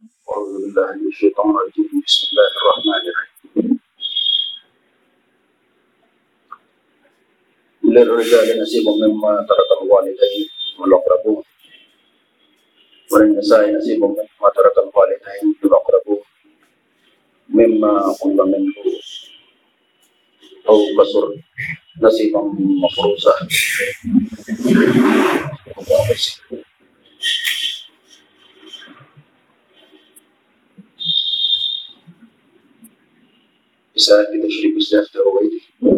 أعوذ 0.00 0.52
بالله 0.62 0.92
من 0.92 1.08
الشيطان 1.08 1.50
الرجيم. 1.50 2.00
بسم 2.06 2.26
الله 2.30 2.48
الرحمن 2.60 3.02
الرحيم. 3.10 3.80
للرجال 7.84 8.62
نصيب 8.62 8.86
مما 8.88 9.46
ترك 9.50 9.70
الوالدين 9.82 10.48
والأقربون. 10.78 11.42
وللنساء 13.12 13.76
نصيب 13.76 14.04
مما 14.04 14.48
ترك 14.56 14.76
الوالدين 14.78 15.54
والأقربون. 15.62 16.22
مما 17.48 18.12
قل 18.12 18.36
منه 18.52 18.74
أو 20.68 20.78
كسر 20.98 21.24
نصيبا 22.02 22.40
مفروضا. 22.84 23.34
مثال 34.00 34.24
کی 34.24 34.42
تشریح 34.42 34.72
اس 34.76 34.94
ہفتے 34.94 35.18
ہو 35.18 35.40
گئی۔ 35.40 35.58
تھی 35.58 35.88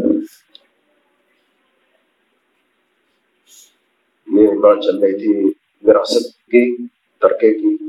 یہ 4.41 4.59
بات 4.59 4.77
چل 4.85 4.99
رہی 4.99 5.19
تھی، 5.19 5.53
وراثت 5.83 6.39
کی 6.39 6.87
ترکے 7.21 7.55
کی۔ 7.55 7.85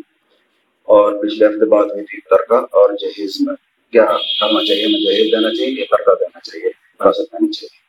اور 0.83 1.23
پچھلے 1.23 1.45
ہفتے 1.45 1.65
بات 1.65 1.91
ہوئی 1.91 2.05
تھی 2.05 2.21
ترکہ 2.21 2.53
اور 2.53 2.93
جہیز 2.93 3.37
میں۔ 3.39 3.55
کیا 3.91 4.05
کرنا 4.05 4.65
چاہیے؟ 4.65 4.87
میں 4.87 4.99
جہیز 4.99 5.31
دینا 5.31 5.53
چاہیے 5.53 5.75
کہ 5.75 5.85
ترکہ 5.91 6.15
دینا 6.19 6.39
چاہیے؟ 6.39 6.71
وراثت 6.99 7.17
دینی 7.17 7.51
چاہیے۔ 7.51 7.79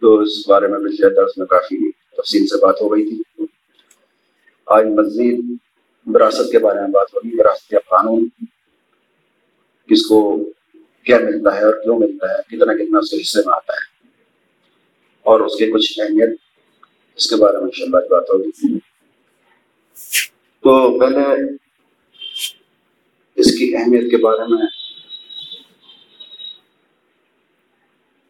تو 0.00 0.18
اس 0.18 0.48
بارے 0.48 0.66
میں 0.66 0.78
پچھلے 0.78 1.10
درس 1.10 1.38
میں 1.38 1.46
کافی 1.46 1.92
تفصیل 1.92 2.46
سے 2.46 2.56
بات 2.56 2.80
ہو 2.80 2.92
گئی 2.92 3.10
تھی۔ 3.10 3.46
آج 4.66 4.86
مزید 4.86 5.40
وراثت 6.06 6.52
کے 6.52 6.58
بارے 6.58 6.80
میں 6.80 6.88
بات 6.88 7.14
ہوگی۔ 7.14 7.30
وراثت 7.38 7.72
یا 7.72 7.78
قانون۔ 7.78 8.28
کس 9.88 10.06
کو 10.06 10.51
کیا 11.04 11.18
ملتا 11.18 11.56
ہے 11.56 11.64
اور 11.64 11.74
کیوں 11.74 11.98
ملتا 11.98 12.26
ہے، 12.30 12.42
کتنا 12.42 12.74
کتنا 12.74 12.98
اس 12.98 13.10
کے 13.10 13.16
حصے 13.16 13.40
میں 13.46 13.54
آتا 13.54 13.72
ہے۔ 13.72 13.92
اور 15.22 15.40
اس 15.40 15.56
کی 15.56 15.72
کچھ 15.72 16.00
اہمیت 16.00 16.38
اس 17.16 17.30
کے 17.30 17.36
بارے 17.36 17.56
میں 17.56 17.64
ان 17.64 17.70
شاء 17.72 17.84
اللہ 17.84 18.08
بات 18.10 18.30
ہوگی۔ 18.30 18.78
تو 20.60 20.98
پہلے 21.00 21.22
اس 23.34 23.58
کی 23.58 23.76
اہمیت 23.76 24.10
کے 24.10 24.16
بارے 24.16 24.54
میں، 24.54 24.66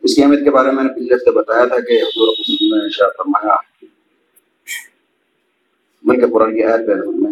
اس 0.03 0.15
کی 0.15 0.23
اہمیت 0.23 0.45
کے 0.45 0.51
بارے 0.51 0.71
میں 0.71 0.85
نے 0.85 0.89
پچھلے 0.89 1.15
ہفتے 1.15 1.31
بتایا 1.31 1.65
تھا 1.65 1.81
کہ 1.81 2.03
حضور 2.03 2.35
نے 2.79 2.89
شاہ 2.91 3.09
فرمایا، 3.17 3.57
بلکہ 6.03 6.27
قرآن 6.33 6.55
کی 6.55 6.63
عائد 6.65 6.87
پہلے 6.87 7.07
میں 7.07 7.31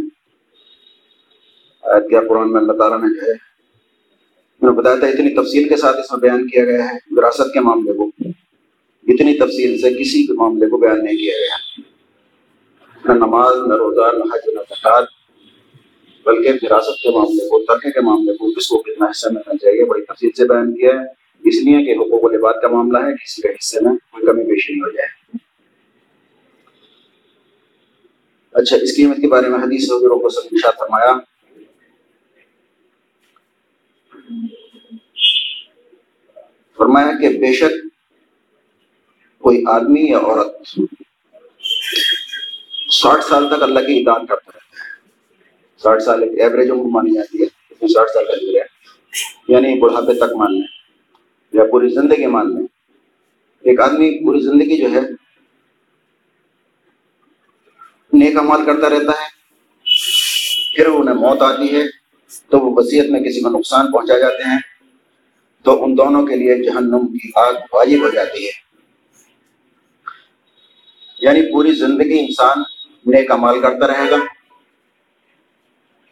عائد 1.83 2.11
کیا 2.11 2.21
قرآن 2.29 2.53
میں 2.53 2.61
اللہ 2.61 2.73
تعالیٰ 2.73 2.99
نے 2.99 3.21
جو 3.21 3.33
ہے 3.33 3.50
میں 4.63 4.71
نے 4.71 4.77
بتایا 4.77 4.97
تھا 4.97 5.07
اتنی 5.07 5.35
تفصیل 5.35 5.69
کے 5.69 5.77
ساتھ 5.77 5.97
اس 5.97 6.13
میں 6.13 6.21
بیان 6.21 6.49
کیا 6.49 6.65
گیا 6.65 6.85
ہے، 6.85 6.99
وراثت 7.11 7.53
کے 7.55 7.61
معاملے 7.61 7.93
کو۔ 7.93 8.11
اتنی 9.09 9.39
تفصیل 9.39 9.81
سے 9.81 9.91
کسی 9.91 10.27
بھی 10.27 10.37
معاملے 10.37 10.67
کو 10.67 10.79
بیان 10.79 11.05
نہیں 11.05 11.17
کیا 11.17 11.35
گیا۔ 11.37 11.83
نہ 13.05 13.19
نماز، 13.19 13.57
نہ 13.67 13.75
روزہ، 13.75 14.17
نہ 14.17 14.25
حج، 14.25 14.41
نہ 14.47 14.61
زکات، 14.71 15.05
بلکہ 16.27 16.49
وراثت 16.63 17.03
کے 17.03 17.11
معاملے 17.11 17.49
کو 17.49 17.65
ترکے 17.65 17.91
کے 17.91 18.01
معاملے 18.01 18.37
کو 18.37 18.53
کس 18.53 18.67
کو 18.67 18.79
کتنا 18.79 19.07
حصہ 19.07 19.29
ملنا 19.29 19.57
چاہیے، 19.57 19.85
بڑی 19.85 20.05
تفصیل 20.05 20.31
سے 20.37 20.45
بیان 20.45 20.73
کیا 20.73 20.91
ہے۔ 20.91 21.21
اس 21.49 21.55
لیے 21.65 21.85
کہ 21.85 22.01
حقوق 22.01 22.25
و 22.25 22.29
لباد 22.29 22.53
کا 22.63 22.69
معاملہ 22.69 22.99
ہے، 22.99 23.13
کسی 23.13 23.43
کے 23.43 23.49
حصے 23.49 23.81
میں 23.81 23.93
کوئی 23.93 24.27
کمی 24.27 24.45
پیشی 24.45 24.73
نہیں 24.73 24.83
ہو 24.83 24.91
جائے۔ 24.91 25.37
اچھا 28.53 28.77
اس 28.83 28.97
قیمت 28.97 29.17
کے 29.17 29.27
بارے 29.27 29.49
میں 29.49 29.59
حدیث 29.59 29.85
حضوروں 29.85 30.19
کو 30.19 30.29
سب 30.29 30.41
فرمایا 30.79 31.30
فرمایا 36.81 37.11
کہ 37.21 37.29
بے 37.29 37.53
شک 37.53 37.73
کوئی 39.39 39.65
آدمی 39.67 40.11
یا 40.11 40.19
عورت 40.19 40.81
ساٹھ 42.93 43.25
سال 43.25 43.57
تک 43.57 43.63
اللہ 43.63 43.81
کی 43.81 44.01
اطاعت 44.01 44.21
کرتا 44.29 44.51
رہتا 44.55 44.59
ہے۔ 44.59 44.91
ساٹھ 45.79 46.03
سال 46.03 46.23
ایک 46.23 46.41
ایوریج 46.41 46.71
عمر 46.71 46.85
مانی 46.85 47.11
جاتی 47.15 47.43
ہے۔ 47.43 47.47
ساٹھ 47.89 48.11
سال 48.11 48.25
کا 48.25 48.33
گزرا 48.33 48.65
یعنی 49.49 49.79
بڑھاپے 49.79 50.15
تک 50.15 50.37
مان 50.37 50.53
لیں۔ 50.53 50.67
یا 51.53 51.65
پوری 51.71 51.89
زندگی 51.89 52.27
مان 52.27 52.55
لیں۔ 52.55 52.67
ایک 53.61 53.81
آدمی 53.81 54.25
پوری 54.25 54.41
زندگی 54.41 54.77
جو 54.77 54.93
ہے، 54.93 55.01
نیک 58.13 58.37
مال 58.37 58.65
کرتا 58.65 58.91
رہتا 58.91 59.13
ہے۔ 59.13 59.29
پھر 60.77 60.87
انہیں 60.87 61.15
موت 61.15 61.43
آتی 61.43 61.77
ہے۔ 61.77 61.85
تو 62.49 62.59
وہ 62.59 62.75
وصیت 62.77 63.11
میں 63.11 63.21
کسی 63.21 63.41
کو 63.41 63.49
نقصان 63.49 63.93
پہنچا 63.93 64.19
جاتے 64.19 64.51
ہیں۔ 64.51 64.70
تو 65.63 65.85
ان 65.85 65.99
دونوں 65.99 66.27
کے 66.27 66.37
لیے 66.37 66.63
جہنم 66.63 67.07
کی 67.07 67.31
آگ 67.35 67.53
واجب 67.73 68.03
ہو 68.03 68.11
جاتی 68.11 68.47
ہے۔ 68.47 68.71
یعنی 71.19 71.53
پوری 71.53 71.73
زندگی 71.73 72.21
انسان 72.21 72.59
نیک 73.07 73.31
مال 73.31 73.61
کرتا 73.61 73.87
رہے 73.87 74.11
گا۔ 74.11 74.17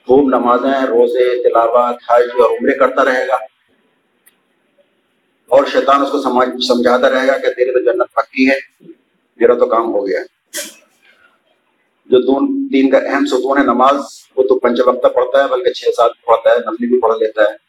خوب 0.07 0.29
نمازیں، 0.29 0.87
روزے 0.87 1.43
تلاوات 1.43 1.95
حج 2.09 2.23
اور 2.23 2.51
عمرے 2.51 2.79
کرتا 2.79 3.05
رہے 3.05 3.29
گا۔ 3.29 3.35
اور 5.49 5.65
شیطان 5.73 6.03
اس 6.03 6.13
کو 6.13 6.23
سمجھاتا 6.61 7.11
رہے 7.11 7.27
گا 7.27 7.39
کہ 7.39 7.53
تیری 7.53 7.71
تو 7.73 7.93
جنت 7.93 8.15
پکی 8.15 8.51
ہے، 8.51 8.59
میرا 9.37 9.55
تو 9.55 9.67
کام 9.67 9.87
ہو 9.95 10.09
گیا۔ 10.09 10.21
جو 12.07 12.21
دین 12.69 12.91
کا 12.91 12.99
اہم 12.99 13.27
ستون 13.27 13.59
ہے 13.59 13.63
نماز، 13.63 13.95
وہ 14.37 14.43
تو 14.43 14.59
پنچ 14.59 14.81
وقت 14.87 15.15
پڑھتا 15.15 15.45
ہے، 15.45 15.49
بلکہ 15.49 15.73
چھ 15.73 15.85
سات 15.97 16.11
پڑھتا 16.27 16.51
ہے 16.51 16.59
نفلی 16.59 16.87
بھی 16.87 17.01
پڑھ 17.01 17.17
لیتا 17.19 17.43
ہے۔ 17.43 17.68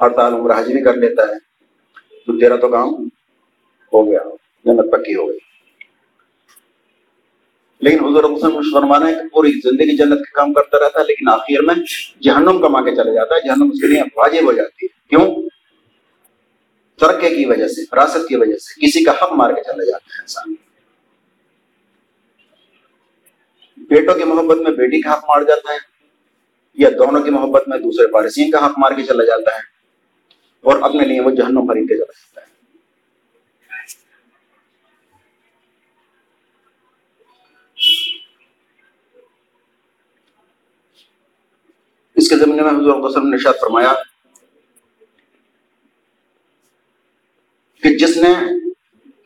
ہڑتال 0.00 0.34
عمر 0.34 0.58
حج 0.58 0.72
بھی 0.72 0.84
کر 0.84 0.94
لیتا 0.94 1.22
ہے۔ 1.22 1.48
تو 2.26 2.40
تیرا 2.40 2.56
تو 2.56 2.68
کام 2.68 2.88
ہو 3.92 4.10
گیا، 4.10 4.20
جنت 4.64 4.92
پکی 4.92 5.14
ہو 5.14 5.28
گئی۔ 5.28 5.38
لیکن 7.80 8.04
حضور 8.04 8.24
حسن 8.24 8.70
فرمانا 8.72 9.08
ہے 9.08 9.14
کہ 9.14 9.28
پوری 9.28 9.52
زندگی 9.52 9.96
جنت 9.96 10.18
کا 10.18 10.32
کام 10.32 10.52
کرتا 10.52 10.78
رہتا 10.84 11.00
ہے، 11.00 11.04
لیکن 11.04 11.28
آخر 11.28 11.62
میں 11.62 11.74
جہنم 12.20 12.62
کما 12.62 12.80
کے 12.80 12.90
چلے 12.90 13.14
جاتا 13.14 13.34
ہے، 13.34 13.48
جہنم 13.48 13.70
اس 13.72 13.80
کے 13.80 13.86
لیے 13.86 14.02
واجب 14.16 14.44
ہو 14.44 14.52
جاتی 14.52 14.86
ہے۔ 14.86 15.08
کیوں؟ 15.08 15.42
ترکے 16.98 17.34
کی 17.34 17.44
وجہ 17.44 17.68
سے، 17.68 17.84
فراست 17.90 18.28
کی 18.28 18.36
وجہ 18.36 18.56
سے، 18.56 18.86
کسی 18.86 19.04
کا 19.04 19.10
حق 19.10 19.32
مار 19.32 19.50
کے 19.50 19.62
چلے 19.62 19.86
جاتا 19.86 20.14
ہے 20.14 20.20
انسان۔ 20.20 20.54
بیٹوں 23.76 24.14
کی 24.14 24.24
محبت 24.24 24.56
میں 24.56 24.70
بیٹی 24.70 25.00
کا 25.00 25.12
حق 25.12 25.24
مار 25.24 25.42
جاتا 25.42 25.72
ہے، 25.72 25.78
یا 26.74 26.88
دونوں 26.98 27.22
کی 27.22 27.30
محبت 27.30 27.68
میں 27.68 27.78
دوسرے 27.78 28.06
پارسین 28.06 28.50
کا 28.50 28.66
حق 28.66 28.72
مار 28.78 28.92
کے 28.92 29.02
چلا 29.02 29.24
جاتا 29.24 29.56
ہے۔ 29.56 29.77
اور 30.60 30.82
اپنے 30.82 31.04
لیے 31.04 31.20
وہ 31.20 31.30
جہنم 31.30 31.66
خرید 31.66 31.88
کے 31.88 31.96
چلا 31.96 32.12
جاتا 32.12 32.40
ہے۔ 32.40 32.46
اس 42.14 42.28
کے 42.28 42.36
زمین 42.36 42.56
میں 42.56 42.72
حضور 42.72 43.00
وسلم 43.00 43.28
نے 43.28 43.38
شاید 43.38 43.60
فرمایا 43.60 43.92
کہ 47.82 47.96
جس 47.98 48.16
نے 48.16 48.32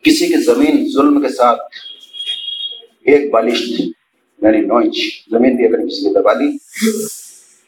کسی 0.01 0.27
کی 0.27 0.43
زمین 0.43 0.91
ظلم 0.93 1.21
کے 1.21 1.29
ساتھ 1.29 1.61
ایک 3.05 3.31
بالش 3.31 3.61
یعنی 4.41 4.61
نو 4.61 4.75
انچ 4.75 4.97
زمین 5.31 5.55
بھی 5.55 5.65
اگر 5.65 5.85
کسی 5.87 6.01
کو 6.03 6.21
دبا 6.21 6.33
دی، 6.33 6.57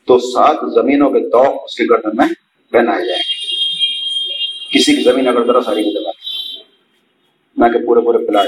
تو 0.08 0.20
سات 0.20 0.58
زمینوں 0.76 1.10
کے 1.10 1.20
دو 1.30 1.44
اس 1.64 1.76
کے 1.76 1.84
گردن 1.90 2.18
میں 2.18 2.28
پہنائے 2.72 3.06
جائیں 3.08 3.24
گے۔ 3.30 3.35
کسی 4.86 4.96
کی 4.96 5.04
زمین 5.04 5.28
اگر 5.28 5.46
ذرا 5.46 5.62
ساری 5.62 5.84
دبا 5.84 6.12
دی 6.12 6.60
نہ 7.58 7.72
کہ 7.74 7.86
پورے 7.86 8.02
پورے 8.02 8.18
پلاٹ 8.28 8.48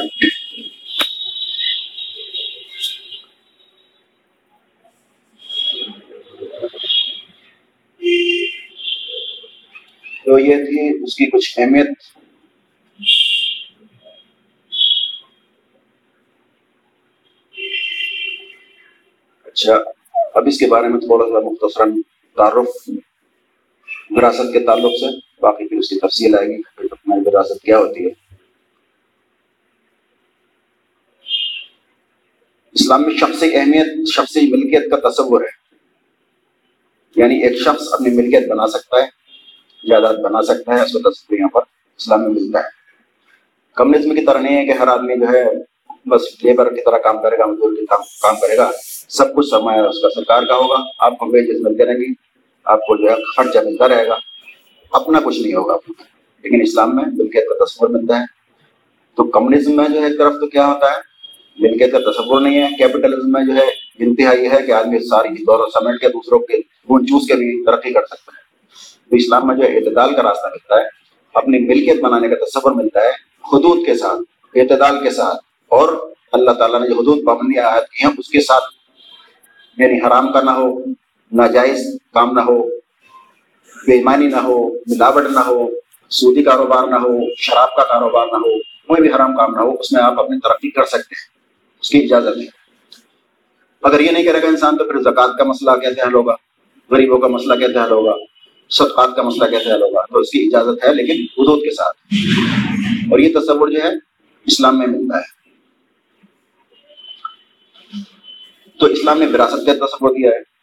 تو 10.25 10.39
یہ 10.39 10.63
تھی 10.65 11.03
اس 11.03 11.15
کی 11.15 11.25
کچھ 11.25 11.59
اہمیت۔ 11.59 11.87
اچھا 19.45 19.75
اب 20.35 20.47
اس 20.47 20.59
کے 20.59 20.65
بارے 20.65 20.87
میں 20.87 20.99
تھوڑا 20.99 21.25
سا 21.25 21.49
مختصراً 21.49 22.01
تعارف۔ 22.35 22.89
وراثت 24.09 24.53
کے 24.53 24.59
تعلق 24.59 24.91
سے، 24.99 25.19
باقی 25.41 25.67
پھر 25.67 25.77
اس 25.77 25.89
کی 25.89 25.95
تفصیل 25.99 26.35
آئے 26.35 26.47
گی، 26.47 26.61
پھر 26.61 26.85
وراثت 27.25 27.61
کیا 27.63 27.77
ہوتی 27.77 28.05
ہے۔ 28.05 28.09
اسلام 32.71 33.01
میں 33.01 33.17
شخصی 33.17 33.55
اہمیت، 33.55 34.09
شخصی 34.09 34.39
ملکیت 34.51 34.91
کا 34.91 35.09
تصور 35.09 35.41
ہے۔ 35.41 35.67
یعنی 37.15 37.43
ایک 37.43 37.57
شخص 37.57 37.83
اپنی 37.91 38.09
ملکیت 38.09 38.47
بنا 38.49 38.67
سکتا 38.67 38.97
ہے، 38.97 39.07
جائیداد 39.87 40.15
بنا 40.15 40.41
سکتا 40.41 40.75
ہے، 40.75 40.83
اس 40.83 40.93
کا 40.93 41.09
تصور 41.09 41.37
یہاں 41.37 41.49
پر 41.49 41.61
اسلام 41.97 42.21
میں 42.21 42.29
ملتا 42.29 42.59
ہے۔ 42.59 42.69
کمیونزم 43.75 44.15
کی 44.15 44.25
طرح 44.25 44.39
نہیں 44.39 44.57
ہے 44.57 44.65
کہ 44.65 44.71
ہر 44.71 44.87
آدمی 44.87 45.19
جو 45.19 45.25
ہے 45.33 45.43
بس 46.09 46.21
لیبر 46.43 46.75
کی 46.75 46.81
طرح 46.85 46.97
کام 46.97 47.21
کرے 47.21 47.37
گا، 47.37 47.45
مزدور 47.45 47.75
کی 47.75 47.85
کام 47.85 48.35
کرے 48.35 48.57
گا، 48.57 48.71
سب 49.09 49.35
کچھ 49.35 49.49
سرمایہ 49.49 49.81
اس 49.81 50.01
کا 50.01 50.09
سرکار 50.09 50.43
کا 50.43 50.55
ہوگا۔ 50.55 50.83
آپ 50.99 51.17
کو 51.17 51.25
ویجز 51.31 51.61
ملتے 51.61 51.85
رہیں 51.85 51.95
گی 51.95 52.26
آپ 52.67 52.79
کو 52.79 52.97
جو 52.97 53.09
ہے 53.09 53.15
خرچہ 53.37 53.57
ملتا 53.57 53.87
رہے 53.87 54.07
گا۔ 54.07 54.15
اپنا 54.91 55.19
کچھ 55.23 55.39
نہیں 55.39 55.53
ہوگا۔ 55.53 55.77
لیکن 56.43 56.61
اسلام 56.61 56.95
میں 56.95 57.03
ملکیت 57.13 57.49
کا 57.49 57.65
تصور 57.65 57.89
ملتا 57.89 58.19
ہے۔ 58.19 58.23
تو 59.15 59.23
کمیونزم 59.23 59.75
میں 59.75 59.89
جو 59.89 59.99
ہے 59.99 60.05
ایک 60.05 60.17
طرف 60.17 60.33
تو 60.33 60.47
کیا 60.47 60.67
ہوتا 60.67 60.85
ہے؟ 60.85 60.95
ملکیت 61.59 61.91
کا 61.91 62.11
تصور 62.11 62.41
نہیں 62.41 62.61
ہے۔ 62.61 62.67
کیپٹلزم 62.77 63.31
میں 63.31 63.45
جو 63.45 63.53
ہے 63.55 63.67
انتہا 63.99 64.35
یہ 64.35 64.49
ہے 64.51 64.65
کہ 64.65 64.71
آدمی 64.71 64.99
ساری 64.99 65.43
دور 65.43 65.67
سمیٹ 65.73 66.01
کے 66.01 66.07
دوسروں 66.09 66.39
کے 66.39 66.57
گون 66.57 67.07
چوس 67.07 67.27
کے 67.27 67.33
بھی 67.33 67.65
ترقی 67.65 67.93
کر 67.93 68.05
سکتا 68.05 68.31
ہے۔ 68.31 68.41
تو 69.09 69.15
اسلام 69.15 69.47
میں 69.47 69.55
جو 69.55 69.63
ہے 69.63 69.77
اعتدال 69.77 70.15
کا 70.15 70.23
راستہ 70.23 70.47
ملتا 70.51 70.75
ہے۔ 70.75 70.85
اپنی 71.33 71.59
ملکیت 71.59 72.01
بنانے 72.01 72.27
کا 72.27 72.45
تصور 72.45 72.71
ملتا 72.71 72.99
ہے 72.99 73.09
حدود 73.53 73.85
کے 73.85 73.95
ساتھ، 73.95 74.21
اعتدال 74.55 75.03
کے 75.03 75.09
ساتھ۔ 75.09 75.37
اور 75.67 76.11
اللہ 76.31 76.51
تعالیٰ 76.51 76.81
نے 76.81 76.87
جو 76.89 76.95
حدود 76.95 77.25
پابندی 77.25 77.59
عائد 77.59 77.83
کی 77.83 78.05
ہیں، 78.05 78.11
اس 78.17 78.27
کے 78.27 78.39
ساتھ 78.39 78.63
یعنی 79.77 80.07
حرام 80.07 80.31
کا 80.31 80.41
نہ 80.41 80.51
ہو 80.51 80.79
ناجائز 81.31 81.99
کام 82.13 82.31
نہ 82.31 82.39
ہو 82.39 82.69
بے 83.87 83.93
ایمانی 83.93 84.27
نہ 84.27 84.35
ہو، 84.35 84.69
ملاوٹ 84.69 85.23
نہ 85.31 85.39
ہو 85.39 85.69
سودی 86.09 86.43
کاروبار 86.43 86.87
نہ 86.87 86.95
ہو، 86.95 87.19
شراب 87.37 87.75
کا 87.75 87.83
کاروبار 87.83 88.27
نہ 88.27 88.37
ہو، 88.37 88.57
کوئی 88.59 89.01
بھی 89.01 89.09
حرام 89.09 89.35
کام 89.35 89.51
نہ 89.51 89.61
ہو، 89.61 89.73
اس 89.79 89.91
میں 89.91 90.03
آپ 90.03 90.19
اپنی 90.19 90.39
ترقی 90.39 90.69
کر 90.69 90.83
سکتے 90.83 91.15
ہیں، 91.15 91.39
اس 91.81 91.89
کی 91.89 92.03
اجازت 92.03 92.37
ہے 92.37 92.67
اگر 93.83 93.99
یہ 93.99 94.11
نہیں 94.11 94.23
کرے 94.23 94.41
گا 94.41 94.47
انسان 94.47 94.77
تو 94.77 94.83
پھر 94.83 95.01
زکوٰۃ 95.01 95.37
کا 95.37 95.43
مسئلہ 95.43 95.71
کیسے 95.71 96.01
حل 96.01 96.13
ہوگا 96.13 96.35
غریبوں 96.91 97.17
کا 97.17 97.27
مسئلہ 97.27 97.53
کیسے 97.53 97.79
حل 97.79 97.91
ہوگا 97.91 98.13
صدقات 98.69 99.15
کا 99.15 99.21
مسئلہ 99.21 99.57
کیسے 99.57 99.71
حل 99.71 99.81
ہوگا 99.81 100.01
تو 100.01 100.19
اس 100.19 100.29
کی 100.29 100.39
اجازت 100.39 100.85
ہے 100.85 100.93
لیکن 100.93 101.13
حدود 101.13 101.59
کے 101.59 101.75
ساتھ۔ 101.75 101.97
اور 103.11 103.19
یہ 103.19 103.39
تصور 103.39 103.67
جو 103.67 103.79
ہے، 103.83 103.89
اسلام 104.45 104.79
میں 104.79 104.87
ملتا 104.87 105.17
ہے۔ 105.17 105.37
تو 108.79 108.85
اسلام 108.85 109.19
نے 109.19 109.25
وراثت 109.25 109.65
کا 109.65 109.85
تصور 109.85 110.09
دیا 110.09 110.29
ہے۔ 110.29 110.56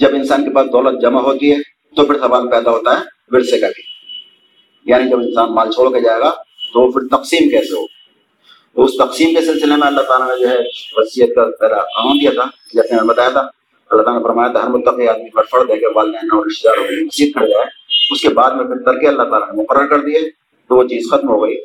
جب 0.00 0.08
انسان 0.12 0.44
کے 0.44 0.50
پاس 0.50 0.66
دولت 0.72 1.02
جمع 1.02 1.20
ہوتی 1.20 1.52
ہے 1.52 1.56
تو 1.96 2.06
پھر 2.06 2.14
سوال 2.14 2.48
پیدا 2.48 2.70
ہوتا 2.70 3.00
ہے 3.00 3.04
ورثے 3.30 3.60
کا 3.60 3.66
بھی۔ 3.66 3.82
یعنی 4.84 5.10
جب 5.10 5.18
انسان 5.18 5.54
مال 5.54 5.70
چھوڑ 5.70 5.88
کے 5.92 6.00
جائے 6.00 6.20
گا 6.20 6.30
تو 6.72 6.90
پھر 6.90 7.16
تقسیم 7.16 7.48
کیسے 7.48 7.80
ہو 7.80 7.86
تو 8.74 8.84
اس 8.84 8.90
تقسیم 8.98 9.34
کے 9.34 9.40
سلسلے 9.40 9.76
میں 9.76 9.86
اللہ 9.86 10.00
تعالیٰ 10.00 10.28
نے 10.28 10.40
جو 10.40 10.50
ہے 10.50 10.56
وصیت 10.96 11.34
کا 11.34 11.44
پہلا 11.60 11.76
قانون 11.76 12.18
دیا 12.20 12.30
تھا، 12.34 12.44
جیسے 12.74 12.94
میں 12.94 13.02
نے 13.02 13.08
بتایا 13.08 13.28
تھا۔ 13.28 13.40
اللہ 13.90 14.02
تعالیٰ 14.02 14.22
نے 14.22 14.28
فرمایا 14.28 14.52
تھا، 14.52 14.62
ہر 14.62 14.68
متقی 14.68 15.08
آدمی 15.08 15.30
پر 15.30 15.42
فرد 15.42 15.70
ہے 15.70 15.76
کہ 15.76 15.86
والدین 15.94 16.28
اور 16.32 16.46
رشتے 16.46 16.68
داروں 16.68 16.84
کی 16.84 17.04
مسیح 17.04 17.32
کر 17.34 17.46
جائے۔ 17.48 17.64
اس 18.10 18.22
کے 18.22 18.28
بعد 18.28 18.50
میں 18.50 18.64
پھر 18.64 18.92
ترکے 18.92 19.08
اللہ 19.08 19.22
تعالیٰ 19.22 19.48
نے 19.48 19.62
مقرر 19.62 19.86
کر 19.86 19.98
دیے 19.98 20.20
تو 20.68 20.76
وہ 20.76 20.84
چیز 20.84 21.02
ختم 21.10 21.28
ہو 21.28 21.42
گئی۔ 21.42 21.56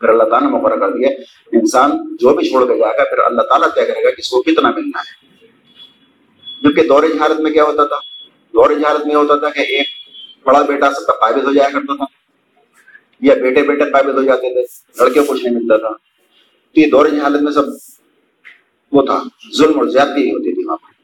پھر 0.00 0.08
اللہ 0.08 0.24
تعالیٰ 0.24 0.50
نے 0.50 0.56
مقرر 0.56 0.80
کر 0.80 0.90
دیا 0.90 1.08
انسان 1.52 2.16
جو 2.20 2.34
بھی 2.34 2.48
چھوڑ 2.48 2.72
کے 2.72 2.78
جائے 2.78 2.98
گا، 2.98 3.04
پھر 3.04 3.18
اللہ 3.18 3.42
تعالیٰ 3.42 3.68
طے 3.74 3.86
کرے 3.86 4.04
گا 4.04 4.10
کہ 4.10 4.16
اس 4.18 4.28
کو 4.28 4.42
کتنا 4.42 4.70
ملنا 4.70 5.00
ہے۔ 5.00 5.29
کیونکہ 6.62 6.88
دور 6.88 7.02
حالت 7.20 7.40
میں 7.40 7.50
کیا 7.50 7.64
ہوتا 7.64 7.84
تھا؟ 7.84 7.98
دور 8.54 8.70
حالت 8.84 9.06
میں 9.06 9.14
ہوتا 9.14 9.36
تھا 9.36 9.50
کہ 9.50 9.60
ایک 9.76 9.88
بڑا 10.46 10.60
بیٹا 10.62 10.90
سب 10.92 11.06
کا 11.06 11.12
قابض 11.20 11.46
ہو 11.46 11.52
جایا 11.52 11.68
کرتا 11.72 11.96
تھا، 11.96 12.04
یا 13.20 13.34
بیٹے 13.34 13.62
بیٹے 13.68 13.90
قابض 13.90 14.14
ہو 14.14 14.22
جاتے 14.22 14.52
تھے 14.54 14.62
لڑکے 15.02 15.20
کچھ 15.28 15.42
نہیں 15.44 15.54
ملتا 15.54 15.76
تھا۔ 15.76 15.96
تو 16.76 16.80
یہ 16.80 16.90
دور 16.90 17.06
حالت 17.22 17.42
میں 17.42 17.52
سب 17.52 17.68
وہ 18.92 19.02
تھا، 19.06 19.22
ظلم 19.56 19.78
اور 19.78 19.88
زیادتی 19.88 20.22
ہی 20.22 20.32
ہوتی 20.34 20.52
تھی 20.54 20.64
وہاں 20.66 20.76
پر۔ 20.76 20.98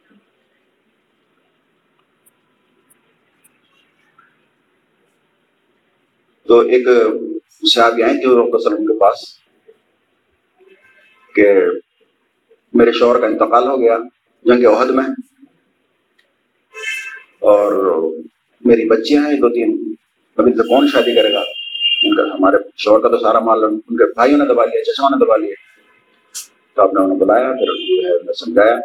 تو 6.49 6.59
ایک 6.61 6.89
صحابی 7.73 8.03
آئے 8.03 8.21
تھے 8.21 8.29
وسلم 8.53 8.87
کے 8.87 8.99
پاس، 8.99 9.25
کہ 11.35 11.49
میرے 12.75 12.93
شوہر 12.93 13.21
کا 13.21 13.27
انتقال 13.27 13.67
ہو 13.69 13.81
گیا، 13.81 13.99
جنگ 14.45 14.67
عہد 14.67 14.91
میں۔ 14.91 15.05
اور 17.47 17.73
میری 18.65 18.85
بچیاں 18.85 19.27
ہیں، 19.27 19.35
دو 19.35 19.49
تین۔ 19.49 19.95
ابھی 20.37 20.53
تو 20.53 20.63
کون 20.63 20.89
شادی 20.89 21.15
کرے 21.15 21.33
گا؟ 21.33 21.41
ان 22.03 22.17
کا 22.17 22.23
ہمارے 22.23 22.57
شوہر 22.77 23.01
کا 23.01 23.09
تو 23.09 23.19
سارا 23.19 23.39
مال، 23.39 23.65
ان 23.65 23.79
کے 23.79 24.05
بھائیوں 24.05 24.39
نے 24.39 24.45
دبا 24.45 24.65
لیا 24.65 24.85
چشمہ 24.85 25.07
نے 25.11 25.25
دبا 25.25 25.37
لیا۔ 25.37 25.55
تو 26.75 26.83
آپ 26.83 26.95
نے 26.95 27.01
انہیں 27.01 27.19
بلایا، 27.19 27.53
پھر 27.53 28.33
سمجھایا، 28.33 28.77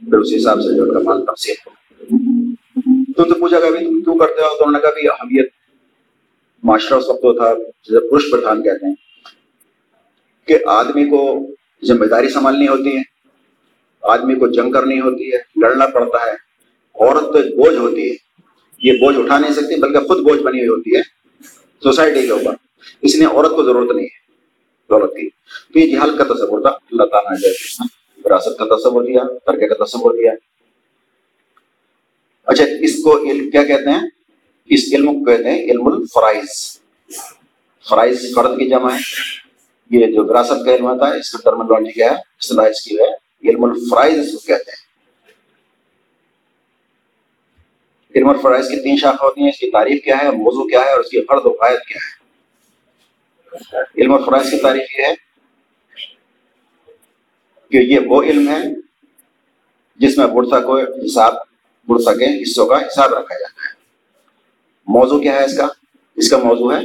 پھر 0.00 0.18
اسی 0.18 0.36
حساب 0.36 0.60
سے 0.60 0.76
جو 0.76 0.82
ان 0.82 0.92
کا 0.92 0.98
مال 1.04 1.24
تقسیم 1.24 1.54
ہو 1.66 3.24
تو 3.24 3.34
پوچھا 3.40 3.60
کہ 3.60 3.66
تم 3.66 4.00
کیوں 4.00 4.18
کرتے 4.18 4.42
ہو؟ 4.42 4.58
تو 4.58 4.64
انہوں 4.64 4.72
نے 4.72 4.78
کہا 4.78 4.90
بھی 4.90 5.08
اہمیت 5.08 5.48
معاشرہ 6.62 6.96
اس 6.96 7.08
وقت 7.08 7.20
تھا، 7.20 7.54
جسے 7.54 8.10
پرش 8.10 8.22
پردھان 8.32 8.62
کہتے 8.62 8.86
ہیں، 8.86 8.94
کہ 10.48 10.58
آدمی 10.66 11.04
کو 11.04 11.46
ذمہ 11.84 12.04
داری 12.04 12.28
سنبھالنی 12.28 12.68
ہوتی 12.68 12.96
ہے، 12.96 13.02
آدمی 14.02 14.34
کو 14.34 14.46
جنگ 14.46 14.72
کرنی 14.72 15.00
ہوتی 15.00 15.32
ہے، 15.32 15.38
لڑنا 15.60 15.86
پڑتا 15.86 16.32
ہے۔ 16.32 16.49
عورت 17.00 17.24
تو 17.24 17.38
ایک 17.38 17.54
بوجھ 17.54 17.76
ہوتی 17.76 18.10
ہے۔ 18.10 18.16
یہ 18.82 18.92
بوجھ 18.92 19.16
اٹھا 19.16 19.38
نہیں 19.38 19.52
سکتی، 19.52 19.80
بلکہ 19.80 20.06
خود 20.06 20.18
بوجھ 20.18 20.42
بنی 20.42 20.58
ہوئی 20.58 20.68
ہوتی 20.68 20.96
ہے 20.96 21.02
سوسائٹی 21.82 22.22
کے 22.22 22.32
اوپر۔ 22.32 22.54
اس 23.02 23.16
لیے 23.16 23.26
عورت 23.26 23.50
کو 23.50 23.64
ضرورت 23.64 23.96
نہیں 23.96 24.06
ہے 24.06 24.32
دولت 24.90 25.10
کی۔ 25.10 25.28
تو 25.72 25.78
یہ 25.78 25.96
جہالت 25.96 26.18
کا 26.18 26.24
تصور 26.24 26.60
تھا۔ 26.60 26.70
اللہ 26.70 27.02
تعالیٰ 27.02 27.32
نے 27.32 27.48
وراثت 28.24 28.58
کا 28.58 28.76
تصور 28.76 29.02
دیا 29.02 29.22
ترکے 29.46 29.68
کا 29.68 29.84
تصور 29.84 30.14
دیا۔ 30.14 30.32
اچھا 32.46 32.64
اس 32.80 32.96
کو 32.96 33.18
کیا 33.50 33.64
کہتے 33.64 33.90
ہیں؟ 33.90 34.08
اس 34.66 34.84
علم 34.92 35.18
کو 35.18 35.24
کہتے 35.24 35.44
ہیں 35.44 35.64
علم 35.64 35.86
الفرائض۔ 35.86 36.76
فرائض 37.88 38.34
فرد 38.34 38.58
کی 38.58 38.70
جمع 38.70 38.92
ہے۔ 38.94 38.98
یہ 39.90 40.06
جو 40.06 40.24
وراثت 40.24 40.64
کا 40.64 40.74
علم 40.74 40.86
ہوتا 40.86 41.14
ہے، 41.14 41.18
اس 41.18 41.30
کا 41.30 41.50
ٹرمنالوجی 41.50 41.92
کیا 41.92 42.06
ہے؟ 42.06 42.16
اصطلاح 42.16 42.66
اس 42.66 42.80
کی 42.80 42.96
ہے، 42.98 43.50
علم 43.50 43.64
الفرائض 43.64 44.18
اس 44.18 44.32
کو 44.32 44.38
کہتے 44.38 44.70
ہیں۔ 44.70 44.89
علم 48.14 48.28
الفرائض 48.28 48.68
کی 48.68 48.82
تین 48.82 48.96
شاخ 48.96 49.22
ہوتی 49.22 49.42
ہیں، 49.42 49.48
اس 49.48 49.58
کی 49.58 49.70
تعریف 49.70 50.04
کیا 50.04 50.18
ہے 50.22 50.30
موضوع 50.30 50.64
کیا 50.64 50.80
ہے، 50.80 50.90
اور 50.90 51.00
اس 51.00 51.10
کی 51.10 51.20
فرد 51.20 51.46
و 51.46 51.50
قائد 51.50 51.78
کیا 51.88 51.98
ہے۔ 52.06 52.18
علم 54.02 54.14
الفرائض 54.14 54.50
کی 54.50 54.58
تعریف 54.58 54.98
یہ 54.98 55.04
ہے 55.04 55.14
کہ 57.70 57.76
یہ 57.76 57.98
وہ 58.06 58.22
علم 58.22 58.48
ہے 58.48 58.62
جس 59.96 60.18
میں 60.18 60.26
برسا 60.26 60.60
کو 60.60 60.78
حساب 60.78 61.34
برسا 61.88 62.14
کے 62.14 62.42
حصوں 62.42 62.66
کا 62.66 62.76
حساب 62.76 63.14
رکھا 63.14 63.38
جاتا 63.38 63.68
ہے۔ 63.68 63.72
موضوع 64.86 65.20
کیا 65.20 65.34
ہے 65.34 65.44
اس 65.44 65.56
کا؟ 65.56 65.66
اس 66.16 66.30
کا 66.30 66.36
موضوع 66.36 66.72
ہے 66.74 66.80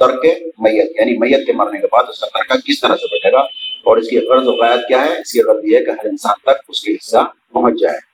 ترک 0.00 0.26
میت 0.58 0.90
یعنی 0.98 1.18
میت 1.18 1.46
کے 1.46 1.52
مرنے 1.52 1.80
کے 1.80 1.86
بعد 1.92 2.04
اس 2.08 2.20
کا 2.20 2.26
ترکہ 2.26 2.60
کس 2.60 2.80
طرح 2.80 2.96
سے 2.96 3.06
بچے 3.16 3.32
گا؟ 3.32 3.40
اور 3.84 3.96
اس 3.96 4.08
کی 4.08 4.18
غرض 4.18 4.48
و 4.48 4.52
قائد 4.52 4.80
کیا 4.88 5.04
ہے؟ 5.04 5.20
اس 5.20 5.32
کی 5.32 5.40
غرض 5.40 5.64
یہ 5.64 5.78
ہے 5.78 5.84
کہ 5.84 5.90
ہر 5.90 6.06
انسان 6.06 6.34
تک 6.42 6.62
اس 6.68 6.80
کے 6.82 6.92
حصہ 6.92 7.24
پہنچ 7.52 7.80
جائے۔ 7.80 8.13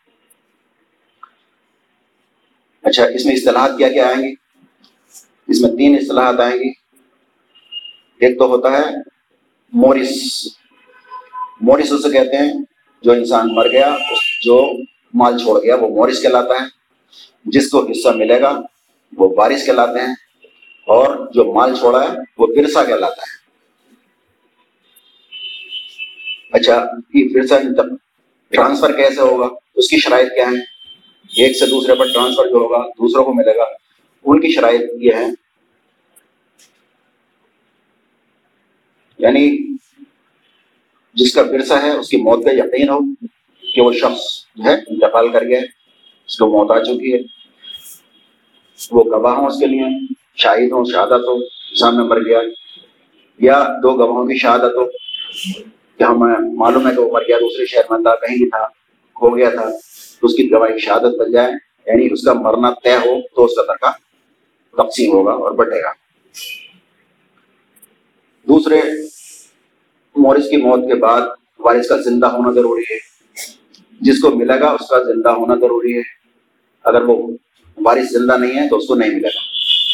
اچھا 2.83 3.05
اس 3.05 3.27
میں 3.27 3.35
اصطلاحات 3.35 3.71
کیا 3.79 3.89
کیا 3.89 4.07
آئیں 4.07 4.29
گی؟ 4.29 4.35
اس 5.49 5.61
میں 5.61 5.71
تین 5.71 5.99
اصطلاحات 6.01 6.41
آئیں 6.41 6.57
گی۔ 6.57 6.69
ایک 8.21 8.39
تو 8.39 8.47
ہوتا 8.47 8.73
ہے 8.73 8.85
مورس۔ 9.73 10.49
مورس 11.61 11.93
اسے 11.93 12.11
کہتے 12.11 12.37
ہیں 12.37 12.53
جو 13.03 13.13
انسان 13.13 13.55
مر 13.55 13.69
گیا، 13.69 13.87
اس 13.87 14.45
جو 14.45 14.73
مال 15.15 15.39
چھوڑ 15.39 15.63
گیا، 15.63 15.75
وہ 15.75 15.89
مورس 15.89 16.23
کہلاتا 16.23 16.55
ہے۔ 16.55 16.67
جس 17.45 17.71
کو 17.71 17.91
حصہ 17.91 18.09
ملے 18.09 18.41
گا، 18.41 18.61
وہ 19.17 19.35
بارش 19.35 19.67
کہلاتے 19.67 20.01
ہیں۔ 20.01 20.15
اور 20.87 21.33
جو 21.33 21.53
مال 21.53 21.77
چھوڑا 21.77 22.03
ہے، 22.03 22.19
وہ 22.39 22.47
برسا 22.47 22.85
کہلاتا 22.85 23.23
ہے۔ 23.23 23.41
اچھا 26.53 26.87
یہ 27.15 27.25
برسا 27.35 27.57
ٹرانسفر 28.49 28.97
کیسے 28.97 29.21
ہوگا؟ 29.21 29.49
اس 29.75 29.89
کی 29.89 29.99
شرائط 29.99 30.29
کیا 30.29 30.47
ہے 30.47 30.80
ایک 31.37 31.57
سے 31.57 31.67
دوسرے 31.67 31.95
پر 31.95 32.07
ٹرانسفر 32.13 32.47
جو 32.47 32.57
ہوگا، 32.57 32.87
دوسروں 32.89 33.25
کو 33.25 33.35
ملے 33.35 33.57
گا۔ 33.57 33.65
ان 34.25 34.41
کی 34.41 34.51
شرائط 34.53 34.81
یہ 35.01 35.11
ہے 35.15 35.27
یعنی 39.19 39.75
جس 41.15 41.35
کا 41.35 41.43
ورثہ 41.43 41.75
ہے، 41.83 41.91
اس 41.91 42.09
کی 42.09 42.17
موت 42.17 42.45
کا 42.45 42.51
یقین 42.53 42.89
ہو 42.89 42.99
کہ 43.75 43.81
وہ 43.81 43.93
شخص 43.93 44.47
جو 44.57 44.65
ہے، 44.65 44.75
انتقال 44.75 45.33
کر 45.33 45.45
گیا 45.45 45.61
ہے، 45.61 45.65
اس 46.27 46.39
کو 46.39 46.47
موت 46.51 46.71
آ 46.71 46.83
چکی 46.83 47.15
ہے۔ 47.15 47.19
وہ 48.91 49.05
گواہ 49.05 49.35
ہوں 49.35 49.47
اس 49.47 49.59
کے 49.61 49.67
لیے، 49.67 49.85
شاہد 50.37 50.73
ہوں، 50.73 50.85
شہادت 50.85 51.29
ہو، 51.29 51.49
سامنے 51.75 52.05
مر 52.05 52.25
گیا۔ 52.27 52.39
یا 53.39 53.65
دو 53.83 53.95
گواہوں 53.95 54.27
کی 54.27 54.39
شہادت 54.39 54.77
ہو، 54.77 54.85
کہ 55.99 56.03
ہمیں 56.03 56.55
معلوم 56.55 56.89
ہے 56.89 56.95
کہ 56.95 57.01
وہ 57.01 57.13
مر 57.13 57.23
گیا، 57.29 57.39
دوسرے 57.39 57.67
شہر 57.67 57.83
میں 57.91 57.99
تھا، 57.99 58.15
کہیں 58.15 58.37
بھی 58.37 58.49
تھا 58.51 58.65
ہو 59.23 59.37
گیا 59.37 59.51
تھا۔ 59.51 59.71
تو 60.21 60.27
اس 60.27 60.35
کی 60.35 60.51
گواہی 60.51 60.79
شہادت 60.79 61.19
بن 61.19 61.33
جائے 61.33 61.53
یعنی 61.87 62.09
اس 62.13 62.25
کا 62.25 62.33
مرنا 62.33 62.71
طے 62.71 62.97
ہو 62.97 63.21
تو 63.37 63.45
اس 63.45 63.53
کا 63.57 63.75
کا 63.75 63.91
تقسیم 64.83 65.13
ہوگا 65.13 65.33
اور 65.33 65.53
بٹے 65.53 65.83
گا۔ 65.83 65.91
دوسرے 68.49 68.81
مورس 70.17 70.51
کی 70.51 70.57
موت 70.57 70.81
کے 70.89 70.95
بعد 70.95 71.21
وارث 71.59 71.89
کا 71.89 71.97
زندہ 71.97 72.27
ہونا 72.27 72.51
ضروری 72.51 72.83
ہے۔ 72.91 72.99
جس 74.01 74.21
کو 74.21 74.31
ملے 74.31 74.61
گا، 74.61 74.71
اس 74.71 74.89
کا 74.89 75.03
زندہ 75.03 75.29
ہونا 75.29 75.55
ضروری 75.55 75.97
ہے۔ 75.97 76.03
اگر 76.85 77.03
وہ 77.03 77.37
بارش 77.83 78.13
زندہ 78.13 78.37
نہیں 78.37 78.63
ہے 78.63 78.69
تو 78.69 78.77
اس 78.77 78.87
کو 78.87 78.95
نہیں 78.95 79.11
ملے 79.11 79.29
گا۔ 79.29 79.41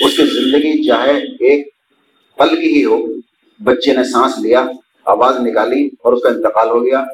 اس 0.06 0.16
کی 0.16 0.26
زندگی 0.26 0.88
چاہے 0.88 1.18
ایک 1.18 1.68
پل 2.36 2.48
کی 2.48 2.78
ہی 2.78 2.84
ہو، 2.84 3.06
بچے 3.64 3.92
نے 3.92 4.04
سانس 4.04 4.38
لیا، 4.38 4.66
آواز 5.04 5.36
نکالی 5.40 5.88
اور 6.02 6.12
اس 6.12 6.22
کا 6.22 6.28
انتقال 6.28 6.68
ہو 6.68 6.84
گیا، 6.84 7.04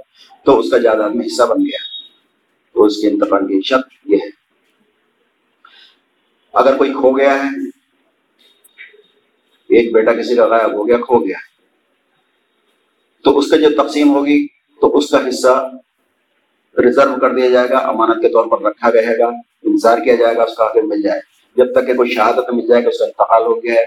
تو 0.45 0.59
اس 0.59 0.71
کا 0.71 0.79
جائیداد 0.79 1.11
میں 1.11 1.27
حصہ 1.27 1.43
بن 1.43 1.61
گیا۔ 1.61 1.92
تو 2.83 2.87
اس 2.87 2.97
کے 3.01 3.09
انتقال 3.09 3.47
کی 3.47 3.61
شک 3.63 4.09
یہ 4.11 4.17
ہے۔ 4.17 4.29
اگر 6.53 6.77
کوئی 6.77 6.93
کھو 6.93 7.11
گیا 7.17 7.35
ہے، 7.43 7.49
ایک 9.71 9.93
بیٹا 9.95 10.13
کسی 10.13 10.37
کا 10.37 10.47
غائب 10.47 10.73
ہو 10.73 10.87
گیا، 10.89 10.97
کھو 10.97 11.19
گیا۔ 11.19 11.37
تو 13.25 13.39
اس 13.39 13.51
کا 13.51 13.57
جو 13.57 13.69
تقسیم 13.83 14.15
ہوگی، 14.15 14.47
تو 14.81 14.97
اس 14.99 15.11
کا 15.11 15.29
حصہ 15.29 15.71
ریزرو 16.77 17.21
کر 17.21 17.35
دیا 17.35 17.49
جائے 17.49 17.69
گا، 17.69 17.79
امانت 17.79 18.23
کے 18.23 18.29
طور 18.29 18.47
پر 18.47 18.63
رکھا 18.63 18.93
رہے 18.93 19.19
گا، 19.19 19.29
انتظار 19.63 19.99
کیا 19.99 20.15
جائے 20.15 20.37
گا، 20.37 20.43
اس 20.43 20.57
کا 20.57 20.65
آگے 20.65 20.83
مل 20.83 21.03
جائے۔ 21.03 21.21
جب 21.57 21.73
تک 21.73 21.87
کہ 21.87 21.95
کوئی 21.95 22.11
شہادت 22.11 22.51
مل 22.53 22.67
جائے 22.67 22.83
کہ 22.83 22.89
اس 22.89 22.99
کا 22.99 23.05
انتقال 23.05 23.43
ہو 23.43 23.63
گیا 23.63 23.75
ہے، 23.75 23.85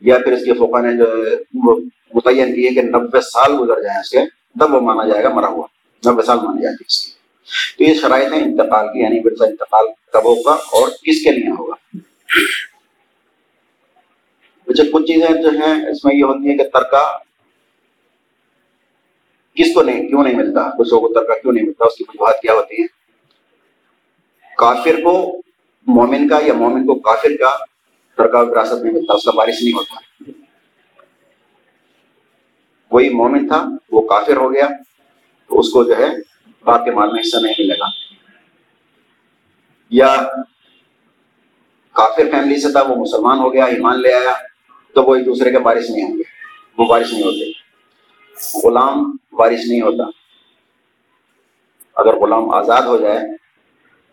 یا 0.00 0.18
پھر 0.18 0.32
اس 0.32 0.44
کے 0.44 0.52
فوقا 0.52 0.80
نے 0.80 0.96
جو 0.96 1.76
متعین 2.14 2.54
کی 2.54 2.68
ہے 2.68 2.74
کہ 2.74 2.82
نبے 2.82 3.20
سال 3.20 3.52
گزر 3.60 3.82
جائیں 3.82 4.00
اس 4.00 4.10
کے، 4.10 4.18
تب 4.60 4.74
وہ 4.74 4.80
مانا 4.80 5.08
جائے 5.08 5.24
گا 5.24 5.28
مرا 5.28 5.48
ہوا۔ 5.48 5.66
نبے 6.10 6.22
سال 6.22 6.36
مانی 6.36 6.62
جاتی 6.62 6.74
ہے 6.74 6.86
اس 6.86 7.06
کی 7.06 7.15
تو 7.78 7.84
یہ 7.84 7.94
شرائط 7.94 8.32
ہیں 8.32 8.42
انتقال 8.42 8.86
کی 8.88 8.98
یعنی 8.98 9.22
پھر 9.22 9.48
انتقال 9.48 9.86
کب 10.12 10.24
ہوگا 10.24 10.52
اور 10.52 10.88
کس 10.88 11.24
کے 11.24 11.30
لیے 11.30 11.50
ہوگا۔ 11.50 11.74
اچھا 14.66 14.84
کچھ 14.92 15.06
چیزیں 15.06 15.42
جو 15.42 15.48
ہیں 15.48 15.86
اس 15.86 16.04
میں 16.04 16.14
یہ 16.14 16.24
ہوتی 16.24 16.50
ہیں 16.50 16.58
کہ 16.58 16.64
ترکا 16.64 17.18
کس 19.54 19.74
کو 19.74 19.82
نہیں، 19.82 20.08
کیوں 20.08 20.22
نہیں 20.24 20.34
ملتا؟ 20.34 20.70
کچھ 20.78 20.88
لوگوں 20.88 21.08
کو 21.08 21.14
ترکا 21.14 21.34
کیوں 21.38 21.52
نہیں 21.52 21.64
ملتا؟ 21.64 21.84
اس 21.84 21.96
کی 21.96 22.04
وجوہات 22.08 22.42
کیا 22.42 22.52
ہوتی 22.52 22.82
ہے 22.82 22.86
کافر 24.56 25.02
کو 25.04 25.42
مومن 25.86 26.28
کا 26.28 26.38
یا 26.42 26.52
مومن 26.52 26.86
کو 26.86 26.94
کافر 26.94 27.36
کا 27.40 27.56
ترکا 28.16 28.40
وراثت 28.40 28.82
نہیں 28.82 28.92
ملتا، 28.92 29.14
اس 29.14 29.24
کا 29.24 29.30
بارش 29.30 29.62
نہیں 29.62 29.72
ہوتا۔ 29.72 30.00
کوئی 32.88 33.08
مومن 33.08 33.48
تھا، 33.48 33.68
وہ 33.90 34.08
کافر 34.08 34.36
ہو 34.36 34.54
گیا، 34.54 34.68
تو 35.48 35.58
اس 35.58 35.70
کو 35.70 35.84
جو 35.84 35.96
ہے 35.96 36.35
باپ 36.66 36.84
کے 36.84 36.90
مال 36.90 37.12
میں 37.12 37.20
حصہ 37.20 37.36
نہیں 37.36 37.54
ملے 37.58 37.74
گا 37.74 37.86
یا 39.90 40.16
کافر 41.92 42.22
فیملی 42.30 42.60
سے 42.60 42.72
تھا، 42.72 42.82
وہ 42.82 42.96
مسلمان 42.96 43.38
ہو 43.38 43.52
گیا، 43.52 43.64
ایمان 43.64 44.00
لے 44.00 44.14
آیا، 44.14 44.32
تو 44.94 45.02
وہ 45.02 45.14
ایک 45.14 45.26
دوسرے 45.26 45.50
کے 45.50 45.58
بارش 45.58 45.90
نہیں 45.90 46.04
ہوں 46.04 46.18
گے۔ 46.18 46.22
وہ 46.78 46.84
بارش 46.84 47.12
نہیں 47.12 47.22
ہوتے۔ 47.22 47.66
غلام 48.66 49.16
بارش 49.32 49.60
نہیں 49.68 49.80
ہوتا۔ 49.80 50.04
اگر 51.94 52.16
غلام 52.16 52.54
آزاد 52.54 52.82
ہو 52.82 52.96
جائے، 52.96 53.18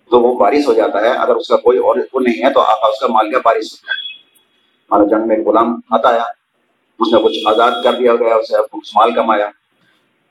تو 0.10 0.22
وہ 0.22 0.40
بارش 0.40 0.68
ہو 0.68 0.74
جاتا 0.74 1.02
ہے۔ 1.02 1.08
اگر 1.08 1.36
اس 1.36 1.48
کا 1.48 1.58
کوئی 1.58 1.78
اور 1.78 1.96
وہ 2.14 2.20
نہیں 2.20 2.46
ہے، 2.46 2.54
تو 2.54 2.62
آپ 2.62 2.86
اس 2.86 3.00
کا 3.00 3.08
مال 3.08 3.30
کیا 3.30 3.40
بارش 3.46 3.66
ہوتا 3.72 3.92
ہے۔ 3.92 4.14
ہمارا 4.92 5.04
جنگ 5.04 5.28
میں 5.28 5.38
غلام 5.38 5.80
آتا 5.90 6.14
ہے 6.14 6.20
اس 7.00 7.14
نے 7.14 7.24
کچھ 7.24 7.48
آزاد 7.48 7.84
کر 7.84 7.94
دیا 7.94 8.16
گیا، 8.16 8.36
اسے 8.36 8.56
کچھ 8.72 8.92
مال 8.96 9.12
کمایا، 9.12 9.50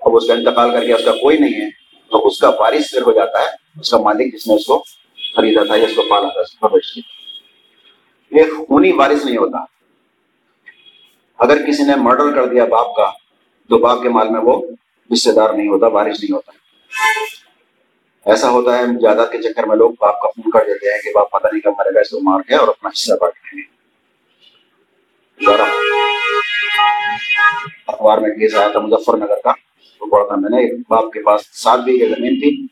اب 0.01 0.17
اس 0.17 0.27
کا 0.27 0.33
انتقال 0.33 0.73
کر 0.73 0.87
کے 0.87 0.93
اس 0.93 1.05
کا 1.05 1.13
کوئی 1.13 1.39
نہیں 1.39 1.61
ہے۔ 1.61 1.82
تو 2.13 2.27
اس 2.27 2.39
کا 2.39 2.51
بارش 2.51 2.91
پھر 2.91 3.03
ہو 3.03 3.13
جاتا 3.13 3.39
ہے، 3.41 3.47
اس 3.81 3.91
کا 3.91 3.99
مالک 3.99 4.35
جس 4.35 4.47
نے 4.47 4.55
اس 4.55 4.67
کو 4.67 4.85
خریدا 5.37 5.65
تھا 5.65 5.77
یا 5.77 5.85
اس 5.85 5.97
کو 5.97 6.03
پالا 6.11 6.29
تھا 6.29 6.41
پرورش 6.61 6.95
کی 6.95 7.01
ایک 8.31 8.69
خونی 8.69 8.93
بارش 8.93 9.25
نہیں 9.25 9.37
ہوتا۔ 9.37 9.59
اگر 11.39 11.67
کسی 11.67 11.83
نے 11.83 11.93
مرڈر 11.97 12.35
کر 12.35 12.47
دیا 12.47 12.65
باپ 12.65 12.97
کا، 12.97 13.11
تو 13.69 13.79
باپ 13.79 14.03
کے 14.03 14.09
مال 14.09 14.29
میں 14.29 14.41
وہ 14.41 14.63
رشتے 15.13 15.33
دار 15.33 15.55
نہیں 15.55 15.69
ہوتا 15.69 15.89
بارش 15.89 16.23
نہیں 16.23 16.33
ہوتا۔ 16.33 16.53
ایسا 18.31 18.51
ہوتا 18.51 18.79
ہے 18.79 18.83
جائیداد 19.03 19.27
کے 19.33 19.39
چکر 19.43 19.67
میں 19.67 19.77
لوگ 19.77 19.91
باپ 19.91 20.21
کا 20.21 20.29
فون 20.29 20.51
کر 20.51 20.59
دیتے 20.59 20.95
ہیں 20.95 21.03
کہ 21.03 21.11
باپ 21.15 21.31
پتہ 21.31 21.47
نہیں 21.53 21.61
کب 21.61 21.73
مرے 21.79 21.95
گا، 21.95 22.01
اس 22.01 22.11
کو 22.11 22.21
مار 22.23 22.41
کے 22.41 22.55
اور 22.55 22.69
اپنا 22.69 22.89
حصہ 22.89 23.15
بانٹ 23.21 23.55
لیں 23.55 23.63
گے۔ 23.63 23.73
اخبار 27.87 28.19
میں 28.19 28.31
کیس 28.31 28.55
آیا 28.55 28.69
تھا 28.69 28.81
مظفر 28.81 29.17
نگر 29.17 29.41
کا۔ 29.45 29.53
وہ 30.03 30.11
پڑھا 30.11 30.27
تھا 30.27 30.37
میں 30.37 30.51
نے، 30.51 30.83
باپ 30.89 31.13
کے 31.13 31.23
پاس 31.23 31.41
سات 31.63 31.81
بیگھے 31.81 32.09
زمین 32.09 32.41
تھی 32.41 32.67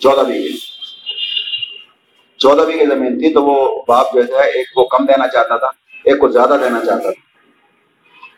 چودہ 0.00 0.20
بیگھے۔ 0.20 0.48
چودہ 2.38 2.62
بیگھے 2.62 2.86
زمین 2.86 3.18
تھی 3.18 3.32
تو 3.34 3.44
وہ 3.44 3.82
باپ 3.88 4.14
جو 4.14 4.20
ہے، 4.20 4.50
ایک 4.50 4.74
کو 4.74 4.86
کم 4.88 5.04
دینا 5.04 5.28
چاہتا 5.28 5.56
تھا، 5.56 5.66
ایک 6.04 6.18
کو 6.18 6.28
زیادہ 6.28 6.56
دینا 6.64 6.80
چاہتا 6.86 7.10
تھا۔ 7.12 7.26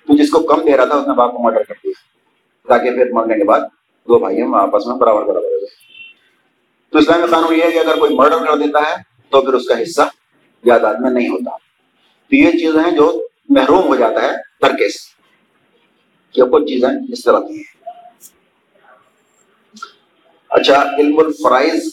تو 0.06 0.16
جس 0.16 0.30
کو 0.30 0.42
کم 0.42 0.60
دے 0.64 0.76
رہا 0.76 0.84
تھا، 0.84 0.94
اس 0.94 1.08
نے 1.08 1.14
باپ 1.14 1.32
کو 1.32 1.42
مرڈر 1.42 1.62
کر 1.62 1.74
دیا۔ 1.84 1.98
تاکہ 2.68 2.90
پھر 2.90 3.12
مرنے 3.12 3.34
کے 3.34 3.44
بعد 3.44 3.60
دو 4.08 4.18
بھائی 4.18 4.42
ہم 4.42 4.54
آپس 4.54 4.86
میں 4.86 4.96
برابر 4.96 5.22
برابر 5.22 5.44
ہو 5.44 5.58
جائے 5.58 5.74
تو 6.90 6.98
اسلامی 6.98 7.26
قانون 7.30 7.54
یہ 7.54 7.62
ہے 7.62 7.70
کہ 7.70 7.78
اگر 7.78 7.98
کوئی 7.98 8.14
مرڈر 8.14 8.38
کر 8.38 8.56
دیتا 8.56 8.78
ہے، 8.78 8.94
تو 9.30 9.40
پھر 9.42 9.52
اس 9.52 9.66
کا 9.68 9.82
حصہ 9.82 10.02
جائیداد 10.66 10.94
میں 11.00 11.10
نہیں 11.10 11.28
ہوتا۔ 11.28 11.56
تو 12.28 12.36
یہ 12.36 12.50
چیزیں 12.50 12.80
ہیں 12.84 12.90
جو 12.90 13.26
محروم 13.48 13.86
ہو 13.86 13.96
جاتا 13.96 14.22
ہے 14.22 14.30
ترکے 14.60 14.88
سے 14.88 15.08
کہ 16.32 16.42
کچھ 16.42 16.64
چیزیں 16.64 16.88
اس 17.12 17.24
طرح 17.24 17.40
کی 17.40 17.54
ہیں۔ 17.54 17.79
اچھا 20.50 20.96
علم 20.98 21.18
الفرائض 21.18 21.88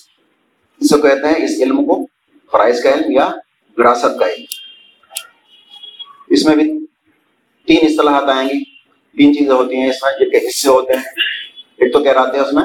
اس 0.80 0.90
کو 0.90 0.98
کہتے 0.98 1.28
ہیں؟ 1.28 1.46
اس 1.46 1.52
علم 1.62 1.86
کو 1.86 2.08
فرائض 2.52 2.84
کا 2.84 2.94
علم 2.94 3.12
یا 3.12 3.28
وراثت 3.78 4.20
کا 4.20 4.26
علم 4.26 4.46
اس 6.30 6.46
میں 6.46 6.56
بھی 6.56 6.86
تین 7.68 7.78
اصطلاحات 7.82 8.24
آئیں 8.24 8.50
گی۔ 8.50 8.64
تین 9.18 9.38
چیزیں 9.38 9.54
ہوتی 9.54 9.76
ہیں 9.76 9.90
اس 9.90 10.04
میں 10.04 10.12
جن 10.20 10.30
کے 10.30 10.38
حصے 10.38 10.70
ہوتے 10.70 10.94
ہیں، 10.94 11.04
ایک 11.78 11.94
تو 11.94 12.04
کہہ 12.04 12.12
ہیں 12.38 12.46
اس 12.46 12.54
میں 12.54 12.64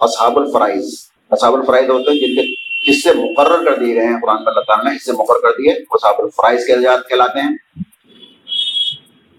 اصحاب 0.00 0.38
الفرائض۔ 0.38 0.94
اصحاب 1.30 1.54
الفرائض 1.54 1.90
ہوتے 1.90 2.10
ہیں 2.10 2.18
جن 2.18 2.34
کے 2.34 2.54
حصے 2.90 3.12
مقرر 3.12 3.64
کر 3.64 3.84
دیے 3.84 3.94
گئے 3.94 4.06
ہیں۔ 4.06 4.20
قرآن 4.22 4.36
اللہ 4.36 4.60
تعالیٰ 4.60 4.92
نے 4.92 4.96
حصے 4.96 5.12
مقرر 5.12 5.40
کر 5.42 5.50
دیے 5.50 5.72
وہ 5.90 5.98
صاحب 6.02 6.14
الفرائض 6.18 6.66
کے 6.66 6.72
اجاد 6.72 6.98
کہلاتے 7.08 7.40
ہیں۔ 7.40 7.56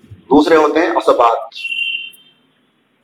دوسرے 0.08 0.56
ہوتے 0.56 0.80
ہیں 0.80 0.88
اسبات 0.88 1.38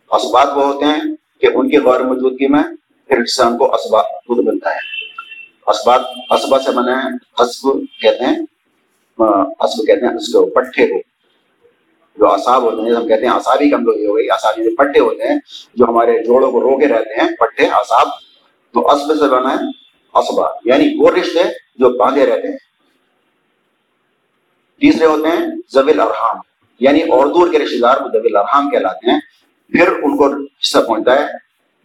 اسبات 0.09 0.47
وہ 0.47 0.65
ہوتے 0.65 0.85
ہیں 0.85 1.18
کہ 1.41 1.47
ان 1.53 1.69
کی 1.69 1.77
غیر 1.77 2.01
موجودگی 2.01 2.47
میں 2.47 2.63
پھر 3.07 3.17
انسان 3.17 3.57
کو 3.57 3.75
اسبات 3.75 4.05
خود 4.27 4.45
ملتا 4.45 4.69
ہے۔ 4.69 4.79
اسبات 5.67 6.01
اسبا 6.29 6.59
سے 6.59 6.71
بنے 6.71 6.91
ہیں 6.91 7.41
حسب 7.41 7.69
کہتے 8.01 8.25
ہیں 8.25 8.39
حسب 9.65 9.87
کہتے 9.87 10.07
ہیں 10.07 10.13
اس 10.13 10.33
کو 10.33 10.45
پٹھے 10.45 10.87
کو۔ 10.87 10.99
جو 12.17 12.33
اصاب 12.33 12.63
ہوتے 12.63 12.81
ہیں، 12.81 12.91
ہم 12.91 13.07
کہتے 13.07 13.25
ہیں 13.25 13.33
اصابی 13.33 13.69
کمزوری 13.69 14.05
ہو 14.05 14.17
گئی 14.17 14.31
اصابی 14.31 14.63
جو 14.63 14.75
پٹھے 14.75 14.99
ہوتے 14.99 15.27
ہیں، 15.27 15.39
جو 15.75 15.85
ہمارے 15.85 16.23
جوڑوں 16.23 16.51
کو 16.51 16.61
روکے 16.61 16.87
رہتے 16.87 17.21
ہیں، 17.21 17.29
پٹھے 17.39 17.65
اصاب 17.65 18.07
تو 18.73 18.87
اسب 18.89 19.13
سے 19.19 19.29
بنا 19.29 19.53
ہے 19.53 19.67
اسبا 20.19 20.47
یعنی 20.65 20.95
وہ 20.99 21.09
رشتے 21.11 21.43
جو 21.75 21.89
باندھے 21.89 22.25
رہتے 22.25 22.47
ہیں۔ 22.47 22.57
تیسرے 24.79 25.05
ہوتے 25.05 25.27
ہیں 25.27 25.47
زبیل 25.69 25.99
ارحام 25.99 26.35
یعنی 26.79 27.01
اور 27.01 27.27
دور 27.27 27.51
کے 27.51 27.59
رشتے 27.59 27.79
دار 27.79 28.01
وہ 28.01 28.07
زبیل 28.13 28.35
ارحام 28.35 28.69
کہلاتے 28.69 29.11
ہیں۔ 29.11 29.19
پھر 29.71 29.87
ان 30.03 30.17
کو 30.17 30.27
حصہ 30.35 30.77
پہنچتا 30.87 31.19
ہے۔ 31.19 31.25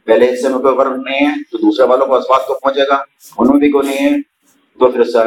پہلے 0.05 0.35
حصے 0.35 0.49
میں 0.49 0.59
کوئی 0.59 0.77
فرق 0.77 0.99
نہیں 0.99 1.27
ہے، 1.27 1.43
تو 1.51 1.59
دوسرے 1.59 1.87
والوں 1.87 2.07
کو 2.07 2.15
اسباب 2.15 2.47
کو 2.47 2.55
پہنچے 2.55 2.89
گا۔ 2.89 2.95
ان 3.39 3.49
میں 3.51 3.59
بھی 3.59 3.71
کوئی 3.71 3.89
نہیں 3.89 4.05
ہے۔ 4.05 4.23
تو 4.79 4.93
پھر 4.93 5.01
حصہ 5.01 5.19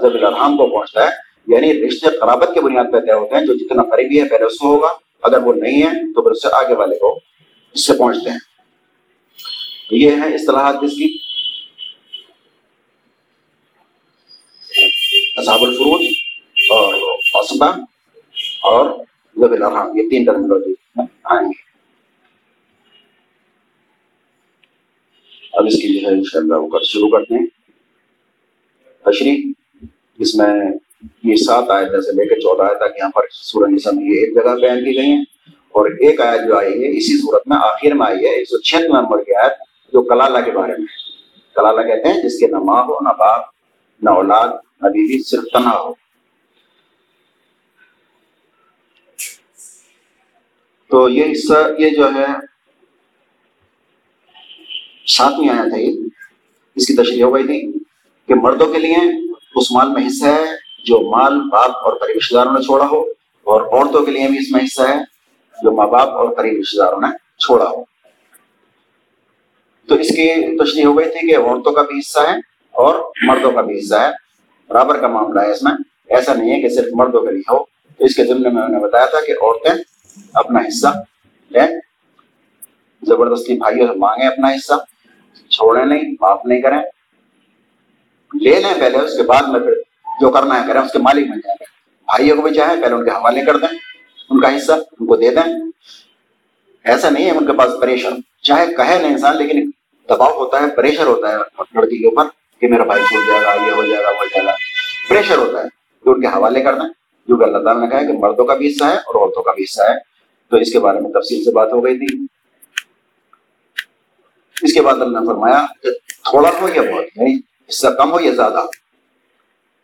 زبیل 0.00 0.24
ارحام 0.24 0.56
کو 0.56 0.66
پہنچتا 0.66 1.04
ہے۔ 1.04 1.30
یعنی 1.46 1.86
رشتے 1.86 2.06
قرابت 2.20 2.50
کے 2.54 2.60
بنیاد 2.60 2.84
پہ 2.92 3.00
طے 3.00 3.12
ہوتے 3.12 3.34
ہیں، 3.34 3.46
جو 3.46 3.54
جتنا 3.54 3.82
قریبی 3.82 4.22
ہے 4.22 4.28
پہلے 4.28 4.44
اس 4.44 4.58
کو 4.58 4.74
ہوگا۔ 4.74 4.88
اگر 5.22 5.42
وہ 5.42 5.52
نہیں 5.52 5.82
ہے، 5.82 6.12
تو 6.12 6.22
پھر 6.22 6.30
اس 6.30 6.42
سے 6.42 6.48
آگے 6.52 6.74
والے 6.74 6.98
کو 6.98 7.20
اس 7.72 7.86
سے 7.86 7.92
پہنچتے 7.92 8.30
ہیں۔ 8.30 8.38
یہ 9.90 10.10
ہے 10.10 10.34
اصطلاحات 10.34 10.74
جس 10.82 10.90
کی۔ 10.90 11.18
اصحاب 15.36 15.62
الفروج 15.62 16.06
اور 16.70 16.94
اسبا 17.34 17.66
اور 18.62 18.90
زب 19.36 19.52
الرحام 19.52 19.96
یہ 19.96 20.10
تین 20.10 20.24
ٹرمنالوجی 20.24 20.74
آئیں 21.24 21.48
گے۔ 21.48 21.69
اب 25.52 25.66
اس 25.66 25.74
کی 25.74 26.00
جو 26.00 26.08
ہے 26.08 26.12
انشاءاللہ 26.12 26.54
وہ 26.54 26.68
کر 26.68 26.82
شروع 26.82 27.08
کرتے 27.10 27.34
ہیں۔ 27.34 27.46
تشریح، 29.04 29.42
اس 30.18 30.34
میں 30.34 30.48
یہ 31.24 31.36
سات 31.36 31.70
آیت 31.70 32.04
سے 32.04 32.12
لے 32.12 32.28
کے 32.28 32.34
چودہ 32.34 32.62
آئے 32.62 32.74
تک 32.74 32.98
یہاں 32.98 33.10
پر 33.10 33.22
سورہ 33.30 33.70
نساء 33.70 33.90
میں 33.90 34.04
یہ 34.04 34.20
ایک 34.20 34.34
جگہ 34.34 34.60
بیان 34.60 34.78
کی 34.78 34.96
گئی 34.96 35.10
ہیں۔ 35.10 35.24
اور 35.48 35.90
ایک 35.90 36.20
آیت 36.20 36.40
جو 36.48 36.58
آئی 36.58 36.84
ہے، 36.84 36.98
اسی 36.98 37.20
صورت 37.20 37.48
میں 37.48 37.56
آخر 37.56 37.94
میں 37.94 38.06
آئی 38.06 38.24
ہے، 38.24 38.30
ایک 38.30 38.48
سو 38.48 38.58
چھیانوے 38.58 38.88
نمبر 38.88 39.24
کی 39.24 39.34
آیت 39.34 39.52
جو 39.92 40.02
کلالہ 40.02 40.38
کے 40.44 40.50
بارے 40.50 40.72
میں 40.78 40.86
کلالہ 41.54 41.80
کہتے 41.80 42.08
ہیں 42.08 42.22
جس 42.22 42.40
کے 42.40 42.46
نہ 42.46 42.58
ماں 42.58 42.82
ہو، 42.82 43.00
نہ 43.00 43.08
باپ، 43.08 43.44
نہ 44.02 44.10
اولاد، 44.10 44.48
نہ 44.82 44.88
بیوی، 44.88 45.22
صرف 45.22 45.44
تنہا 45.52 45.78
ہو۔ 45.78 45.94
تو 50.88 51.08
یہ 51.08 51.24
حصہ، 51.32 51.68
یہ 51.78 51.90
جو 51.90 52.06
ہے 52.14 52.49
ساتویں 55.10 55.48
آیا 55.48 55.68
تھا 55.68 55.76
یہ۔ 55.76 55.92
اس 56.76 56.86
کی 56.86 56.96
تشریح 56.96 57.24
ہو 57.24 57.34
گئی 57.34 57.46
تھی 57.46 57.72
کہ 58.28 58.34
مردوں 58.34 58.66
کے 58.66 58.78
لیے 58.78 58.96
اس 59.54 59.72
مال 59.72 59.88
میں 59.88 60.06
حصہ 60.06 60.24
ہے 60.24 60.44
جو 60.84 61.10
مال، 61.10 61.40
باپ 61.40 61.70
اور 61.70 61.92
قریب 61.92 62.16
رشتے 62.16 62.34
داروں 62.34 62.52
نے 62.52 62.62
چھوڑا 62.62 62.86
ہو، 62.86 63.00
اور 63.44 63.62
عورتوں 63.62 64.04
کے 64.04 64.10
لیے 64.10 64.28
بھی 64.28 64.38
اس 64.38 64.52
میں 64.52 64.60
حصہ 64.64 64.82
ہے 64.82 64.98
جو 65.62 65.72
ماں 65.72 65.86
باپ 65.86 66.08
اور 66.08 66.34
قریب 66.34 66.60
رشتے 66.60 66.78
داروں 66.78 67.00
نے 67.00 67.16
چھوڑا 67.38 67.64
ہو۔ 67.64 67.84
تو 69.88 69.94
اس 69.94 70.08
کی 70.08 70.58
تشریح 70.58 70.84
ہو 70.84 70.98
گئی 70.98 71.08
تھی 71.08 71.28
کہ 71.28 71.36
عورتوں 71.36 71.72
کا 71.72 71.82
بھی 71.82 71.98
حصہ 71.98 72.18
ہے 72.18 72.36
اور 72.70 73.12
مردوں 73.22 73.52
کا 73.52 73.60
بھی 73.60 73.78
حصہ 73.78 73.94
ہے۔ 73.94 74.10
برابر 74.68 75.00
کا 75.00 75.08
معاملہ 75.08 75.40
ہے 75.40 75.50
اس 75.50 75.62
میں۔ 75.62 75.72
ایسا 76.08 76.34
نہیں 76.34 76.50
ہے 76.50 76.62
کہ 76.62 76.68
صرف 76.68 76.88
مردوں 76.94 77.20
کے 77.20 77.30
لیے 77.30 77.52
ہو۔ 77.52 77.64
تو 77.98 78.04
اس 78.04 78.14
کے 78.14 78.24
ضمن 78.24 78.42
میں 78.42 78.68
نے 78.68 78.78
بتایا 78.78 79.06
تھا 79.06 79.18
کہ 79.26 79.32
عورتیں 79.32 79.82
اپنا 80.34 80.58
حصہ 80.68 80.88
لیں۔ 81.50 81.80
زبردستی 83.02 83.56
بھائیوں 83.56 83.86
سے 83.86 83.98
مانگیں 83.98 84.26
اپنا 84.26 84.48
حصہ۔ 84.48 84.74
چھوڑیں 85.50 85.84
نہیں، 85.84 86.14
معاف 86.20 86.40
نہیں 86.44 86.62
کریں۔ 86.62 86.78
لے 88.42 88.60
لیں 88.60 88.80
پہلے، 88.80 88.98
اس 88.98 89.16
کے 89.16 89.22
بعد 89.22 89.42
میں 89.48 89.60
پھر 89.60 89.72
جو 90.20 90.30
کرنا 90.30 90.62
ہے 90.62 90.68
کریں، 90.68 90.80
اس 90.80 90.92
کے 90.92 90.98
مالک 90.98 91.22
بن 91.22 91.38
جائیں۔ 91.38 91.56
گے 91.60 91.64
بھائیوں 92.04 92.36
کو 92.36 92.42
بھی 92.42 92.54
چاہیں 92.54 92.82
پہلے 92.82 92.94
ان 92.94 93.04
کے 93.04 93.10
حوالے 93.10 93.44
کر 93.44 93.56
دیں، 93.56 93.78
ان 94.30 94.40
کا 94.40 94.56
حصہ 94.56 94.72
ان 94.72 95.06
کو 95.06 95.16
دے 95.16 95.30
دیں۔ 95.30 95.52
ایسا 96.84 97.10
نہیں 97.10 97.24
ہے، 97.24 97.30
ان 97.30 97.46
کے 97.46 97.52
پاس 97.52 97.72
پریشر، 97.80 98.10
چاہے 98.42 98.66
کہے 98.66 98.98
نا 99.02 99.08
انسان، 99.08 99.36
لیکن 99.36 99.70
دباؤ 100.10 100.32
ہوتا 100.32 100.60
ہے، 100.60 100.66
پریشر 100.76 101.06
ہوتا 101.06 101.32
ہے 101.32 101.36
لڑکی 101.74 101.98
کے 101.98 102.06
اوپر 102.06 102.24
کہ 102.60 102.68
میرا 102.68 102.84
بھائی 102.84 103.02
چھوٹ 103.02 103.26
جائے 103.26 103.42
گا، 103.44 103.66
یہ 103.66 103.72
ہو 103.72 103.82
جائے 103.82 104.04
گا، 104.04 104.10
وہ 104.10 104.24
جائے 104.24 104.46
گا۔ 104.46 104.52
پریشر 105.08 105.38
ہوتا 105.38 105.58
ہے، 105.58 105.68
جو 106.04 106.10
ان 106.10 106.20
کے 106.20 106.26
حوالے 106.26 106.60
کر 106.60 106.74
دیں۔ 106.74 106.88
جو 107.28 107.36
کہ 107.36 107.44
اللہ 107.44 107.58
تعالیٰ 107.58 107.82
نے 107.82 107.88
کہا 107.88 108.00
ہے 108.00 108.06
کہ 108.06 108.12
مردوں 108.12 108.44
کا 108.44 108.54
بھی 108.54 108.72
حصہ 108.72 108.84
ہے 108.84 108.96
اور 108.96 109.14
عورتوں 109.14 109.42
کا 109.42 109.52
بھی 109.52 109.64
حصہ 109.64 109.82
ہے۔ 109.82 109.98
تو 110.50 110.56
اس 110.56 110.72
کے 110.72 110.78
بارے 110.78 111.00
میں 111.00 111.10
تفصیل 111.10 111.44
سے 111.44 111.50
بات 111.50 111.72
ہو 111.72 111.84
گئی 111.84 111.98
تھی۔ 111.98 112.39
اس 114.62 114.72
کے 114.72 114.82
بعد 114.82 114.94
اللہ 114.94 115.18
نے 115.18 115.26
فرمایا 115.26 115.66
کہ 115.82 115.90
تھوڑا 116.30 116.50
ہو 116.60 116.68
یا 116.68 116.82
بہت 116.82 117.04
یعنی 117.16 117.34
حصہ 117.68 117.88
کم 117.88 118.12
ہو 118.12 118.20
یا 118.20 118.32
زیادہ؟ 118.34 118.62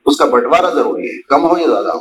اس 0.06 0.16
کا 0.16 0.24
بٹوارا 0.24 0.70
ضروری 0.70 1.16
ہے، 1.16 1.22
کم 1.22 1.44
ہو 1.44 1.58
یا 1.58 1.66
زیادہ 1.66 1.88
ہو؟ 1.88 1.98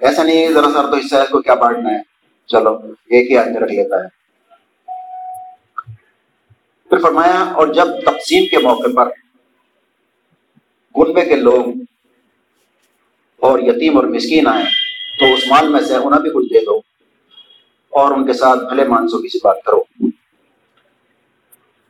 ایسا 0.00 0.22
نہیں 0.22 0.46
ہے، 0.46 0.52
ذرا 0.52 0.66
سر 0.74 0.90
تو 0.90 0.96
حصہ 0.96 1.16
ہے 1.16 1.22
اس 1.22 1.28
کو 1.28 1.42
کیا 1.42 1.54
بانٹنا 1.54 1.90
ہے؟ 1.90 2.02
چلو، 2.46 2.78
ایک 3.06 3.30
ہی 3.30 3.36
آدمی 3.36 3.58
رکھ 3.58 3.72
لیتا 3.72 3.96
ہے۔ 4.04 4.24
پھر 6.88 6.98
فرمایا، 6.98 7.44
اور 7.54 7.66
جب 7.66 7.84
تقسیم 8.06 8.44
کے 8.46 8.58
موقع 8.58 8.88
پر 8.96 9.08
کنبے 10.94 11.24
کے 11.24 11.36
لوگ 11.36 11.64
اور 13.40 13.58
یتیم 13.58 13.96
اور 13.96 14.04
مسکین 14.04 14.46
آئے، 14.46 14.64
تو 15.20 15.34
اس 15.34 15.46
مال 15.48 15.68
میں 15.68 15.80
سے 15.80 15.96
انہیں 15.96 16.20
بھی 16.20 16.30
کچھ 16.30 16.54
دے 16.54 16.64
دو 16.64 16.80
اور 17.90 18.10
ان 18.10 18.26
کے 18.26 18.32
ساتھ 18.32 18.58
بھلے 18.58 18.84
مانسوں 18.84 19.18
کی 19.18 19.28
سی 19.28 19.38
بات 19.44 19.56
کرو۔ 19.66 19.82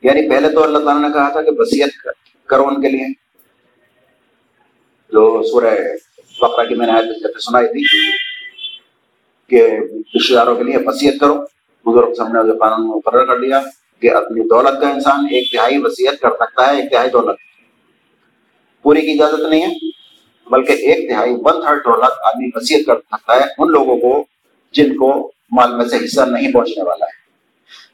یعنی 0.04 0.28
پہلے 0.28 0.50
تو 0.50 0.62
اللہ 0.62 0.78
تعالیٰ 0.78 1.02
نے 1.02 1.08
کہا 1.14 1.28
تھا 1.28 1.42
کہ 1.42 1.50
وسیعت 1.58 2.08
کرو 2.46 2.68
ان 2.68 2.82
کے 2.82 2.88
لیے۔ 2.88 3.06
جو 5.12 5.42
سورہ 5.42 5.74
بقرہ 6.40 6.66
کی 6.66 6.74
میں 6.74 6.86
نے 6.86 6.92
سنائی 7.38 7.66
تھی 7.66 7.82
کہ 9.46 9.78
رشتے 10.16 10.34
داروں 10.34 10.56
کے 10.56 10.64
لیے 10.64 10.76
وسیعت 10.86 11.14
کرو۔ 11.20 11.34
بزرگ 11.86 12.14
سب 12.14 12.28
نے 12.28 12.58
قانون 12.58 12.88
مقرر 12.88 13.26
کر 13.26 13.38
دیا 13.38 13.60
کہ 14.00 14.14
اپنی 14.14 14.40
دولت 14.40 14.80
کا 14.80 14.88
انسان 14.88 15.24
ایک 15.24 15.52
تہائی 15.52 15.78
وسیعت 15.78 16.20
کر 16.20 16.30
سکتا 16.30 16.72
ہے، 16.72 16.82
ایک 16.82 16.90
تہائی 16.90 17.10
دولت۔ 17.10 17.36
پوری 18.82 19.00
کی 19.00 19.22
اجازت 19.22 19.40
نہیں 19.50 19.62
ہے، 19.62 19.74
بلکہ 20.50 20.72
ایک 20.72 21.10
تہائی 21.10 21.30
ون 21.30 21.62
تھرڈ 21.62 21.78
دولت 21.78 22.12
آدمی 22.24 22.50
وسیعت 22.54 22.86
کر 22.86 22.96
سکتا 22.96 23.36
ہے 23.36 23.44
ان 23.58 23.70
لوگوں 23.72 23.96
کو 23.96 24.24
جن 24.72 24.96
کو 24.96 25.32
مال 25.50 25.76
میں 25.76 25.84
سے 25.84 25.96
حصہ 26.04 26.20
نہیں 26.20 26.52
پہنچنے 26.52 26.84
والا 26.84 27.04
ہے۔ 27.04 27.24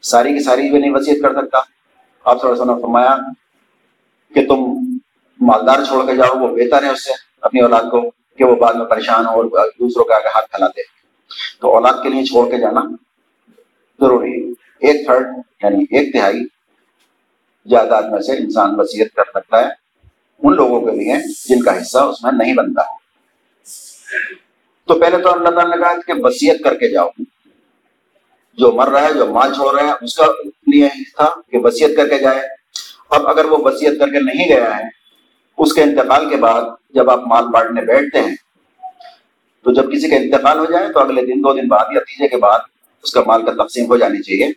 ساری 0.01 0.33
کی 0.33 0.39
ساری 0.39 0.69
بھی 0.69 0.79
نہیں 0.79 0.91
وسیعت 0.91 1.21
کر 1.21 1.33
سکتا۔ 1.33 1.80
آپ 2.23 2.41
صلی 2.41 2.49
اللہ 2.49 2.61
علیہ 2.61 2.71
وسلم 2.71 2.75
نے 2.75 2.81
فرمایا 2.81 3.17
کہ 4.33 4.47
تم 4.47 4.57
مالدار 5.45 5.83
چھوڑ 5.83 6.05
کے 6.05 6.15
جاؤ، 6.15 6.39
وہ 6.39 6.47
بہتر 6.47 6.83
ہے 6.83 6.89
اس 6.89 7.03
سے 7.03 7.11
اپنی 7.41 7.61
اولاد 7.61 7.83
کو 7.91 8.11
کہ 8.37 8.43
وہ 8.43 8.55
بعد 8.55 8.73
میں 8.73 8.85
پریشان 8.85 9.25
ہو 9.25 9.31
اور 9.31 9.45
دوسروں 9.79 10.05
کے 10.05 10.13
آگے 10.13 10.27
ہاتھ 10.27 10.51
پھیلاتے 10.51 10.81
تو 11.61 11.73
اولاد 11.75 11.93
کے 12.03 12.09
لیے 12.09 12.25
چھوڑ 12.25 12.49
کے 12.49 12.57
جانا 12.57 12.81
ضروری 13.99 14.31
ہے۔ 14.31 14.51
ایک 14.79 15.05
تھرڈ 15.05 15.27
یعنی 15.63 15.83
ایک 15.97 16.13
تہائی 16.13 16.39
جائیداد 17.69 18.03
میں 18.03 18.21
سے 18.21 18.37
انسان 18.37 18.79
وسیعت 18.79 19.15
کر 19.15 19.23
سکتا 19.29 19.59
ہے۔ 19.59 19.67
ان 20.43 20.55
لوگوں 20.55 20.81
کے 20.81 20.91
لیے 20.91 21.15
جن 21.49 21.63
کا 21.63 21.81
حصہ 21.81 21.97
اس 21.97 22.23
میں 22.23 22.31
نہیں 22.31 22.53
بنتا۔ 22.53 22.81
تو 24.85 24.99
پہلے 24.99 25.17
تو 25.17 25.31
اللہ 25.31 25.49
تعالیٰ 25.49 25.77
نے 25.77 25.81
کہا 25.81 25.93
کہ 26.07 26.13
وسیعت 26.15 26.63
کر 26.63 26.77
کے 26.77 26.89
جاؤ۔ 26.89 27.09
جو 28.57 28.71
مر 28.71 28.87
رہا 28.87 29.07
ہے، 29.07 29.13
جو 29.13 29.25
مال 29.25 29.53
چھوڑ 29.53 29.79
رہا 29.79 29.87
ہے، 29.87 30.05
اس 30.05 30.15
کا 30.15 30.25
لیے 30.67 30.89
تھا 31.15 31.29
کہ 31.51 31.57
وسیعت 31.57 31.91
کر 31.97 32.07
کے 32.07 32.17
جائے۔ 32.17 32.41
اب 33.09 33.27
اگر 33.27 33.45
وہ 33.45 33.57
وسیعت 33.57 33.93
کر 33.99 34.07
کے 34.07 34.19
نہیں 34.19 34.49
گیا 34.49 34.77
ہے، 34.77 34.83
اس 35.57 35.73
کے 35.73 35.83
انتقال 35.83 36.29
کے 36.29 36.35
بعد 36.35 36.61
جب 36.89 37.09
آپ 37.09 37.19
مال 37.27 37.45
بانٹنے 37.45 37.81
بیٹھتے 37.81 38.19
ہیں، 38.19 38.35
تو 39.63 39.73
جب 39.73 39.91
کسی 39.91 40.09
کا 40.09 40.15
انتقال 40.15 40.59
ہو 40.59 40.65
جائے، 40.65 40.93
تو 40.93 40.99
اگلے 40.99 41.25
دن، 41.25 41.39
دو 41.39 41.53
دن 41.53 41.67
بعد 41.67 41.85
یا 41.91 41.99
تیجے 41.99 42.27
کے 42.27 42.37
بعد 42.37 42.59
اس 43.03 43.11
کا 43.11 43.21
مال 43.27 43.45
کا 43.45 43.63
تقسیم 43.63 43.85
ہو 43.85 43.97
جانی 43.97 44.21
چاہیے۔ 44.21 44.47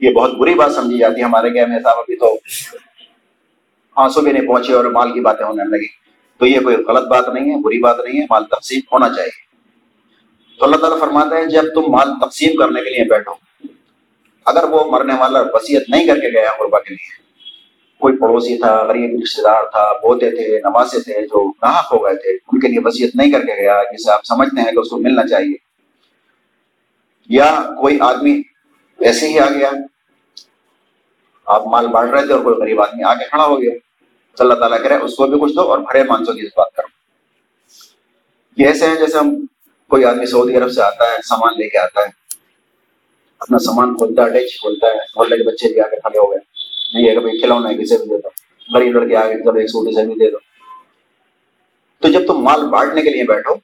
یہ 0.00 0.14
بہت 0.14 0.34
بری 0.34 0.54
بات 0.54 0.72
سمجھی 0.72 0.98
جاتی 0.98 1.20
ہے 1.20 1.24
ہمارے 1.24 1.54
گھر 1.54 1.66
میں 1.66 1.78
صاحب، 1.82 1.98
ابھی 1.98 2.16
تو 2.16 2.38
آنسو 3.96 4.20
بھی 4.20 4.32
نہیں 4.32 4.46
پہنچے 4.46 4.72
اور 4.72 4.84
مال 4.84 5.12
کی 5.12 5.20
باتیں 5.20 5.46
ہونے 5.46 5.64
لگی۔ 5.64 5.86
تو 6.38 6.46
یہ 6.46 6.60
کوئی 6.60 6.76
غلط 6.76 7.08
بات 7.08 7.28
نہیں 7.28 7.50
ہے، 7.50 7.60
بری 7.60 7.78
بات 7.78 7.96
نہیں 8.04 8.20
ہے، 8.20 8.26
مال 8.30 8.44
تقسیم 8.44 8.80
ہونا 8.92 9.08
چاہیے۔ 9.08 9.50
تو 10.58 10.64
اللہ 10.64 10.76
تعالیٰ 10.76 11.00
فرماتا 11.00 11.36
ہے، 11.36 11.46
جب 11.46 11.62
تم 11.74 11.90
مال 11.92 12.08
تقسیم 12.20 12.56
کرنے 12.58 12.80
کے 12.80 12.90
لیے 12.90 13.04
بیٹھو 13.04 13.49
اگر 14.44 14.64
وہ 14.64 14.90
مرنے 14.90 15.14
والا 15.18 15.40
وسیعت 15.40 15.82
نہیں 15.88 16.06
کر 16.06 16.16
کے 16.16 16.40
گیا 16.40 16.50
غربا 16.60 16.80
کے 16.80 16.94
لیے۔ 16.94 17.20
کوئی 17.98 18.16
پڑوسی 18.16 18.58
تھا، 18.58 18.82
غریب 18.82 19.20
رشتے 19.22 19.42
دار 19.42 19.62
تھا، 19.62 19.92
بوتے 19.92 20.30
تھے، 20.30 20.58
نوازے 20.58 21.00
تھے، 21.00 21.22
جو 21.22 21.48
ناحق 21.62 21.92
ہو 21.92 22.04
گئے 22.04 22.14
تھے، 22.14 22.30
ان 22.30 22.60
کے 22.60 22.68
لیے 22.68 22.78
وسیعت 22.84 23.16
نہیں 23.16 23.32
کر 23.32 23.40
کے 23.40 23.62
گیا، 23.62 23.82
جسے 23.82 24.10
آپ 24.10 24.24
سمجھتے 24.24 24.60
ہیں 24.60 24.72
کہ 24.72 24.78
اس 24.78 24.88
کو 24.88 24.96
ملنا 24.96 25.28
چاہیے۔ 25.28 25.54
یا 27.28 27.62
کوئی 27.80 27.98
آدمی 28.00 28.42
ایسے 28.98 29.28
ہی 29.28 29.38
آ 29.38 29.48
گیا، 29.50 29.70
آپ 31.46 31.66
مال 31.66 31.86
بانٹ 31.86 32.10
رہے 32.10 32.26
تھے 32.26 32.34
اور 32.34 32.42
کوئی 32.42 32.56
غریب 32.56 32.80
آدمی 32.80 33.02
آ 33.02 33.14
کے 33.14 33.24
کھڑا 33.24 33.44
ہو 33.44 33.62
گیا۔ 33.62 33.70
تو 34.36 34.44
اللہ 34.44 34.54
تعالیٰ 34.54 34.82
کرے، 34.82 34.94
اس 34.94 35.14
کو 35.14 35.26
بھی 35.26 35.38
کچھ 35.40 35.52
دو 35.52 35.60
اور 35.60 35.78
بھرے 35.78 36.02
مانسوں 36.02 36.34
کی 36.34 36.40
اس 36.40 36.52
بات 36.56 36.74
کرو 36.74 36.86
یہ 38.56 38.66
ایسے 38.66 38.86
ہیں 38.86 38.96
جیسے 38.96 39.18
ہم 39.18 39.46
کوئی 39.88 40.04
آدمی 40.04 40.26
سعودی 40.26 40.56
عرب 40.56 40.72
سے 40.72 40.82
آتا 40.82 41.04
ہے، 41.04 41.16
سامان 41.28 41.52
لے 41.58 41.68
کے 41.68 41.78
آتا 41.78 42.00
ہے۔ 42.00 42.19
اپنا 43.40 43.58
سامان 43.58 43.96
کھولتا 43.96 44.24
ہے 44.24 44.30
ڈیچ 44.30 44.60
کھولتا 44.60 44.86
ہے 44.86 44.98
محلے 45.16 45.36
کے 45.36 45.42
بچے 45.42 45.68
بھی 45.72 45.80
آ 45.80 45.88
کے 45.88 45.96
کھڑے 45.96 46.18
ہو 46.18 46.30
گئے 46.30 46.38
نہیں 46.94 47.08
ہے 47.08 47.14
کہ 47.14 47.20
بھائی 47.20 47.40
کھلونا 47.40 47.68
ہے، 47.68 47.74
کسی 47.74 47.96
بھی 47.96 48.04
دے 48.04 48.18
دو۔ 48.18 48.28
غریب 48.74 48.96
لڑکے 48.96 49.16
آگے 49.16 49.34
چلو 49.34 49.58
ایک 49.58 49.68
سوٹی 49.68 49.94
سے 49.94 50.06
بھی 50.06 50.14
دے 50.14 50.30
دو۔ 50.30 50.38
تو 52.02 52.08
جب 52.08 52.26
تم 52.26 52.42
مال 52.44 52.68
بانٹنے 52.68 53.02
کے 53.02 53.10
لیے 53.10 53.24
بیٹھو، 53.24 53.54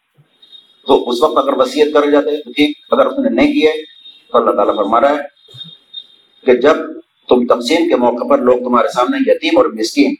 تو 0.86 1.10
اس 1.10 1.22
وقت 1.22 1.38
اگر 1.38 1.52
وسیعت 1.52 1.88
کر 1.94 2.10
جاتے 2.10 2.42
تو 2.42 2.52
ٹھیک۔ 2.52 2.76
اگر 2.90 3.06
اس 3.06 3.18
نے 3.18 3.28
نہیں 3.28 3.52
کیے 3.52 3.72
تو 4.30 4.38
اللہ 4.38 4.50
تعالیٰ 4.50 4.76
فرما 4.76 5.00
رہا 5.00 5.10
ہے 5.10 5.22
کہ 6.46 6.54
جب 6.56 6.76
تم 7.28 7.46
تقسیم 7.46 7.88
کے 7.88 7.96
موقع 7.96 8.28
پر 8.28 8.38
لوگ 8.38 8.58
تمہارے 8.58 8.88
سامنے 8.88 9.30
یتیم 9.30 9.56
اور 9.58 9.66
مسکین 9.66 10.14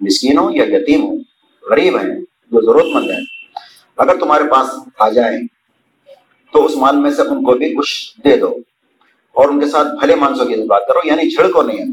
مسکین 0.00 0.38
ہو 0.38 0.50
یا 0.50 0.64
یتیم 0.64 1.04
ہو 1.04 1.16
غریب 1.70 1.96
ہیں، 1.96 2.14
جو 2.50 2.60
ضرورت 2.60 2.86
مند 2.94 3.10
ہیں، 3.10 3.24
اگر 3.96 4.18
تمہارے 4.18 4.44
پاس 4.50 4.70
آ 4.98 5.08
جائیں 5.08 5.38
تو 6.52 6.64
اس 6.64 6.76
مال 6.76 6.96
میں 6.96 7.10
سے 7.10 7.22
ان 7.22 7.44
کو 7.44 7.52
بھی 7.52 7.74
کچھ 7.74 8.20
دے 8.20 8.36
دو۔ 8.36 8.58
اور 9.34 9.48
ان 9.48 9.60
کے 9.60 9.66
ساتھ 9.66 9.88
بھلے 9.88 10.14
مانسوں 10.14 10.44
کی 10.44 10.54
بات 10.66 10.82
کرو 10.88 10.98
یعنی 11.04 11.30
جھڑکو 11.30 11.62
نہیں۔ 11.62 11.84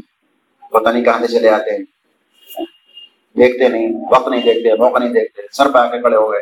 پتہ 0.72 0.88
نہیں 0.88 1.04
کہاں 1.04 1.26
سے 1.26 1.38
چلے 1.38 1.48
آتے 1.48 1.70
ہیں۔ 1.70 1.78
دیکھتے 3.36 3.68
نہیں، 3.68 3.88
وقت 4.10 4.28
نہیں 4.28 4.42
دیکھتے، 4.42 4.74
موقع 4.74 4.98
نہیں 4.98 5.12
دیکھتے۔ 5.12 5.42
سر 5.52 5.70
پہ 5.70 5.78
آ 5.78 5.86
کے 5.86 6.00
کھڑے 6.00 6.16
ہو 6.16 6.32
گئے۔ 6.32 6.40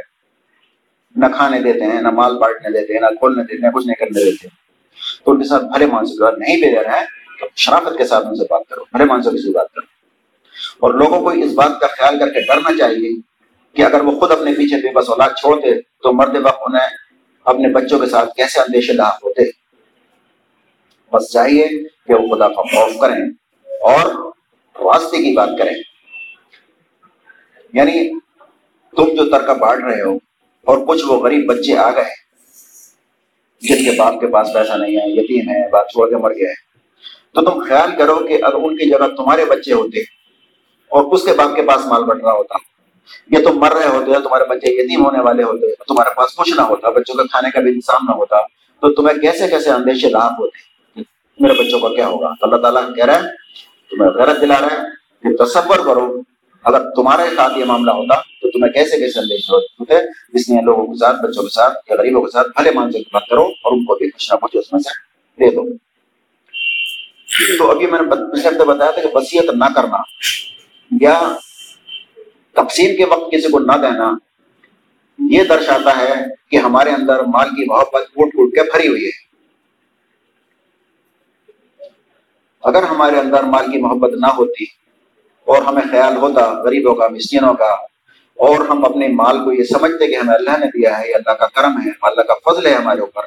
نہ 1.17 1.27
کھانے 1.35 1.61
دیتے 1.61 1.81
ہیں، 1.81 2.03
نہ 2.03 2.11
مال 2.11 2.39
بانٹنے 2.39 2.81
دیتے 2.81 2.93
ہیں، 2.93 3.01
نہ 3.01 3.07
کھولنے 3.07 3.43
دیتے 3.43 3.67
ہیں، 3.67 3.73
کچھ 3.73 3.87
نہیں 3.87 3.97
کرنے 3.97 4.25
دیتے۔ 4.25 4.49
تو 5.25 5.33
ان 5.33 5.43
کے 5.43 5.49
ساتھ 5.49 5.65
بھلے 5.65 5.87
مانسوں 5.87 6.17
کی 6.17 6.23
بات 6.23 6.39
نہیں 6.39 6.61
بھی 6.61 6.73
دے 6.73 6.83
رہے 6.83 6.99
ہیں 6.99 7.07
تو 7.41 7.47
شرافت 7.57 7.99
کے 7.99 8.05
ساتھ 8.05 8.27
ان 8.27 8.37
سے 8.37 8.45
بات 8.51 8.63
کرو، 8.69 8.85
بھلے 8.93 9.05
مانسوں 9.05 9.33
کی 9.33 9.53
بات 9.53 9.73
کرو۔ 9.73 10.03
اور 10.79 10.95
لوگوں 10.95 11.21
کو 11.21 11.29
اس 11.29 11.53
بات 11.53 11.81
کا 11.81 11.87
خیال 11.87 12.19
کر 12.19 12.29
کے 12.31 12.41
ڈرنا 12.41 12.71
چاہیے 12.79 13.09
کہ 13.77 13.83
اگر 13.83 14.01
وہ 14.01 14.21
خود 14.21 14.31
اپنے 14.31 14.53
پیچھے 14.53 14.77
بے 14.77 14.93
بس 14.93 15.09
اولاد 15.09 15.31
چھوڑتے 15.31 15.81
تو 15.81 16.13
مرد 16.13 16.37
وقت 16.37 16.63
انہیں 16.67 16.89
اپنے 17.45 17.69
بچوں 17.69 17.99
کے 17.99 18.07
ساتھ 18.07 18.35
کیسے 18.35 18.61
اندیشے 18.61 18.93
لاحق 18.93 19.25
ہوتے۔ 19.25 19.43
بس 21.13 21.33
چاہیے 21.33 21.69
کہ 22.07 22.15
وہ 22.15 22.37
خدا 22.37 22.49
کا 22.49 22.63
خوف 22.63 23.01
کریں 23.01 23.25
اور 23.65 24.33
واسطے 24.75 25.17
کی 25.17 25.33
بات 25.37 25.49
کریں۔ 25.59 25.75
یعنی 27.73 28.19
تم 28.97 29.15
جو 29.15 29.31
ترکہ 29.31 29.55
بانٹ 29.55 29.85
رہے 29.85 30.03
ہو 30.03 30.17
اور 30.65 30.79
کچھ 30.89 31.03
وہ 31.07 31.21
غریب 31.21 31.47
بچے 31.47 31.77
آ 31.77 31.91
گئے، 31.91 32.23
جن 33.61 33.85
کے 33.85 33.99
باپ 33.99 34.21
کے 34.21 34.27
پاس 34.27 34.49
پیسہ 34.55 34.73
نہیں 34.73 34.97
ہے، 34.97 35.03
یتیم 35.07 35.49
ہے 35.51 35.69
باپ 35.69 35.89
چھوڑ 35.89 36.11
کے 36.11 36.17
مر 36.17 36.35
گیا 36.35 36.51
ہے 36.51 36.73
تو 37.35 37.51
تم 37.51 37.65
خیال 37.65 37.91
کرو 37.99 38.17
کہ 38.17 38.39
اگر 38.43 38.55
ان 38.55 38.77
کی 38.77 38.91
جگہ 38.91 39.17
تمہارے 39.17 39.45
بچے 39.45 39.73
ہوتے 39.73 40.01
اور 40.89 41.13
اس 41.13 41.23
کے 41.25 41.33
باپ 41.33 41.57
کے 41.57 41.63
پاس 41.63 41.87
مال 41.87 42.05
بٹ 42.05 42.23
رہا 42.23 42.33
ہوتا۔ 42.33 42.72
یہ 43.31 43.45
تم 43.45 43.59
مر 43.61 43.73
رہے 43.73 43.89
ہوتے 43.89 44.21
تمہارے 44.25 44.45
بچے 44.49 44.73
یتیم 44.73 45.05
ہونے 45.05 45.21
والے 45.23 45.43
ہوتے 45.43 45.75
تمہارے 45.89 46.15
پاس 46.17 46.35
کچھ 46.37 46.53
نہ 46.57 46.63
ہوتا، 46.63 46.91
بچوں 46.91 47.15
کا 47.15 47.23
کھانے 47.31 47.51
کا 47.51 47.61
بھی 47.61 47.71
انتظام 47.71 48.09
نہ 48.09 48.15
ہوتا، 48.17 48.41
تو 48.83 48.93
تمہیں 48.95 49.17
کیسے 49.21 49.49
کیسے 49.49 49.71
اندیشے 49.71 50.09
لاپ 50.09 50.41
ہوتے 50.41 51.03
میرے 51.39 51.55
بچوں 51.63 51.79
کا 51.81 51.89
کیا 51.95 52.07
ہوگا؟ 52.07 52.33
تو 52.41 52.47
اللہ 52.47 52.63
تعالیٰ 52.63 52.83
کہہ 52.97 53.05
رہا 53.05 53.23
ہے، 53.23 53.29
تمہیں 53.91 54.11
غیرت 54.11 54.41
دلا 54.41 54.61
رہا 54.61 54.73
ہے 54.73 55.29
کہ 55.29 55.45
تصور 55.45 55.85
کرو، 55.85 56.07
اگر 56.65 56.89
تمہارے 56.97 57.29
ساتھ 57.37 57.59
یہ 57.59 57.65
معاملہ 57.65 57.91
ہوتا، 57.91 58.21
تو 58.41 58.51
تمہیں 58.51 58.73
کیسے 58.73 58.99
کیسے 58.99 59.21
اندیش 59.21 59.51
ہوتے؟ 59.51 59.95
اس 60.39 60.49
لیے 60.49 60.61
لوگوں 60.65 60.87
کے 60.87 60.99
ساتھ، 60.99 61.17
بچوں 61.23 61.43
کے 61.43 61.51
ساتھ 61.55 61.91
یا 61.91 61.97
غریبوں 61.99 62.23
کے 62.23 62.31
ساتھ 62.31 62.49
بھلے 62.57 62.71
مانسوں 62.75 63.01
کی 63.01 63.11
بات 63.13 63.27
کرو 63.31 63.43
اور 63.43 63.73
ان 63.73 63.85
کو 63.85 63.95
بھی 63.95 64.11
کچھ 64.11 64.33
نہ 64.33 64.37
کچھ 64.43 64.57
اس 64.57 64.73
میں 64.73 64.81
سے 64.81 64.91
دے 65.39 65.55
دو۔ 65.57 65.69
تو 67.59 67.71
ابھی 67.71 67.87
میں 67.87 67.99
نے 68.01 68.11
پچھلے 68.11 68.49
ہفتے 68.49 68.65
بتایا 68.65 68.91
تھا 68.91 69.03
کہ 69.03 69.09
وسیعت 69.15 69.55
نہ 69.55 69.73
کرنا، 69.75 70.03
یا 70.91 71.19
تقسیم 72.57 72.97
کے 72.97 73.05
وقت 73.05 73.31
کسی 73.33 73.51
کو 73.51 73.59
نہ 73.59 73.77
دینا 73.83 74.13
یہ 75.19 75.45
درشاتا 75.45 75.97
ہے 75.99 76.15
کہ 76.51 76.57
ہمارے 76.57 76.91
اندر 76.91 77.23
مال 77.27 77.49
کی 77.49 77.65
محبت 77.65 78.07
ٹوٹ 78.15 78.33
ٹوٹ 78.33 78.55
کے 78.55 78.63
بھری 78.63 78.89
ہوئی 78.89 79.05
ہے۔ 79.05 79.21
اگر 82.65 82.83
ہمارے 82.83 83.19
اندر 83.19 83.43
مال 83.43 83.71
کی 83.73 83.79
محبت 83.79 84.15
نہ 84.15 84.27
ہوتی 84.27 84.65
اور 85.47 85.63
ہمیں 85.63 85.83
خیال 85.91 86.17
ہوتا 86.17 86.47
غریبوں 86.63 86.95
کا، 86.95 87.09
مسکینوں 87.09 87.55
کا، 87.55 87.71
اور 88.39 88.67
ہم 88.69 88.85
اپنے 88.85 89.09
مال 89.09 89.45
کو 89.45 89.53
یہ 89.53 89.65
سمجھتے 89.65 90.07
کہ 90.07 90.17
ہمیں 90.17 90.35
اللہ 90.35 90.59
نے 90.59 90.67
دیا 90.67 90.99
ہے، 90.99 91.09
یہ 91.09 91.15
اللہ 91.15 91.33
کا 91.33 91.47
کرم 91.47 91.81
ہے، 91.81 91.91
اللہ 92.03 92.23
کا 92.23 92.35
فضل 92.45 92.67
ہے 92.67 92.75
ہمارے 92.75 93.01
اوپر، 93.01 93.23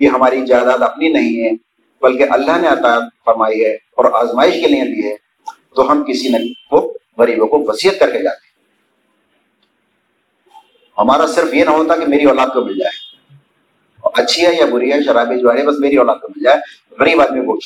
یہ 0.00 0.08
ہماری 0.08 0.46
جائیداد 0.46 0.82
اپنی 0.82 1.08
نہیں 1.08 1.42
ہے، 1.42 1.50
بلکہ 2.02 2.24
اللہ 2.30 2.58
نے 2.60 2.68
عطا 2.68 2.98
فرمائی 3.24 3.64
ہے 3.64 3.74
اور 3.74 4.04
آزمائش 4.12 4.54
کے 4.54 4.68
لیے 4.68 4.84
دی 4.84 5.06
ہے، 5.08 5.16
تو 5.74 5.90
ہم 5.92 6.04
کسی 6.04 6.28
نے 6.28 6.38
کو، 6.70 6.96
غریبوں 7.18 7.46
کو 7.46 7.64
وصیت 7.68 7.98
کر 8.00 8.10
کے 8.10 8.22
جاتے 8.22 8.43
ہمارا 10.98 11.26
صرف 11.26 11.54
یہ 11.54 11.64
نہ 11.64 11.70
ہوتا 11.70 11.96
کہ 11.96 12.06
میری 12.06 12.24
اولاد 12.24 12.46
کو 12.46 12.64
مل 12.64 12.78
جائے۔ 12.78 13.14
اچھی 14.14 14.46
ہے 14.46 14.54
یا 14.54 14.66
بری 14.66 14.92
ہے 14.92 15.02
شرابی 15.02 15.40
جو 15.40 15.52
ہے، 15.54 15.66
بس 15.66 15.74
میری 15.78 15.96
اولاد 15.96 16.16
کو 16.16 16.28
مل 16.36 16.44
جائے۔ 16.44 16.56
غریب 16.98 17.20
آدمی 17.20 17.46
کو 17.46 17.58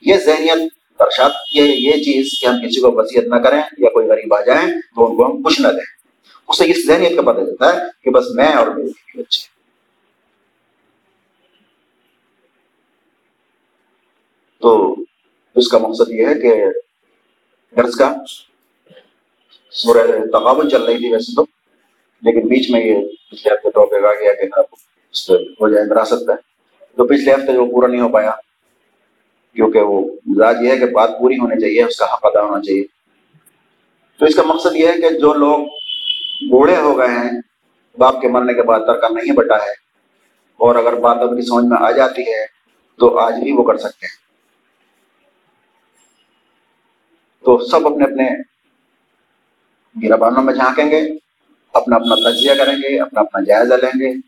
یہ 0.00 0.14
ذہنیت 0.16 0.72
درشاد 1.00 1.30
یہ 1.54 1.62
یہ 1.62 1.90
چیز 1.90 2.40
کہ 2.40 2.46
ہم 2.46 2.54
کسی 2.54 2.80
کو 2.80 2.92
وصیت 2.92 3.24
نہ 3.24 3.36
کریں 3.36 3.62
یا 3.78 3.90
کوئی 3.90 4.08
غریب 4.08 4.34
آ 4.34 4.40
جائیں 4.40 4.68
تو 4.68 5.10
ان 5.10 5.16
کو 5.16 5.26
ہم 5.26 5.42
کچھ 5.42 5.60
نہ 5.60 5.68
دیں۔ 5.68 5.96
اس 6.48 6.58
سے 6.58 6.70
اس 6.70 6.86
ذہنیت 6.86 7.16
کا 7.16 7.32
پتہ 7.32 7.40
چلتا 7.40 7.76
ہے 7.76 7.80
کہ 8.04 8.10
بس 8.10 8.24
میں 8.34 8.52
اور 8.52 8.66
میرے 8.66 9.18
بچے 9.18 9.48
تو 14.60 14.96
اس 15.54 15.68
کا 15.68 15.78
مقصد 15.78 16.10
یہ 16.10 16.26
ہے 16.26 16.34
کہ 16.34 16.64
درس 17.76 17.96
کا 17.96 18.14
سورہ 19.70 20.06
تقابل 20.32 20.68
چل 20.68 20.82
رہی 20.82 20.98
تھی 20.98 21.12
ویسے 21.12 21.36
تو۔ 21.36 21.55
لیکن 22.22 22.48
بیچ 22.48 22.70
میں 22.70 22.80
یہ 22.80 23.04
پچھلے 23.30 23.54
ہفتے 23.54 23.70
ٹاپک 23.70 24.04
آ 24.04 24.12
گیا 24.20 24.32
کہ 24.34 24.46
اس 24.54 25.26
پہ 25.26 25.34
ہو 25.60 25.68
جائے 25.68 25.84
وراثت 25.90 26.26
پہ 26.26 26.32
تو 26.96 27.06
پچھلے 27.06 27.32
ہفتے 27.32 27.56
وہ 27.58 27.66
پورا 27.70 27.86
نہیں 27.86 28.00
ہو 28.00 28.08
پایا، 28.08 28.30
کیونکہ 29.56 29.80
وہ 29.80 30.00
مزاج 30.26 30.56
یہ 30.62 30.70
ہے 30.70 30.78
کہ 30.78 30.86
بات 30.92 31.10
پوری 31.18 31.38
ہونی 31.38 31.60
چاہیے، 31.60 31.82
اس 31.82 31.96
کا 31.98 32.04
حق 32.12 32.26
ادا 32.26 32.42
ہونا 32.42 32.60
چاہیے۔ 32.62 32.84
تو 34.20 34.26
اس 34.26 34.34
کا 34.36 34.42
مقصد 34.46 34.76
یہ 34.76 34.88
ہے 34.88 35.00
کہ 35.00 35.18
جو 35.18 35.32
لوگ 35.34 35.66
بوڑھے 36.50 36.76
ہو 36.76 36.96
گئے 36.98 37.08
ہیں، 37.08 37.30
باپ 37.98 38.20
کے 38.20 38.28
مرنے 38.28 38.54
کے 38.54 38.62
بعد 38.62 38.80
ترکہ 38.86 39.12
نہیں 39.14 39.36
بٹا 39.36 39.56
ہے، 39.56 39.72
اور 40.60 40.74
اگر 40.74 40.94
بات 41.00 41.18
ان 41.22 41.36
کی 41.36 41.42
سمجھ 41.46 41.64
میں 41.64 41.76
آ 41.80 41.90
جاتی 41.90 42.22
ہے، 42.22 42.44
تو 42.98 43.16
آج 43.18 43.34
بھی 43.42 43.52
وہ 43.52 43.62
کر 43.64 43.76
سکتے 43.78 44.06
ہیں۔ 44.06 44.14
تو 47.44 47.58
سب 47.66 47.86
اپنے 47.86 48.04
اپنے 48.04 48.28
گربانوں 49.96 50.42
میں 50.42 50.54
جھانکیں 50.54 50.90
گے۔ 50.90 51.00
اپنا 51.76 51.96
اپنا 51.96 52.30
تجزیہ 52.30 52.52
کریں 52.58 52.76
گے، 52.76 53.00
اپنا 53.00 53.20
اپنا 53.20 53.44
جائزہ 53.44 53.74
لیں 53.74 54.00
گے 54.00 54.20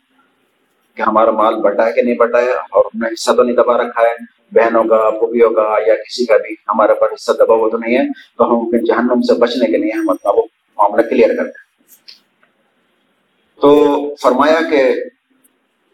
کہ 0.95 1.03
ہمارا 1.03 1.31
مال 1.31 1.55
بٹا 1.55 1.87
ہے 1.87 1.93
کہ 1.93 2.03
نہیں 2.03 2.15
بٹا 2.15 2.41
ہے 2.41 2.53
اور 2.53 2.85
انہیں 2.85 3.11
حصہ 3.13 3.33
تو 3.33 3.43
نہیں 3.43 3.57
دبا 3.57 3.77
رکھا 3.79 4.03
ہے، 4.03 4.17
بہنوں 4.53 4.85
کا، 4.85 5.11
پھوپھیوں 5.11 5.51
کا 5.51 5.77
یا 5.87 5.95
کسی 5.95 6.25
کا 6.25 6.37
بھی 6.37 6.55
ہمارے 6.69 6.95
پر 7.01 7.07
حصہ 7.15 7.33
دبا 7.33 7.55
ہوا 7.55 7.69
تو 7.69 7.79
نہیں 7.79 7.99
ہے، 7.99 8.05
تو 8.39 8.45
ہم 8.45 8.67
اپنے 8.67 8.79
جہنم 8.79 9.23
سے 9.23 9.35
بچنے 9.35 9.67
کے 9.67 9.77
لیے 9.77 9.93
ہم 9.93 10.11
اپنا 10.11 10.31
وہ 10.31 10.43
معاملہ 10.79 11.03
کلیئر 11.03 11.29
کرتے 11.29 11.51
ہیں۔ 11.51 11.69
تو 13.61 13.69
فرمایا 14.23 14.71
کہ 14.71 14.83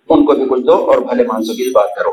ان 0.09 0.27
کو 0.27 0.33
بھی 0.33 0.45
کچھ 0.51 0.61
دو 0.61 0.75
اور 0.75 0.99
بھلے 0.99 1.23
مانسوں 1.23 1.55
کی 1.55 1.71
بات 1.71 1.89
کرو۔ 1.99 2.11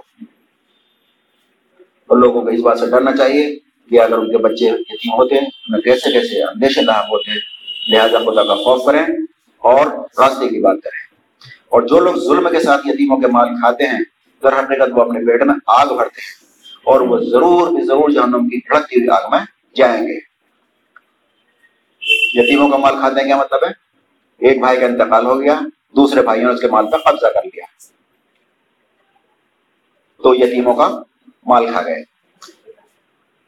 اور 2.07 2.17
لوگوں 2.17 2.41
کو 2.41 2.47
اس 2.47 2.59
بات 2.59 2.79
سے 2.79 2.85
ڈرنا 2.85 3.15
چاہیے 3.17 3.55
کہ 3.89 4.01
اگر 4.01 4.17
ان 4.17 4.31
کے 4.31 4.37
بچے 4.37 4.65
یتیم 4.65 5.13
ہوتے 5.13 5.35
ہیں 5.35 5.81
کیسے 5.81 6.11
کیسے 6.11 6.43
اندیشے 6.43 6.81
لاحق 6.81 7.05
ہوتے 7.05 7.31
ہیں، 7.31 7.39
لہٰذا 7.91 8.19
خدا 8.19 8.43
کا 8.43 8.55
خوف 8.55 8.85
کریں۔ 8.85 9.05
اور 9.61 9.85
راستے 9.87 10.47
کی 10.47 10.61
بات 10.61 10.77
کریں۔ 10.83 11.15
اور 11.69 11.81
جو 11.81 11.99
لوگ 11.99 12.15
ظلم 12.15 12.49
کے 12.51 12.59
ساتھ 12.59 12.81
یتیموں 12.85 13.17
کے 13.17 13.27
مال 13.27 13.49
کھاتے 13.49 13.83
ہیں 13.83 13.99
در 14.43 14.59
حقیقت 14.59 14.89
وہ 14.95 15.01
اپنے 15.01 15.25
پیٹ 15.25 15.41
میں 15.41 15.55
آگ 15.67 15.87
بھرتے 15.87 16.21
ہیں۔ 16.21 16.51
اور 16.83 17.01
وہ 17.01 17.17
ضرور 17.17 17.67
بھی 17.67 17.83
ضرور 17.85 18.09
جہنم 18.09 18.49
کی 18.49 18.57
بھڑکتی 18.57 18.99
ہوئی 18.99 19.09
آگ 19.09 19.29
میں 19.31 19.39
جائیں 19.75 20.07
گے۔ 20.07 20.17
یتیموں 22.41 22.69
کا 22.69 22.77
مال 22.77 22.95
کھاتے 22.99 23.19
ہیں 23.19 23.27
کیا 23.27 23.37
مطلب 23.37 23.59
ہے؟ 23.63 23.69
ایک 24.47 24.59
بھائی 24.59 24.79
کا 24.79 24.85
انتقال 24.85 25.25
ہو 25.25 25.41
گیا، 25.41 25.59
دوسرے 25.95 26.21
بھائیوں 26.21 26.47
نے 26.47 26.55
اس 26.55 26.61
کے 26.61 26.67
مال 26.67 26.91
پر 26.91 26.97
قبضہ 26.97 27.27
کر 27.27 27.43
لیا۔ 27.43 27.65
تو 30.23 30.35
یتیموں 30.35 30.73
کا 30.73 31.01
مال 31.45 31.71
کھا 31.71 31.81
گئے۔ 31.81 32.03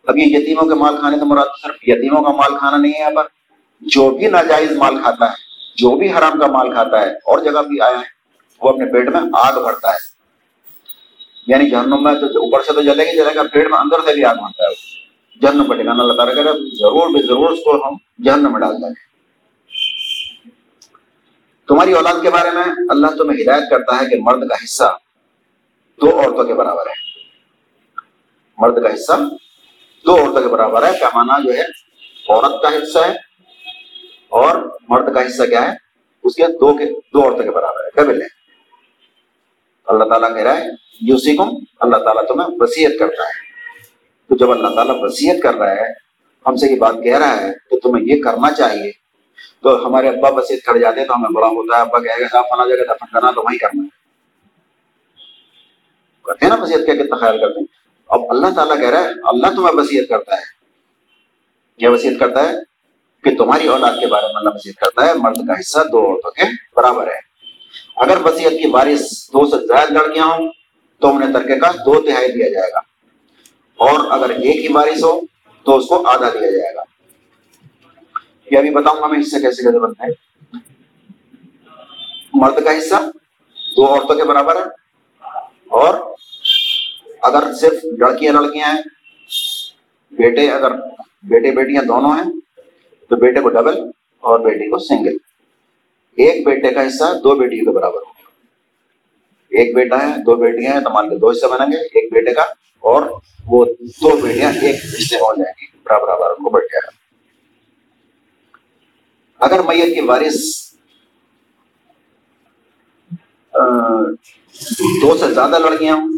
اب 0.08 0.18
یہ 0.18 0.38
یتیموں 0.38 0.64
کے 0.64 0.74
مال 0.74 0.98
کھانے 0.98 1.18
کا 1.18 1.26
مراد 1.26 1.46
صرف 1.62 1.76
یتیموں 1.82 2.24
کا 2.24 2.32
مال 2.32 2.58
کھانا 2.58 2.78
نہیں 2.78 2.94
ہے 2.94 3.00
یہاں 3.00 3.12
پر۔ 3.12 3.24
جو 3.82 4.12
بھی 4.12 4.28
ناجائز 4.28 4.72
مال 4.72 5.02
کھاتا 5.02 5.26
ہے 5.26 5.53
جو 5.78 5.96
بھی 5.96 6.12
حرام 6.14 6.40
کا 6.40 6.48
مال 6.48 6.74
کھاتا 6.74 7.02
ہے، 7.02 7.12
اور 7.12 7.40
جگہ 7.40 7.62
بھی 7.62 7.82
آیا 7.82 8.00
ہے، 8.00 8.12
وہ 8.62 8.70
اپنے 8.70 8.86
پیٹ 8.94 9.10
میں 9.10 9.22
آگ 9.34 9.62
بھرتا 9.64 9.90
ہے۔ 9.90 10.12
یعنی 11.48 11.70
جہنم 11.70 12.04
میں 12.04 12.14
تو 12.14 12.26
اوپر 12.26 12.64
سے 12.64 12.74
تو 12.74 12.82
جلے 12.82 13.04
گی، 13.04 13.16
جلے 13.18 13.36
گا، 13.36 13.44
پیٹ 13.44 13.70
میں 13.70 13.80
اندر 13.80 14.06
سے 14.06 14.14
بھی 14.14 14.26
آگ 14.26 14.36
بھرتا 14.36 14.64
ہے 14.64 14.92
جہنم 15.42 15.64
پر 15.64 15.76
ٹھکانا 15.76 16.04
اللہ 16.04 16.14
تعالیٰ 16.14 16.36
کرے 16.36 16.52
ضرور 16.80 17.10
بھی 17.10 17.22
ضرور 17.22 17.50
اس 17.50 17.60
کو 17.66 17.88
ہم 17.88 17.96
جہنم 18.24 18.52
میں 18.52 18.60
ڈال 18.60 18.82
دیں 18.82 18.94
تمہاری 21.68 21.94
اولاد 21.94 22.22
کے 22.22 22.30
بارے 22.30 22.52
میں 22.52 22.64
اللہ 22.90 23.08
تمہیں 23.08 23.42
ہدایت 23.42 23.70
کرتا 23.70 24.00
ہے 24.02 24.06
کہ 24.06 24.16
مرد 24.22 24.48
کا 24.50 24.56
حصہ 24.64 24.98
دو 26.02 26.20
عورتوں 26.20 26.44
کے 26.44 26.54
برابر 26.54 26.88
ہے۔ 26.88 26.94
مرد 28.58 28.84
کا 28.84 28.94
حصہ 28.94 29.12
دو 30.06 30.16
عورتوں 30.16 30.42
کے 30.42 30.48
برابر 30.48 30.84
ہے، 30.84 30.92
پیمانہ 30.92 31.42
جو 31.44 31.54
ہے 31.54 31.64
عورت 32.30 32.62
کا 32.64 32.70
حصہ 32.70 33.00
ہے، 33.00 33.14
اور 34.30 34.73
مرد 34.94 35.14
کا 35.14 35.28
حصہ 35.28 35.44
کیا 35.44 35.72
ہے؟ 35.72 35.78
اس 36.24 36.36
کے 36.36 36.48
دو 36.48 36.78
کے 36.78 36.86
دو 36.86 37.24
عورتوں 37.24 37.44
کے 37.44 37.52
برابر 37.52 37.84
ہے۔ 37.84 37.90
قبل 37.90 38.22
ہے 38.22 38.28
اللہ 39.86 40.04
تعالیٰ 40.04 40.30
کہہ 40.30 40.44
رہا 40.44 40.58
ہے 40.58 40.66
یوسی 41.02 41.36
کو 41.36 41.46
اللہ 41.80 41.98
تعالیٰ 41.98 42.28
تمہیں 42.28 42.50
وسیعت 42.60 42.92
کرتا 43.00 43.24
ہے۔ 43.24 43.54
تو 44.30 44.36
جب 44.36 44.52
اللہ 44.52 44.76
تعالیٰ 44.76 44.96
وسیعت 45.00 45.44
کر 45.44 45.54
رہا 45.54 45.72
ہے، 45.72 45.92
ہم 46.48 46.56
سے 46.56 46.72
یہ 46.72 46.80
بات 46.80 46.96
کہہ 47.04 47.18
رہا 47.18 47.42
ہے 47.42 47.54
تو 47.54 47.80
تمہیں 47.80 48.06
یہ 48.06 48.22
کرنا 48.22 48.52
چاہیے۔ 48.52 48.92
تو 49.62 49.88
ہمارے 49.88 50.10
ابا 50.10 50.30
وسیعت 50.30 50.66
کر 50.66 50.78
جاتے 50.78 51.00
ہیں 51.00 51.08
تو 51.08 51.16
ہمیں 51.16 51.30
بڑا 51.34 51.48
ہوتا 51.48 51.76
ہے، 51.76 51.82
ابا 51.82 52.00
کہے 52.00 52.22
گا 52.22 52.28
صاحب 52.32 52.44
فلاں 52.50 52.66
جگہ 52.66 52.94
دفن 52.94 53.06
کرنا 53.14 53.32
تو 53.32 53.42
وہیں 53.42 53.58
کرنا 53.58 53.84
ہے۔ 53.84 53.88
کرتے 56.24 56.46
ہیں 56.46 56.58
نا 56.58 56.64
وسیعت 56.64 56.86
کیا 56.86 56.96
کتنا 56.96 57.16
خیال 57.16 57.40
کرتے 57.40 57.60
ہیں۔ 57.60 57.68
اب 58.08 58.22
اللہ 58.30 58.48
تعالیٰ 58.56 58.80
کہہ 58.80 58.90
رہا 58.90 59.04
ہے، 59.04 59.10
اللہ 59.24 59.48
تمہیں 59.48 59.76
وسیعت 59.76 60.10
کرتا 60.10 60.36
ہے۔ 60.36 60.64
کیا 61.80 61.92
وسیعت 61.92 62.20
کرتا 62.20 62.50
ہے؟ 62.50 62.73
کہ 63.24 63.36
تمہاری 63.36 63.68
اولاد 63.68 63.94
کے 64.00 64.08
بارے 64.08 64.28
میں 64.28 64.36
اللہ 64.36 64.50
وسیعت 64.56 64.76
کرتا 64.76 65.06
ہے، 65.06 65.14
مرد 65.14 65.38
کا 65.48 65.54
حصہ 65.60 65.80
دو 65.92 66.12
عورتوں 66.12 66.32
کے 66.32 66.44
برابر 66.76 67.08
ہے۔ 67.08 67.34
اگر 67.96 68.18
وسیعت 68.26 68.52
کی 68.52 68.70
بارش 68.70 69.00
دو 69.28 69.50
سے 69.50 69.68
زائد 69.68 69.92
لڑکیاں 69.92 70.26
ہوں، 70.26 70.50
تو 71.00 71.16
انہیں 71.16 71.34
ترکے 71.34 71.60
کا 71.60 71.72
دو 71.72 72.02
تہائی 72.02 72.32
دیا 72.32 72.50
جائے 72.50 72.72
گا۔ 72.72 72.80
اور 73.76 74.12
اگر 74.12 74.30
ایک 74.30 74.56
ہی 74.56 74.68
بارش 74.68 75.04
ہو، 75.04 75.22
تو 75.64 75.78
اس 75.78 75.86
کو 75.86 76.08
آدھا 76.08 76.30
دیا 76.30 76.52
جائے 76.52 76.76
گا۔ 76.76 76.84
یہ 78.52 78.58
ابھی 78.58 78.70
بتاؤں 78.70 79.02
گا 79.02 79.08
میں 79.08 79.20
حصہ 79.20 79.36
کیسے 79.36 79.64
کیسے 79.64 79.80
بنتا 79.80 80.06
ہے۔ 80.06 80.12
مرد 82.34 82.64
کا 82.64 82.78
حصہ 82.78 82.96
دو 83.76 83.88
عورتوں 83.88 84.16
کے 84.16 84.24
برابر 84.24 84.56
ہے۔ 84.56 84.66
اور 85.70 86.16
اگر 87.22 87.54
صرف 87.54 87.86
لڑکیاں 88.00 88.34
لڑکیاں 88.34 88.74
ہیں، 88.74 88.82
بیٹے 90.12 90.52
اگر 90.52 90.72
بیٹے 91.24 91.52
بیٹیاں 91.52 91.84
دونوں 91.84 92.12
ہیں 92.12 92.43
تو 93.10 93.16
بیٹے 93.16 93.42
کو 93.42 93.50
ڈبل 93.50 93.78
اور 94.20 94.40
بیٹی 94.40 94.70
کو 94.70 94.80
سنگل۔ 94.80 95.18
ایک 96.18 96.46
بیٹے 96.46 96.74
کا 96.74 96.88
حصہ 96.88 97.04
دو 97.24 97.36
بیٹیوں 97.36 97.66
کے 97.66 97.72
برابر 97.72 97.98
ہوگا 97.98 98.24
ایک 99.50 99.76
بیٹا 99.76 100.10
ہے، 100.10 100.24
دو 100.24 100.36
بیٹیاں 100.36 100.74
ہیں، 100.74 100.80
تو 100.80 100.90
مان 100.90 101.10
کے 101.10 101.16
دو 101.16 101.30
حصے 101.30 101.48
بنیں 101.48 101.68
گے، 101.68 101.78
ایک 101.78 102.14
بیٹے 102.14 102.34
کا 102.34 102.42
اور 102.80 103.04
وہ 103.46 103.66
دو 103.80 104.22
بیٹیاں 104.22 104.52
ایک 104.62 104.76
حصے 104.76 105.16
ہو 105.16 105.36
جائیں 105.36 105.54
گی، 105.62 105.78
برابر 105.84 106.04
برابر 106.04 106.30
ان 106.30 106.44
کو 106.44 106.50
بٹ 106.50 106.64
جائے 106.64 106.88
گا۔ 106.88 107.04
اگر 109.46 109.60
میت 109.60 109.96
کی 109.96 110.02
وارث 110.02 110.40
دو 115.02 115.18
سے 115.18 115.34
زیادہ 115.34 115.60
لڑکیاں 115.60 115.96
ہوں، 115.96 116.18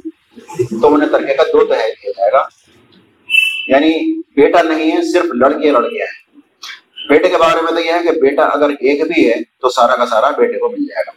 تو 0.82 0.94
انہیں 0.94 1.10
ترکے 1.10 1.34
کا 1.34 1.44
دو 1.44 1.66
تہائی 1.66 1.92
دیا 1.92 2.12
جائے 2.18 2.32
گا۔ 2.32 2.48
یعنی 3.68 4.22
بیٹا 4.22 4.62
نہیں 4.62 4.92
ہے، 4.92 5.12
صرف 5.12 5.26
لڑکیاں 5.26 5.74
لڑکیاں 5.74 6.06
ہیں۔ 6.06 6.25
بیٹے 7.10 7.30
کے 7.30 7.38
بارے 7.38 7.62
میں 7.62 7.72
تو 7.72 7.80
یہ 7.80 7.92
ہے 7.92 8.04
کہ 8.04 8.22
بیٹا 8.22 8.44
اگر 8.44 8.70
ایک 8.70 9.08
بھی 9.08 9.30
ہے 9.30 9.36
تو 9.62 9.70
سارا 9.70 9.96
کا 9.96 10.06
سارا 10.06 10.30
بیٹے 10.30 10.60
کو 10.60 10.70
مل 10.70 10.86
جائے 10.86 11.04
گا۔ 11.08 11.12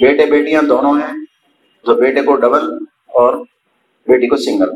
بیٹے 0.00 0.26
بیٹیاں 0.26 0.62
دونوں 0.62 0.94
ہیں 0.94 1.24
تو 1.84 1.94
بیٹے 1.94 2.22
کو 2.22 2.36
ڈبل 2.36 2.72
اور 3.06 3.34
بیٹی 4.06 4.26
کو 4.26 4.36
سنگل 4.36 4.70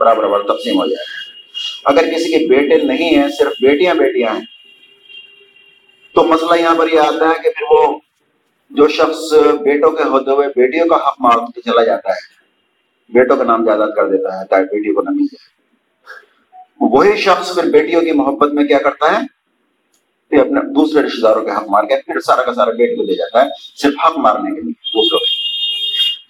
برابر 0.00 0.28
برابر 0.28 0.54
تقسیم 0.54 0.80
ہو 0.80 0.86
جائے۔ 0.86 1.04
گا 1.04 1.24
اگر 1.84 2.14
کسی 2.14 2.38
کے 2.38 2.46
بیٹے 2.46 2.86
نہیں 2.86 3.16
ہیں، 3.16 3.28
صرف 3.28 3.52
بیٹیاں 3.62 3.94
بیٹیاں 3.94 4.34
ہیں، 4.34 4.44
تو 6.14 6.24
مسئلہ 6.24 6.60
یہاں 6.60 6.74
پر 6.74 6.88
یہ 6.92 7.00
آتا 7.00 7.28
ہے 7.28 7.34
کہ 7.42 7.50
پھر 7.50 7.66
وہ 7.70 7.98
جو 8.70 8.88
شخص 8.88 9.32
بیٹوں 9.60 9.90
کے 9.90 10.02
ہوتے 10.02 10.30
ہوئے 10.30 10.48
بیٹیوں 10.48 10.88
کا 10.88 10.96
حق 10.96 11.16
مار 11.20 11.38
کے 11.54 11.60
چلا 11.60 11.84
جاتا 11.84 12.10
ہے۔ 12.10 12.34
بیٹوں 13.12 13.36
کا 13.36 13.44
نام 13.44 13.64
جائیداد 13.64 13.88
کر 13.96 14.08
دیتا 14.08 14.40
ہے 14.40 14.46
تاکہ 14.46 14.64
بیٹی 14.64 14.94
کو 14.94 15.02
نہ 15.02 15.10
مل 15.10 15.24
جائے۔ 15.24 15.53
وہی 16.80 17.16
شخص 17.16 17.54
پھر 17.54 17.64
بیٹیوں 17.64 18.00
کی 18.00 18.12
محبت 18.12 18.52
میں 18.52 18.64
کیا 18.64 18.78
کرتا 18.78 19.12
ہے؟ 19.12 19.18
کہ 20.30 20.40
اپنے 20.40 20.60
دوسرے 20.60 21.02
رشتے 21.02 21.22
داروں 21.22 21.44
کے 21.44 21.50
حق 21.50 21.70
مار 21.70 21.84
کے 21.84 21.96
پھر 22.06 22.20
سارا 22.20 22.42
کا 22.42 22.54
سارا 22.54 22.70
بیٹی 22.70 22.96
کو 22.96 23.04
دے 23.04 23.14
جاتا 23.14 23.44
ہے، 23.44 23.50
صرف 23.82 23.94
حق 24.06 24.18
مارنے 24.18 24.50
کے 24.50 24.60
لیے 24.60 24.72
دوسروں 24.72 25.18
کے۔ 25.18 25.44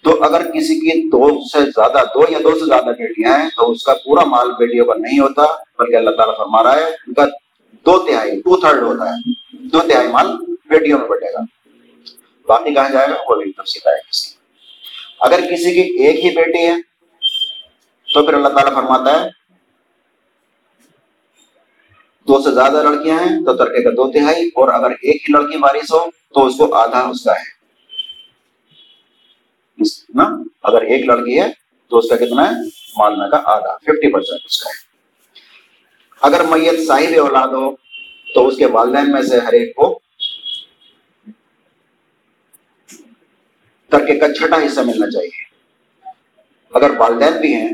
تو 0.03 0.23
اگر 0.23 0.51
کسی 0.51 0.75
کی 0.75 1.09
دو 1.09 1.43
سے 1.43 1.61
زیادہ، 1.65 2.03
دو 2.15 2.23
یا 2.29 2.39
دو 2.43 2.59
سے 2.59 2.65
زیادہ 2.65 2.85
بیٹیاں 2.85 3.39
ہیں، 3.39 3.49
تو 3.55 3.71
اس 3.71 3.83
کا 3.83 3.93
پورا 3.93 4.23
مال 4.25 4.51
بیٹیوں 4.51 4.85
پر 4.85 4.95
نہیں 4.95 5.19
ہوتا، 5.19 5.41
بلکہ 5.79 5.95
اللہ 5.95 6.09
تعالیٰ 6.09 6.37
فرما 6.37 6.63
رہا 6.63 6.75
ہے، 6.75 6.85
ان 6.85 7.13
کا 7.13 7.25
دو 7.85 7.99
تہائی 7.99 8.41
ٹو 8.41 8.57
تھرڈ 8.57 8.83
ہوتا 8.83 9.09
ہے۔ 9.09 9.31
دو 9.51 9.79
تہائی 9.79 10.07
مال 10.07 10.27
بیٹیوں 10.69 10.99
میں 10.99 11.07
بٹے 11.07 11.33
گا۔ 11.33 11.39
باقی 12.47 12.73
کہاں 12.73 12.89
جائے 12.89 13.07
گا 13.07 13.15
وہ 13.27 13.35
بھی 13.35 13.51
تفصیل 13.51 13.87
آئے 13.87 14.01
کسی 14.01 14.35
اگر 15.19 15.39
کسی 15.51 15.73
کی 15.73 16.03
ایک 16.03 16.25
ہی 16.25 16.29
بیٹی 16.29 16.65
ہے، 16.65 16.75
تو 18.13 18.25
پھر 18.25 18.33
اللہ 18.33 18.47
تعالیٰ 18.47 18.73
فرماتا 18.73 19.23
ہے 19.23 19.44
دو 22.27 22.41
سے 22.41 22.51
زیادہ 22.51 22.83
لڑکیاں 22.83 23.19
ہیں، 23.19 23.45
تو 23.45 23.53
ترکے 23.53 23.83
کا 23.83 23.89
دو 23.89 24.11
تہائی، 24.11 24.47
اور 24.47 24.67
اگر 24.67 24.91
ایک 24.91 25.29
ہی 25.29 25.33
لڑکی 25.33 25.57
وارث 25.57 25.93
ہو، 25.93 26.09
تو 26.33 26.45
اس 26.45 26.57
کو 26.57 26.73
آدھا 26.73 26.99
اس 26.99 27.23
کا 27.23 27.31
ہے 27.31 27.53
نا، 30.15 30.23
اگر 30.63 30.81
ایک 30.81 31.05
لڑکی 31.05 31.39
ہے، 31.41 31.47
تو 31.87 31.97
اس 31.97 32.09
کا 32.09 32.15
کتنا 32.15 32.47
ہے؟ 32.47 32.55
مالنا 32.97 33.29
کا 33.29 33.41
آدھا 33.45 33.77
ففٹی 33.77 34.11
پرسینٹ 34.11 34.41
اس 34.45 34.63
کا 34.63 34.69
ہے۔ 34.69 34.83
اگر 36.21 36.43
میت 36.43 36.87
صاحب 36.87 37.19
اولاد 37.19 37.47
ہو، 37.47 37.75
تو 38.33 38.47
اس 38.47 38.57
کے 38.57 38.65
والدین 38.65 39.11
میں 39.11 39.21
سے 39.21 39.39
ہر 39.39 39.53
ایک 39.53 39.75
کو 39.75 39.99
ترکے 43.89 44.19
کا 44.19 44.33
چھٹا 44.33 44.65
حصہ 44.65 44.79
ملنا 44.79 45.09
چاہیے۔ 45.09 45.43
اگر 46.73 46.89
والدین 46.97 47.39
بھی 47.41 47.53
ہیں، 47.53 47.69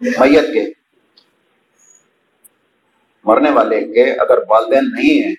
میت 0.00 0.52
کے 0.54 0.75
مرنے 3.26 3.50
والے 3.50 3.80
کے 3.92 4.12
اگر 4.12 4.38
والدین 4.48 4.84
نہیں 4.94 5.24
ہیں، 5.24 5.34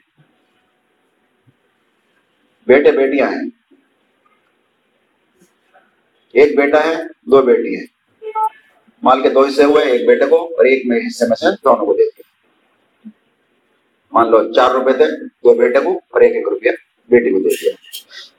بیٹے 2.67 2.91
بیٹیاں 2.91 3.27
ہیں۔ 3.27 3.49
ایک 6.31 6.57
بیٹا 6.57 6.85
ہے، 6.85 6.95
دو 7.21 7.41
بیٹی 7.41 7.75
ہیں۔ 7.75 7.85
مال 9.03 9.21
کے 9.21 9.29
دو 9.29 9.45
حصے 9.45 9.63
ہوئے 9.63 9.85
ایک 9.85 10.07
بیٹے 10.07 10.25
کو 10.25 10.43
اور 10.45 10.65
ایک 10.65 10.85
میں 10.85 10.99
حصے 11.07 11.25
میں 11.25 11.35
سے 11.35 11.45
دونوں 11.63 11.85
کو 11.85 11.93
دیتے 11.93 12.21
مان 14.11 14.31
لو 14.31 14.53
چار 14.53 14.71
روپے 14.71 14.93
تھے، 14.93 15.05
دو 15.25 15.53
بیٹے 15.53 15.79
کو 15.79 15.97
اور 16.09 16.21
ایک 16.21 16.35
ایک 16.35 16.49
روپیہ 16.49 16.71
بیٹی 17.09 17.31
کو 17.31 17.39
دے 17.39 17.49
دیا 17.49 17.71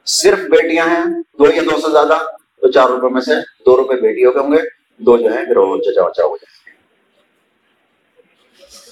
صرف 0.04 0.38
بیٹیاں 0.38 0.86
ہیں، 0.86 1.04
دو 1.38 1.44
یا 1.54 1.62
دو 1.62 1.80
سے 1.80 1.90
زیادہ، 1.92 2.18
تو 2.60 2.70
چار 2.70 2.88
روپے 2.88 3.08
میں 3.08 3.20
سے 3.20 3.34
دو 3.66 3.76
روپے 3.76 3.94
بیٹیوں 4.00 4.32
کے 4.32 4.38
ہوں 4.38 4.52
گے، 4.52 4.58
دو 4.98 5.16
جو 5.18 5.32
ہیں، 5.32 5.44
پھر 5.44 5.56
وہ 5.56 5.76
چچا 5.76 6.04
وچا 6.04 6.24
ہو 6.24 6.36
جائیں۔ 6.36 6.57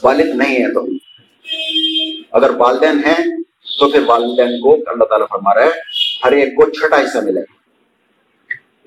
والد 0.03 0.35
نہیں 0.35 0.65
ہے 0.65 0.75
تو۔ 0.75 0.87
اگر 2.33 2.51
والدین 2.51 2.99
ہیں 2.99 3.25
تو 3.79 3.91
پھر 3.91 4.03
والدین 4.07 4.61
کو 4.61 4.77
اللہ 4.87 5.05
تعالیٰ 5.05 5.27
فرما 5.29 5.55
رہا 5.55 5.63
ہے، 5.63 5.71
ہر 6.25 6.33
ایک 6.33 6.49
کو 6.49 6.71
چھٹا 6.71 7.01
حصہ 7.01 7.19
ملے۔ 7.19 7.41
گا 7.41 7.57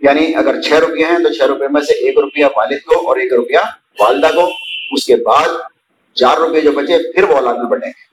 یعنی 0.02 0.36
اگر 0.36 0.62
چھ 0.62 0.74
روپیہ 0.74 1.06
ہیں 1.06 1.18
تو 1.18 1.34
چھ 1.34 1.42
روپے 1.42 1.68
میں 1.68 1.82
سے 1.82 1.94
ایک 1.94 2.20
روپیہ 2.20 2.46
والد 2.46 2.80
کو 2.86 3.08
اور 3.08 3.18
ایک 3.18 3.34
روپیہ 3.34 3.58
والدہ 4.00 4.28
کو۔ 4.36 4.50
اس 4.92 5.06
کے 5.06 5.16
بعد 5.16 5.48
چار 6.14 6.38
روپے 6.38 6.62
جو 6.62 6.72
بچے 6.72 7.12
پھر 7.12 7.24
وہ 7.24 7.36
اولاد 7.36 7.54
میں 7.54 7.66
بٹیں 7.66 7.90
گے۔ 7.90 8.10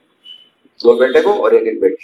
دو 0.83 0.93
بیٹے 0.95 1.21
کو 1.21 1.43
اور 1.43 1.51
ایک 1.51 1.67
ایک 1.67 1.81
بیٹی 1.81 1.95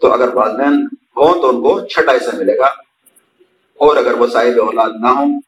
تو 0.00 0.12
اگر 0.12 0.34
والدین 0.34 0.86
ہوں 1.16 1.42
تو 1.42 1.48
ان 1.48 1.62
کو 1.62 1.86
چھٹا 1.86 2.12
حصہ 2.12 2.36
ملے 2.36 2.58
گا۔ 2.58 2.66
اور 3.74 3.96
اگر 3.96 4.12
وہ 4.12 4.26
صاحب 4.26 4.60
اولاد 4.60 4.90
نہ 5.00 5.06
ہوں 5.06 5.40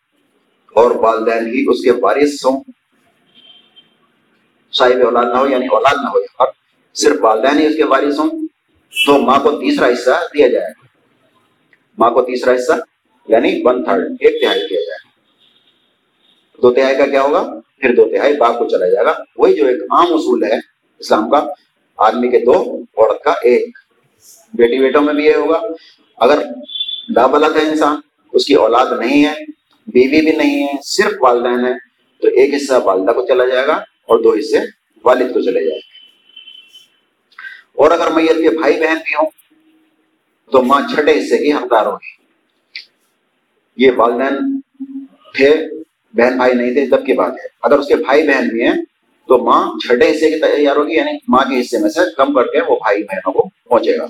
اور 0.74 0.90
والدین 0.90 1.46
ہی 1.46 1.64
اس 1.68 1.84
کے 1.84 1.90
وارث 1.90 2.46
ہوں 2.46 2.62
صاحب 4.72 5.04
اولاد 5.04 5.24
نہ 5.24 5.38
ہو 5.38 5.48
یعنی 5.48 5.66
اولاد 5.66 5.94
نہ 6.04 6.08
ہو 6.08 6.44
صرف 6.94 7.16
والدین 7.20 7.58
ہی 7.58 7.66
اس 7.66 7.76
کے 7.76 7.84
وارث 7.84 8.18
ہوں 8.18 8.48
تو 9.06 9.18
ماں 9.18 9.40
کو 9.40 9.50
تیسرا 9.50 9.86
حصہ 9.86 10.10
دیا 10.10 10.48
جائے 10.48 10.64
گا۔ 10.64 10.86
ماں 11.98 12.10
کو 12.10 12.22
تیسرا 12.22 12.54
حصہ 12.54 12.72
یعنی 13.28 13.60
ون 13.64 13.84
تھرڈ 13.84 14.16
ایک 14.20 14.42
تہائی 14.42 14.68
کیا 14.68 14.80
جائے 14.80 15.08
دو 16.62 16.72
تہائی 16.72 16.96
کا 16.96 17.06
کیا 17.06 17.22
ہوگا؟ 17.22 17.50
پھر 17.78 17.94
دو 17.94 18.04
تہائی 18.04 18.36
باپ 18.36 18.58
کو 18.58 18.68
چلا 18.68 18.88
جائے 18.88 19.06
گا۔ 19.06 19.14
وہی 19.36 19.54
جو 19.54 19.66
ایک 19.66 19.82
عام 19.82 20.06
اصول 20.10 20.44
ہے 20.44 20.58
اسلام 20.98 21.30
کا، 21.30 21.46
آدمی 21.96 22.28
کے 22.28 22.38
دو، 22.38 22.80
عورت 22.80 23.24
کا 23.24 23.30
ایک۔ 23.30 23.78
بیٹی 24.54 24.78
بیٹوں 24.78 25.02
میں 25.02 25.14
بھی 25.14 25.24
یہ 25.24 25.34
ہوگا۔ 25.34 25.60
اگر 26.16 26.42
دابلت 27.16 27.56
ہے 27.56 27.68
انسان، 27.68 27.96
اس 28.32 28.46
کی 28.46 28.54
اولاد 28.54 28.86
نہیں 28.98 29.24
ہے، 29.24 29.44
بیوی 29.86 30.20
بھی 30.20 30.32
نہیں 30.32 30.66
ہے، 30.66 30.72
صرف 30.84 31.12
والدین 31.20 31.64
ہے 31.64 31.72
تو 32.20 32.28
ایک 32.28 32.54
حصہ 32.54 32.74
والدہ 32.84 33.10
کو 33.10 33.26
چلا 33.26 33.44
جائے 33.46 33.66
گا۔ 33.66 33.84
اور 34.08 34.18
دو 34.18 34.32
حصے 34.32 34.58
والد 35.04 35.32
کو 35.32 35.40
چلے 35.40 35.60
جائے 35.60 35.80
گا 35.80 35.96
اور 37.74 37.90
اگر 37.90 38.10
میت 38.10 38.36
کے 38.36 38.50
بھائی 38.58 38.74
بہن 38.74 38.94
بھی 38.94 39.14
ہوں 39.14 39.30
تو 40.52 40.62
ماں 40.62 40.80
چھٹے 40.94 41.12
حصے 41.12 41.38
کی 41.38 41.52
حقدار 41.52 41.86
ہوگی۔ 41.86 42.24
یہ 43.76 43.90
والدین 43.96 44.60
تھے، 45.36 45.54
بہن 46.12 46.36
بھائی 46.36 46.52
نہیں 46.54 46.72
تھے 46.72 46.86
تب 46.86 47.06
کی 47.06 47.12
بات 47.12 47.32
ہے۔ 47.32 47.46
اگر 47.62 47.78
اس 47.78 47.88
کے 47.88 47.96
بھائی 47.96 48.28
بہن 48.28 48.48
بھی 48.48 48.62
ہیں 48.62 48.82
تو 49.28 49.38
ماں 49.38 49.78
چھٹے 49.86 50.10
حصے 50.10 50.30
کی 50.30 50.40
تیار 50.40 50.76
ہوگی 50.76 50.94
یعنی 50.94 51.18
ماں 51.28 51.44
کے 51.44 51.60
حصے 51.60 51.78
میں 51.78 51.90
سے 51.90 52.00
کم 52.16 52.34
کر 52.34 52.44
کے 52.44 52.60
وہ 52.60 52.76
بھائی 52.76 53.02
بہنوں 53.02 53.32
کو 53.32 53.48
پہنچے 53.64 53.98
گا۔ 53.98 54.04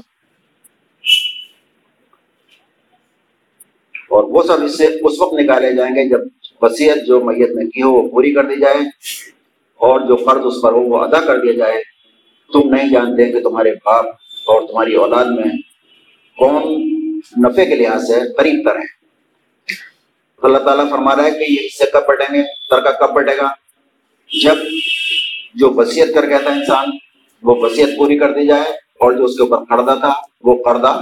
اور 4.11 4.25
وہ 4.25 4.43
سب 4.43 4.65
حصے 4.65 4.87
اس 4.87 5.21
وقت 5.21 5.35
نکالے 5.35 5.73
جائیں 5.75 5.95
گے 5.97 6.09
جب 6.09 6.21
وسیعت 6.63 7.07
جو 7.07 7.25
میت 7.25 7.51
نے 7.51 7.71
کی 7.71 7.83
ہو 7.83 7.93
وہ 7.93 8.11
پوری 8.11 8.33
کر 8.33 8.45
دی 8.45 8.57
جائے۔ 8.61 8.77
اور 9.79 10.01
جو 10.01 10.17
قرض 10.17 10.41
اس 10.45 10.63
پر 10.63 10.73
ہو 10.73 10.81
وہ 10.81 11.05
ادا 11.05 11.21
کر 11.21 11.39
دیا 11.39 11.53
جائے۔ 11.53 11.83
تم 12.53 12.75
نہیں 12.75 12.91
جانتے 12.91 13.33
کہ 13.33 13.41
تمہارے 13.41 13.73
باپ 13.85 14.07
اور 14.47 14.69
تمہاری 14.69 14.95
اولاد 14.95 15.25
میں 15.25 15.57
کون 16.39 16.63
نفے 17.45 17.67
کے 17.67 17.77
لحاظ 17.77 18.07
سے 18.07 18.33
قریب 18.39 18.71
تر 18.71 18.77
ہے 18.77 18.99
اللہ 20.43 20.59
تعالیٰ 20.59 20.91
فرما 20.91 21.17
رہا 21.17 21.25
ہے 21.25 21.31
کہ 21.31 21.53
یہ 21.53 21.67
حصے 21.67 21.85
کب 21.93 22.07
بٹیں 22.09 22.35
گے؟ 22.35 22.43
ترکا 22.71 23.07
کب 23.07 23.13
بٹے 23.13 23.37
گا؟ 23.37 23.49
جب 24.43 24.55
جو 25.55 25.71
وسیعت 25.71 26.09
کر 26.15 26.27
گیا 26.27 26.39
تھا 26.39 26.51
انسان، 26.51 26.89
وہ 27.43 27.55
وسیعت 27.55 27.89
پوری 27.97 28.19
کر 28.19 28.33
دی 28.33 28.47
جائے 28.47 28.71
اور 28.71 29.13
جو 29.13 29.25
اس 29.25 29.37
کے 29.37 29.43
اوپر 29.43 29.57
قرضہ 29.57 29.99
تھا، 30.01 30.13
وہ 30.45 30.65
قرضہ 30.65 31.01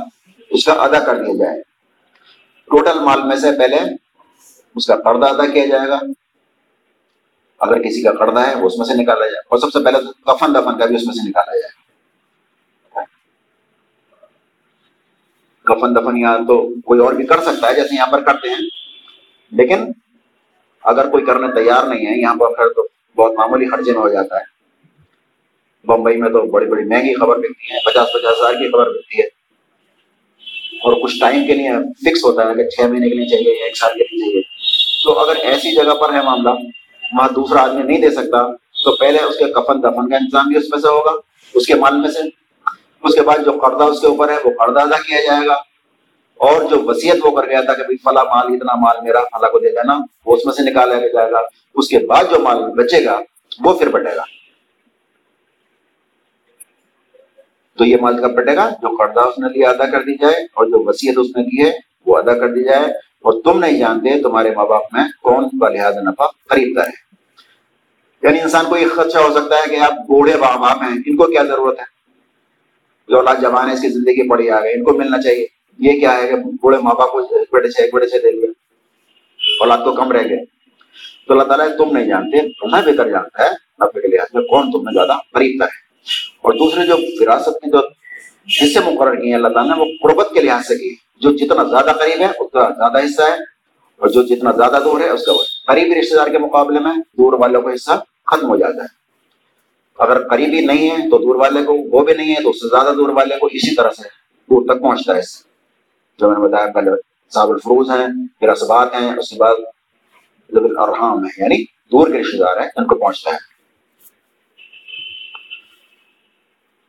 اس 0.50 0.64
کا 0.64 0.72
ادا 0.72 0.98
کر 0.98 1.14
دیا 1.14 1.44
جائے۔ 1.44 1.62
ٹوٹل 2.64 2.98
مال 2.98 3.22
میں 3.22 3.36
سے 3.36 3.58
پہلے 3.58 3.76
اس 4.76 4.86
کا 4.86 4.96
قرضہ 4.96 5.24
ادا 5.24 5.46
کیا 5.46 5.66
جائے 5.66 5.88
گا۔ 5.88 5.98
اگر 7.60 7.82
کسی 7.82 8.02
کا 8.02 8.12
قرضہ 8.12 8.38
ہے، 8.38 8.54
وہ 8.54 8.66
اس 8.66 8.78
میں 8.78 8.86
سے 8.86 8.94
نکالا 8.94 9.20
جائے۔ 9.20 9.38
اور 9.38 9.58
سب 9.58 9.70
سے 9.72 9.84
پہلے 9.84 9.98
کفن 9.98 10.54
دفن 10.54 10.78
کا 10.78 10.86
بھی 10.86 10.96
اس 10.96 11.06
میں 11.06 11.14
سے 11.14 11.28
نکالا 11.28 11.56
جائے۔ 11.56 11.86
کفن 15.64 15.94
دفن 15.94 16.16
یہاں 16.16 16.38
تو 16.38 16.68
کوئی 16.80 17.00
اور 17.00 17.12
بھی 17.12 17.26
کر 17.26 17.40
سکتا 17.40 17.68
ہے، 17.68 17.74
جیسے 17.74 17.94
یہاں 17.94 18.12
پر 18.12 18.22
کرتے 18.24 18.48
ہیں۔ 18.48 18.58
لیکن 19.50 19.92
اگر 20.82 21.10
کوئی 21.10 21.24
کرنے 21.24 21.64
تیار 21.64 21.84
نہیں 21.84 22.06
ہے، 22.06 22.20
یہاں 22.20 22.34
پر 22.34 22.68
تو 22.68 22.88
بہت 23.16 23.32
معمولی 23.32 23.68
خرچے 23.68 23.92
میں 23.92 24.00
ہو 24.00 24.08
جاتا 24.08 24.36
ہے۔ 24.36 24.56
بمبئی 25.86 26.16
میں 26.16 26.30
تو 26.30 26.42
بڑی 26.50 26.66
بڑی 26.66 26.84
مہنگی 26.84 27.14
خبر 27.14 27.36
ملتی 27.36 27.72
ہے 27.72 27.78
پچاس 27.84 28.08
پچاس 28.08 28.38
ہزار 28.40 28.52
کی 28.52 28.72
خبر 28.72 28.86
ملتی 28.86 29.18
ہے۔ 29.18 29.26
اور 30.76 30.92
کچھ 31.02 31.18
ٹائم 31.20 31.46
کے 31.46 31.54
لیے 31.54 31.68
فکس 31.94 32.24
ہوتا 32.24 32.50
ہے 32.50 32.54
کہ 32.54 32.68
چھ 32.68 32.80
مہینے 32.80 33.08
کے 33.08 33.14
لیے 33.14 33.28
چاہیے 33.28 33.58
یا 33.58 33.64
ایک 33.64 33.76
سال 33.76 33.90
کے 33.90 34.04
لیے 34.04 34.18
چاہیے۔ 34.20 34.42
تو 35.04 35.18
اگر 35.18 35.36
ایسی 35.36 35.74
جگہ 35.74 35.94
پر 35.94 36.14
ہے 36.14 36.22
معاملہ 36.22 36.50
وہاں 37.12 37.28
دوسرا 37.28 37.62
آدمی 37.62 37.82
نہیں 37.82 38.00
دے 38.00 38.10
سکتا، 38.10 38.52
تو 38.84 38.96
پہلے 38.96 39.18
اس 39.18 39.36
کے 39.36 39.44
کفن 39.44 39.78
دفن 39.78 40.10
کا 40.10 40.16
انتظام 40.16 40.48
بھی 40.48 40.56
اس 40.56 40.64
میں 40.70 40.78
سے 40.78 40.88
ہوگا، 40.88 41.10
اس 41.54 41.66
کے 41.66 41.74
مال 41.74 42.00
میں 42.00 42.10
سے۔ 42.10 42.20
اس 43.02 43.14
کے 43.14 43.22
بعد 43.22 43.38
جو 43.44 43.52
قرضہ 43.52 43.82
اس 43.82 44.00
کے 44.00 44.06
اوپر 44.06 44.28
ہے، 44.28 44.36
وہ 44.44 44.50
قرضہ 44.58 44.78
ادا 44.78 45.02
کیا 45.02 45.18
جائے 45.26 45.46
گا۔ 45.46 45.54
اور 46.36 46.62
جو 46.62 46.76
وسیعت 46.84 47.16
وہ 47.24 47.40
کر 47.40 47.48
گیا 47.48 47.60
تھا 47.60 47.72
کہ 47.72 47.82
فلاں 47.82 48.24
مال، 48.24 48.46
اتنا 48.46 48.74
مال 48.74 48.96
میرا، 49.02 49.20
فلاں 49.20 49.50
کو 49.50 49.58
دے 49.58 49.68
دینا، 49.68 49.98
وہ 50.26 50.36
اس 50.36 50.46
میں 50.46 50.54
سے 50.54 50.70
نکالا 50.70 50.94
جائے 50.94 51.30
گا۔ 51.30 51.38
اس 51.74 51.88
کے 51.88 51.98
بعد 51.98 52.24
جو 52.30 52.38
مال 52.38 52.56
بچے 52.56 53.04
گا، 53.04 53.20
وہ 53.64 53.78
پھر 53.78 53.88
بٹے 53.88 54.16
گا۔ 54.16 54.22
تو 57.78 57.84
یہ 57.84 57.96
مال 58.00 58.16
کب 58.16 58.34
بٹے 58.34 58.56
گا؟ 58.56 58.68
جو 58.68 58.96
قرضہ 58.96 59.20
اس 59.20 59.38
نے 59.38 59.48
لیا 59.48 59.70
ادا 59.70 59.90
کر 59.90 60.02
دی 60.02 60.16
جائے 60.16 60.34
اور 60.34 60.66
جو 60.66 60.84
وسیعت 60.86 61.14
اس 61.18 61.36
نے 61.36 61.44
کی 61.44 61.66
ہے، 61.66 61.72
وہ 62.06 62.18
ادا 62.18 62.38
کر 62.38 62.48
دی 62.48 62.64
جائے۔ 62.64 63.05
اور 63.22 63.42
تم 63.44 63.58
نہیں 63.58 63.78
جانتے 63.78 64.22
تمہارے 64.22 64.50
ماں 64.50 64.66
باپ 64.66 64.82
میں 64.92 65.04
کون 65.22 65.48
کا 65.48 65.68
لحاظ 65.68 65.96
نفع 65.96 66.26
خریدتا 66.26 66.82
ہے۔ 66.82 67.06
یعنی 68.22 68.40
انسان 68.40 68.64
کو 68.68 68.76
یہ 68.76 68.86
خدشہ 68.86 69.18
ہو 69.18 69.40
سکتا 69.40 69.56
ہے 69.56 69.70
کہ 69.70 69.76
آپ 69.76 69.92
بوڑھے 69.92 70.36
ماں 70.36 70.58
باپ 70.58 70.82
ہیں، 70.82 70.98
ان 71.06 71.16
کو 71.16 71.24
کیا 71.24 71.42
ضرورت 71.42 71.78
ہے؟ 71.78 71.84
جو 73.08 73.16
اولاد 73.16 73.36
جوان 73.42 73.68
ہے، 73.68 73.74
اس 73.74 73.80
کی 73.80 73.88
زندگی 73.88 74.28
پڑی 74.28 74.50
آ 74.50 74.60
گئی، 74.60 74.74
ان 74.74 74.84
کو 74.84 74.92
ملنا 74.92 75.22
چاہیے۔ 75.22 75.46
یہ 75.78 76.00
کیا 76.00 76.16
ہے 76.16 76.28
کہ 76.28 76.36
بوڑھے 76.36 76.78
ماں 76.78 76.94
باپ 76.94 77.12
کو 77.12 77.18
ایک 77.18 77.48
بیٹے 77.52 77.68
سے 77.68 77.82
ایک 77.82 77.94
بیٹے 77.94 78.06
سے 78.06 78.18
دے 78.18 78.32
دیا 78.32 78.50
اولاد 79.60 79.78
کو 79.78 79.92
کم 79.92 80.12
رہ 80.12 80.28
گئے 80.28 80.44
تو 81.26 81.32
اللہ 81.32 81.42
تعالیٰ 81.42 81.76
تم 81.76 81.96
نہیں 81.96 82.08
جانتے، 82.08 82.38
تمہیں 82.38 82.82
بہتر 82.82 83.10
جانتا 83.10 83.44
ہے 83.44 83.50
نفے 83.50 84.00
کے 84.00 84.08
لحاظ 84.08 84.26
میں 84.34 84.42
کون 84.42 84.72
تم 84.72 84.78
نے 84.78 84.94
زیادہ 84.94 85.18
قریب 85.32 85.62
ہے۔ 85.62 85.86
اور 86.42 86.52
دوسرے 86.52 86.86
جو 86.86 86.96
وراثت 86.98 87.62
کی 87.62 87.70
جو 87.70 87.78
حصے 88.62 88.90
مقرر 88.90 89.14
کیے 89.14 89.28
ہیں، 89.28 89.34
اللہ 89.34 89.48
تعالیٰ 89.48 89.76
نے 89.76 89.82
وہ 89.82 89.88
قربت 90.02 90.30
کے 90.34 90.40
لحاظ 90.40 90.66
سے 90.66 90.78
کی 90.78 91.05
جو 91.16 91.30
جتنا 91.30 91.62
زیادہ 91.62 91.96
قریب 91.98 92.20
ہے 92.20 92.26
اس 92.26 92.52
کا 92.52 92.68
زیادہ 92.76 93.04
حصہ 93.04 93.22
ہے، 93.22 93.34
اور 93.96 94.08
جو 94.08 94.22
جتنا 94.22 94.52
زیادہ 94.52 94.82
دور 94.84 95.00
ہے، 95.00 95.08
اس 95.08 95.26
کا 95.26 95.32
قریبی 95.66 96.00
رشتے 96.00 96.16
دار 96.16 96.26
کے 96.26 96.38
مقابلے 96.38 96.78
میں 96.78 96.96
دور 97.18 97.32
والوں 97.32 97.62
کا 97.62 97.74
حصہ 97.74 97.90
ختم 98.26 98.48
ہو 98.48 98.56
جاتا 98.56 98.82
ہے۔ 98.82 99.06
اگر 99.98 100.28
قریبی 100.28 100.60
نہیں 100.60 100.90
ہے 100.90 101.10
تو 101.10 101.18
دور 101.18 101.34
والے 101.34 101.64
کو 101.64 101.72
وہ 101.72 102.04
بھی 102.04 102.14
نہیں 102.14 102.34
ہے، 102.34 102.42
تو 102.42 102.50
اس 102.50 102.56
سے 102.56 102.68
زیادہ 102.68 102.94
دور 102.96 103.08
والے 103.08 103.38
کو 103.38 103.46
اسی 103.46 103.74
طرح 103.74 103.90
سے 103.90 104.02
دور 104.50 104.74
تک 104.74 104.82
پہنچتا 104.82 105.16
ہے۔ 105.16 105.20
جو 106.18 106.30
میں 106.30 106.38
نے 106.38 106.48
بتایا، 106.48 106.66
پہلے 106.72 106.90
صاحب 107.34 107.50
الفروز 107.50 107.90
ہیں، 107.90 108.06
پھر 108.40 108.48
اسبات 108.48 108.94
ہیں، 108.94 109.14
اس 109.16 109.30
کے 109.30 109.36
بعد 109.36 109.54
الرحام 110.52 111.18
ہیں۔ 111.18 111.30
یعنی 111.38 111.64
دور 111.64 112.06
کے 112.06 112.18
رشتے 112.18 112.38
دار 112.38 112.60
ہیں، 112.60 112.68
ان 112.76 112.86
کو 112.86 112.94
پہنچتا 112.94 113.30
ہے۔ 113.30 113.56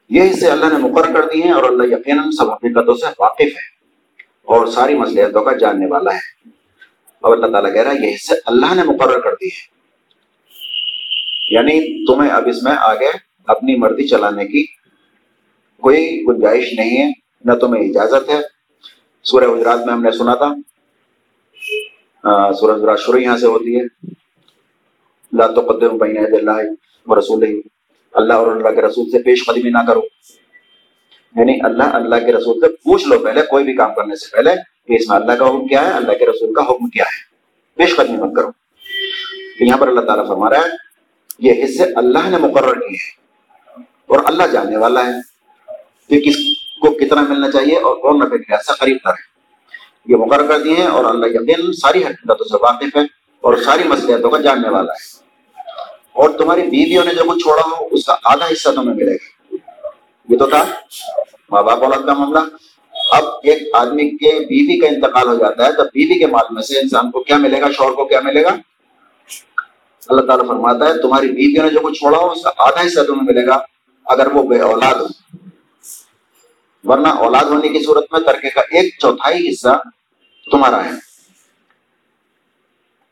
یہ 0.10 0.32
حصے 0.32 0.48
اللہ 0.48 0.66
نے 0.66 0.78
مقرر 0.78 1.22
کر 1.22 1.28
دی 1.34 1.44
ہیں 1.44 1.52
اور 1.52 1.64
اللہ 1.64 1.84
یقیناً 1.84 2.32
سب 2.32 2.52
حقیقتوں 2.52 2.94
سے 2.94 3.06
واقف 3.20 3.42
ہے 3.42 3.77
اور 4.48 4.68
ساری 4.68 4.96
مصلحتوں 4.96 5.44
کا 5.44 5.58
جاننے 5.58 5.86
والا 5.88 6.16
ہے۔ 6.16 6.50
اور 7.20 7.38
اللہ 7.38 7.48
تعالیٰ 7.48 7.74
کہہ 7.74 7.82
رہا 7.82 7.92
ہے، 7.92 8.08
یہ 8.08 8.16
حصے 8.16 8.36
اللہ 8.46 8.76
نے 8.76 8.84
مقرر 8.84 9.20
کر 9.20 9.32
دی 9.32 9.48
ہے۔ 9.48 9.78
یعنی 11.50 12.06
تمہیں 12.06 12.30
اب 12.30 12.48
اس 12.48 12.64
میں 12.64 12.72
آگے 12.78 13.08
اپنی 13.48 13.76
مرضی 13.76 14.08
چلانے 14.08 14.46
کی 14.46 14.66
کوئی 15.82 16.24
گنجائش 16.28 16.74
نہیں 16.78 16.98
ہے، 16.98 17.12
نہ 17.46 17.54
تمہیں 17.54 17.90
اجازت 17.90 18.30
ہے۔ 18.30 18.40
سورہ 19.24 19.44
گجرات 19.44 19.80
میں 19.86 19.94
ہم 19.94 20.02
نے 20.02 20.12
سنا 20.12 20.36
تھا۔ 20.36 20.56
سورہ 22.54 22.78
گجرات 22.78 23.00
شروع 23.00 23.20
یہاں 23.20 23.38
سے 23.38 23.48
ہوتی 23.48 23.80
ہے۔ 23.80 23.82
اللہ 25.32 25.44
تو 25.56 25.62
قدم 25.62 25.98
بین 25.98 26.18
اللہ 26.18 26.58
رسول 27.20 27.62
اللہ 28.14 28.34
اور 28.34 28.56
اللہ 28.56 28.70
کے 28.70 28.82
رسول 28.82 29.10
سے 29.10 29.24
پیش 29.24 29.46
قدمی 29.46 29.70
نہ 29.70 29.78
کرو۔ 29.88 30.02
یعنی 31.36 31.58
اللہ 31.64 31.84
اللہ 31.84 32.16
کے 32.16 32.34
رسول 32.34 32.60
سے 32.60 32.68
پوچھ 32.68 33.08
لو 33.08 33.20
پہلے 33.20 33.42
کوئی 33.42 33.64
بھی 33.64 33.76
کام 33.76 33.94
کرنے 33.94 34.16
سے 34.16 34.36
پہلے 34.36 34.50
کہ 34.88 34.94
اس 34.94 35.10
میں 35.10 35.18
اللہ 35.18 35.32
کا 35.32 35.48
حکم 35.48 35.68
کیا 35.68 35.88
ہے، 35.88 35.92
اللہ 35.92 36.12
کے 36.12 36.26
رسول 36.26 36.54
کا 36.54 36.62
حکم 36.62 36.90
کیا 36.90 37.04
ہے۔ 37.04 37.28
پیش 37.76 37.96
قدمی 37.96 38.18
مت 38.18 38.36
کرو۔ 38.36 38.50
یہاں 39.60 39.78
پر 39.78 39.88
اللہ 39.88 40.02
تعالیٰ 40.02 40.28
فرما 40.28 40.50
رہا 40.50 40.58
ہے، 40.58 40.88
یہ 41.40 41.64
حصے 41.64 41.84
اللہ 41.96 42.30
نے 42.30 42.38
مقرر 42.38 42.74
کیے 42.74 42.88
ہیں 42.88 43.18
اور 44.08 44.20
اللہ 44.26 44.44
جاننے 44.44 44.78
والا 44.78 45.06
ہے۔ 45.06 45.38
کہ 46.10 46.20
کس 46.20 46.36
کو 46.82 46.92
کتنا 46.92 47.22
ملنا 47.22 47.52
چاہیے 47.52 47.78
اور 47.78 47.96
کون 47.96 48.20
نفے 48.20 48.38
کے 48.38 48.54
ایسا 48.54 48.74
قریب 48.74 48.98
تر 49.04 49.10
ہے۔ 49.10 49.28
یہ 50.08 50.16
مقرر 50.16 50.48
کر 50.48 50.60
دیے 50.60 50.76
ہیں 50.76 50.88
اور 50.88 51.06
اللہ 51.06 51.28
یقین 51.28 51.74
ساری 51.74 52.04
حقیقتوں 52.04 52.46
سے 52.46 52.58
واقف 52.62 52.96
ہے 52.96 53.02
اور 53.42 53.54
ساری 53.66 53.84
مسئلتوں 53.84 54.30
کا 54.30 54.42
جاننے 54.42 54.70
والا 54.70 54.94
ہے۔ 54.94 55.18
اور 56.14 56.30
تمہاری 56.30 56.62
بیویوں 56.62 57.06
نے 57.06 57.14
جو 57.14 57.24
کچھ 57.24 57.44
چھوڑا 57.44 57.62
ہو، 57.62 57.88
اس 57.92 58.06
کا 58.06 58.16
آدھا 58.24 58.46
حصہ 58.46 58.70
تمہیں 58.70 58.96
ملے 58.96 59.14
گا۔ 59.14 59.37
یہ 60.30 60.38
تو 60.38 60.46
تھا۔ 60.46 60.66
ماں 61.50 61.64
باپ 61.64 61.84
اولاد 61.84 62.06
کا 62.06 62.14
معاملہ۔ 62.14 62.40
اب 63.12 63.24
ایک 63.44 63.62
آدمی 63.74 64.10
کے 64.10 64.40
بیوی 64.40 64.80
کا 64.80 64.88
انتقال 64.88 65.28
ہو 65.28 65.36
جاتا 65.36 65.66
ہے 65.66 65.74
تو 65.74 65.84
بیوی 65.84 66.20
کے 66.20 66.28
مال 66.28 66.46
میں 66.50 66.62
سے 66.62 66.80
انسان 66.80 67.12
کو 67.12 67.24
کیا 67.24 67.38
ملے 67.38 67.62
گا؟ 67.62 67.72
شوہر 67.72 67.92
کو 67.92 68.06
کیا 68.06 68.20
ملے 68.24 68.44
گا؟ 68.44 68.56
اللہ 70.08 70.22
تعالیٰ 70.22 70.48
فرماتا 70.48 70.88
ہے، 70.88 71.02
تمہاری 71.02 71.28
بیویوں 71.28 71.64
نے 71.64 71.70
جو 71.70 71.80
کچھ 71.80 72.00
چھوڑا 72.00 72.18
ہو، 72.18 72.32
اس 72.32 72.44
کا 72.44 72.52
آدھا 72.58 72.88
حصہ 72.88 73.00
تمہیں 73.04 73.24
ملے 73.24 73.48
گا، 73.48 73.60
اگر 74.06 74.28
وہ 74.36 74.44
بے 74.44 74.60
اولاد 74.60 74.96
ہو۔ 74.96 75.06
ورنہ 76.84 77.08
اولاد 77.08 77.46
ہونے 77.46 77.68
کی 77.68 77.84
صورت 77.84 78.06
میں 78.12 78.20
ترکے 78.20 78.50
کا 78.50 78.62
ایک 78.62 79.00
چوتھائی 79.00 79.50
حصہ 79.50 79.82
تمہارا 80.52 80.86
ہے۔ 80.86 80.92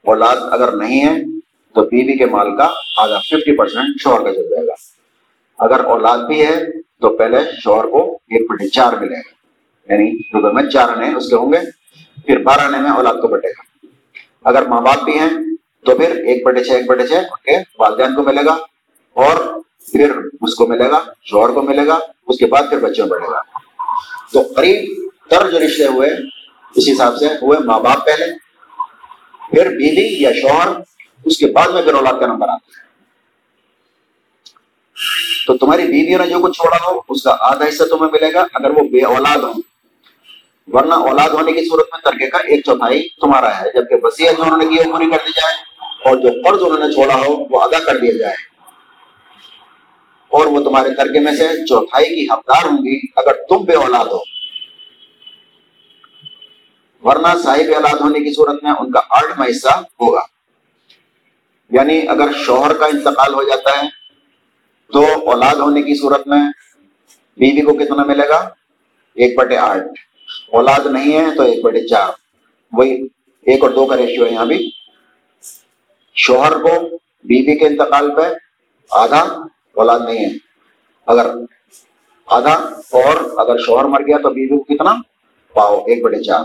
اولاد 0.03 0.35
اگر 0.41 0.71
نہیں 0.71 1.07
ہے، 1.07 1.39
تو 1.75 1.81
بیوی 1.81 2.17
کے 2.17 2.25
مال 2.25 2.57
کا 2.57 2.69
آدھا 2.97 3.19
ففٹی 3.19 3.57
پرسینٹ 3.57 4.01
شوہر 4.01 4.23
کا 4.23 4.33
چل 4.33 4.49
جائے 4.49 4.67
گا۔ 4.67 4.73
اگر 5.57 5.83
اولاد 5.83 6.17
بھی 6.17 6.45
ہے 6.45 6.84
تو 7.05 7.17
پہلے 7.17 7.37
شوہر 7.63 7.85
کو 7.85 8.13
ایک 8.13 8.51
بٹے 8.51 8.69
چار 8.69 8.93
ملے 8.93 9.15
گا۔ 9.15 9.93
یعنی 9.93 10.17
روپے 10.33 10.53
میں 10.53 10.71
چار 10.71 10.89
آنے 10.89 11.13
اس 11.15 11.29
کے 11.29 11.35
ہوں 11.35 11.53
گے۔ 11.53 11.57
پھر 12.25 12.37
بارہ 12.37 12.61
آنے 12.61 12.77
میں 12.77 12.89
اولاد 12.89 13.13
کو 13.13 13.27
بٹے 13.27 13.47
گا۔ 13.47 13.85
اگر 14.43 14.65
ماں 14.65 14.81
باپ 14.81 15.03
بھی 15.03 15.19
ہیں، 15.19 15.29
تو 15.85 15.97
پھر 15.97 16.15
ایک 16.15 16.45
بٹے 16.45 16.63
چھ، 16.63 16.71
ایک 16.71 16.87
بٹے 16.87 17.07
چھ 17.07 17.13
ان 17.13 17.23
کے 17.23 17.57
والدین 17.79 18.15
کو 18.15 18.23
ملے 18.23 18.45
گا۔ 18.45 18.57
اور 19.13 19.61
پھر 19.91 20.11
اس 20.41 20.55
کو 20.55 20.67
ملے 20.67 20.89
گا، 20.89 20.99
شوہر 21.21 21.53
کو 21.53 21.61
ملے 21.61 21.87
گا۔ 21.87 21.99
اس 22.27 22.37
کے 22.37 22.45
بعد 22.45 22.63
پھر 22.69 22.79
بچوں 22.79 23.07
کو 23.07 23.15
ملے 23.15 23.31
گا۔ 23.31 23.41
تو 24.33 24.53
قریب 24.55 25.09
تر 25.29 25.49
جو 25.51 25.59
رشتے 25.59 25.85
ہوئے 25.85 26.09
اس 26.75 26.89
حساب 26.93 27.17
سے 27.17 27.27
ہوئے 27.27 27.59
ماں 27.59 27.79
باپ 27.79 28.05
پہلے، 28.05 28.25
پھر 29.51 29.69
بیوی 29.69 30.21
یا 30.21 30.31
شوہر، 30.31 30.67
اس 31.25 31.37
کے 31.37 31.45
بعد 31.45 31.67
میں 31.67 31.81
پھر 31.81 31.93
اولاد 31.93 32.19
کا 32.19 32.27
نمبر 32.27 32.47
آتا 32.47 32.81
ہے۔ 32.81 32.84
تو 35.47 35.57
تمہاری 35.57 35.81
بیویوں 35.81 36.19
نے 36.19 36.27
جو 36.27 36.39
کچھ 36.39 36.53
چھوڑا 36.53 36.77
ہو، 36.87 36.99
اس 37.09 37.23
کا 37.23 37.35
آدھا 37.39 37.69
حصہ 37.69 37.83
تمہیں 37.83 38.11
ملے 38.11 38.33
گا 38.33 38.45
اگر 38.53 38.69
وہ 38.69 38.83
بے 38.83 39.05
اولاد 39.05 39.37
ہو 39.37 39.51
ورنہ 40.67 40.93
اولاد 40.93 41.29
ہونے 41.29 41.51
کی 41.51 41.69
صورت 41.69 41.87
میں 41.91 42.11
ترکے 42.11 42.29
کا 42.29 42.37
ایک 42.37 42.65
چوتھائی 42.65 43.07
تمہارا 43.21 43.61
ہے، 43.61 43.69
جبکہ 43.73 43.95
وسیعت 44.03 44.37
جو 44.37 44.43
انہوں 44.43 44.57
نے 44.57 44.65
کی 44.65 44.75
وہ 44.75 44.83
پوری 44.83 45.11
کر 45.11 45.17
دی 45.27 45.31
جائے۔ 45.31 45.55
اور 46.05 46.15
جو 46.17 46.29
قرض 46.29 46.63
انہوں 46.63 46.87
نے 46.87 46.93
چھوڑا 46.93 47.15
ہو، 47.15 47.43
وہ 47.49 47.61
ادا 47.61 47.79
کر 47.79 47.97
دیا 47.97 48.11
جائے۔ 48.19 48.35
اور 50.27 50.45
وہ 50.45 50.63
تمہارے 50.63 50.95
ترکے 50.95 51.19
میں 51.19 51.35
سے 51.35 51.47
چوتھائی 51.65 52.05
کی 52.05 52.25
حقدار 52.33 52.65
ہوں 52.65 52.77
گی 52.77 52.99
اگر 53.15 53.33
تم 53.33 53.57
بے 53.57 53.73
اولاد 53.73 54.05
ہو۔ 54.05 54.19
ورنہ 57.03 57.27
صاحب 57.43 57.73
اولاد 57.75 58.01
ہونے 58.01 58.19
کی 58.19 58.33
صورت 58.33 58.63
میں 58.63 58.71
ان 58.71 58.91
کا 58.91 59.01
آٹھواں 59.09 59.47
حصہ 59.49 59.67
ہوگا۔ 59.67 60.21
یعنی 61.69 62.01
اگر 62.07 62.27
شوہر 62.45 62.73
کا 62.73 62.85
انتقال 62.85 63.33
ہو 63.33 63.43
جاتا 63.43 63.69
ہے 63.69 63.94
تو 64.93 65.29
اولاد 65.29 65.55
ہونے 65.55 65.81
کی 65.81 65.95
صورت 65.95 66.27
میں 66.27 66.39
بیوی 67.37 67.61
کو 67.61 67.73
کتنا 67.73 68.03
ملے 68.03 68.29
گا؟ 68.29 68.49
ایک 69.13 69.37
بٹے 69.37 69.57
آٹھ۔ 69.57 69.83
اولاد 70.51 70.85
نہیں 70.85 71.13
ہے 71.13 71.35
تو 71.35 71.43
ایک 71.43 71.63
بٹے 71.63 71.87
چار۔ 71.87 72.11
وہی 72.71 73.07
ایک 73.41 73.63
اور 73.63 73.69
دو 73.69 73.85
کا 73.85 73.97
ریشیو 73.97 74.25
ہے 74.25 74.31
یہاں 74.31 74.45
بھی۔ 74.45 74.71
شوہر 76.15 76.51
کو 76.51 76.79
بیوی 77.23 77.57
کے 77.57 77.67
انتقال 77.67 78.15
پہ 78.15 78.21
آدھا، 78.91 79.19
اولاد 79.73 79.99
نہیں 80.05 80.25
ہے۔ 80.25 80.37
اگر 81.05 81.27
آدھا 82.25 82.53
اور 82.91 83.15
اگر 83.37 83.57
شوہر 83.57 83.85
مر 83.85 84.01
گیا 84.01 84.17
تو 84.17 84.29
بیوی 84.29 84.47
کو 84.47 84.63
کتنا؟ 84.63 84.95
پاؤ، 85.53 85.79
ایک 85.79 86.03
بٹے 86.03 86.23
چار۔ 86.23 86.41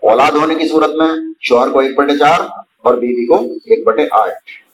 اولاد 0.00 0.32
ہونے 0.32 0.54
کی 0.54 0.68
صورت 0.68 0.90
میں 0.90 1.08
شوہر 1.40 1.70
کو 1.70 1.78
ایک 1.80 1.96
بٹے 1.96 2.18
چار 2.18 2.40
اور 2.78 2.94
بیوی 2.94 3.26
کو 3.26 3.52
ایک 3.64 3.84
بٹے 3.86 4.06
آٹھ۔ 4.10 4.66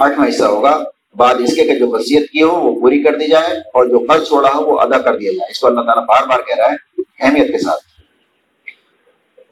آٹھواں 0.00 0.28
حصہ 0.28 0.44
ہوگا۔ 0.44 0.84
بعد 1.16 1.34
اس 1.34 1.56
کے 1.56 1.64
کہ 1.64 1.74
جو 1.74 1.88
وصیت 1.88 2.30
کی 2.30 2.42
ہو، 2.42 2.60
وہ 2.60 2.80
پوری 2.80 3.02
کر 3.02 3.14
دی 3.14 3.28
جائے 3.28 3.58
اور 3.58 3.86
جو 3.86 4.04
قرض 4.08 4.28
چھوڑا 4.28 4.50
ہو، 4.54 4.64
وہ 4.64 4.80
ادا 4.80 4.98
کر 4.98 5.16
دیا 5.16 5.32
جائے۔ 5.32 5.50
اس 5.50 5.58
کو 5.60 5.66
اللہ 5.66 5.80
تعالیٰ 5.80 6.06
بار 6.06 6.26
بار 6.28 6.40
کہہ 6.40 6.56
رہا 6.56 6.72
ہے 6.72 7.02
اہمیت 7.20 7.52
کے 7.52 7.58
ساتھ۔ 7.58 7.84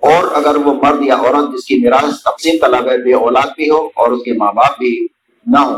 اور 0.00 0.24
اگر 0.34 0.56
وہ 0.56 0.74
مرد 0.74 1.04
یا 1.04 1.14
عورت 1.14 1.58
جس 1.58 1.64
کی 1.64 1.74
میراث 1.74 2.22
تقسیم 2.22 2.54
طلب 2.60 2.90
ہے 2.90 2.98
بے 2.98 3.14
اولاد 3.14 3.46
بھی 3.56 3.70
ہو 3.70 3.86
اور 3.86 4.12
اس 4.12 4.22
کے 4.24 4.32
ماں 4.32 4.52
باپ 4.52 4.78
بھی 4.78 5.06
نہ 5.46 5.58
ہو 5.58 5.76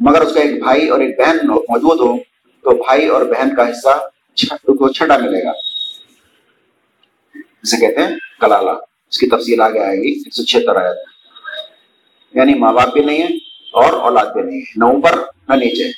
مگر 0.00 0.20
اس 0.20 0.34
کا 0.34 0.40
ایک 0.40 0.62
بھائی 0.62 0.88
اور 0.88 1.00
ایک 1.00 1.20
بہن 1.20 1.36
موجود 1.46 2.00
ہو 2.00 2.16
تو 2.62 2.70
بھائی 2.76 3.06
اور 3.06 3.22
بہن 3.22 3.54
کا 3.54 3.70
حصہ 3.70 4.08
کو 4.66 4.92
چھٹا 4.92 5.16
ملے 5.16 5.44
گا۔ 5.44 5.50
اسے 7.62 7.76
کہتے 7.76 8.02
ہیں 8.02 8.16
کلالہ۔ 8.40 8.70
اس 9.10 9.18
کی 9.18 9.26
تفصیل 9.26 9.60
آگے 9.60 9.78
آئے 9.78 9.96
گی۔ 9.96 10.12
ایک 10.12 10.34
سو 10.34 10.44
چھتر 10.44 10.76
آیا 10.76 10.92
یعنی 12.34 12.54
ماں 12.54 12.72
باپ 12.72 12.92
بھی 12.92 13.04
نہیں 13.04 13.22
ہے 13.22 13.43
اور 13.74 13.92
اولاد 13.92 14.26
بھی 14.26 14.42
نہیں 14.42 14.58
ہے 14.58 14.72
نہ 14.76 14.84
اوپر 14.84 15.10
نہ 15.48 15.54
نیچے۔ 15.54 15.88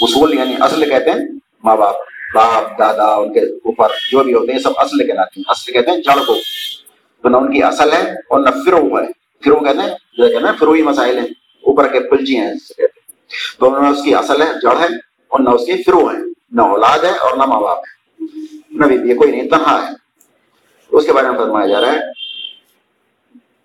اصول 0.00 0.34
یعنی 0.34 0.54
اصل 0.60 0.88
کہتے 0.88 1.10
ہیں 1.10 1.18
ماں 1.64 1.76
باپ 1.76 1.94
باپ، 2.34 2.78
دادا، 2.78 3.14
ان 3.14 3.32
کے 3.32 3.40
اوپر 3.40 3.88
جو 4.10 4.24
بھی 4.24 4.34
ہوتے 4.34 4.52
ہیں 4.52 4.58
سب 4.58 4.70
اصل 4.76 5.06
کہلاتے 5.06 5.40
ہیں۔ 5.40 5.44
اصل 5.48 5.72
کہتے 5.72 5.90
ہیں 5.90 5.98
جڑ 5.98 6.24
کو۔ 6.26 6.36
تو 7.22 7.28
نہ 7.28 7.36
ان 7.36 7.52
کی 7.52 7.62
اصل 7.62 7.92
ہے 7.92 8.10
اور 8.10 8.40
نہ 8.40 8.50
فرو 8.64 8.98
ہے۔ 8.98 9.06
فرو 9.44 9.56
کہتے 9.56 9.78
ہیں، 9.78 9.96
جو 10.16 10.28
کہتے 10.28 10.46
ہیں 10.46 10.52
فروئی 10.58 10.82
مسائل 10.82 11.18
ہیں۔ 11.18 11.26
اوپر 11.66 11.88
کے 11.88 12.00
پلجی 12.00 12.36
ہیں۔ 12.36 12.54
تو 13.58 13.80
نہ 13.80 13.86
اس 13.86 14.04
کی 14.04 14.14
اصل 14.14 14.42
ہے 14.42 14.46
جڑ 14.62 14.80
ہے 14.80 14.86
اور 15.28 15.40
نہ 15.40 15.50
اس 15.50 15.66
کی 15.66 15.82
فرو 15.82 16.10
ہے۔ 16.10 16.18
نہ 16.52 16.62
اولاد 16.62 16.98
ہے 16.98 17.18
اور 17.18 17.36
نہ 17.36 17.42
ماں 17.42 17.60
باپ۔ 17.60 17.78
ہے 17.78 17.92
نہ 18.70 18.86
بھی 18.86 18.96
یہ 19.10 19.14
کوئی 19.14 19.30
نہیں، 19.30 19.50
تنہا 19.50 19.86
ہے۔ 19.86 19.92
اس 20.90 21.06
کے 21.06 21.12
بارے 21.12 21.28
میں 21.28 21.38
فرمایا 21.38 21.66
جا 21.66 21.80
رہا 21.80 21.92
ہے۔ 21.92 21.98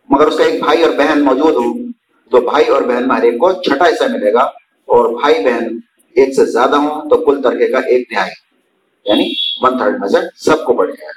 مگر 0.09 0.27
اس 0.27 0.37
کا 0.37 0.43
ایک 0.43 0.63
بھائی 0.63 0.83
اور 0.83 0.93
بہن 0.93 1.23
موجود 1.23 1.55
ہوں۔ 1.55 1.86
تو 2.31 2.41
بھائی 2.41 2.65
اور 2.65 2.81
بہن 2.81 3.07
میں 3.07 3.15
ہر 3.15 3.23
ایک 3.23 3.33
کو 3.33 3.51
چھٹا 3.53 3.85
حصہ 3.85 4.03
ملے 4.03 4.33
گا 4.33 4.39
اور 4.85 5.19
بھائی 5.19 5.43
بہن 5.43 5.77
ایک 6.15 6.33
سے 6.33 6.45
زیادہ 6.45 6.75
ہوں 6.75 7.09
تو 7.09 7.25
کل 7.25 7.41
ترکے 7.41 7.67
کا 7.67 7.77
ایک 7.77 8.09
تہائی۔ 8.09 8.31
یعنی 9.05 9.31
ون 9.61 9.77
تھرڈ 9.77 9.99
میں 9.99 10.09
سے 10.09 10.17
سب 10.35 10.65
کو 10.65 10.73
بڑھ 10.73 10.91
جائے 10.91 11.11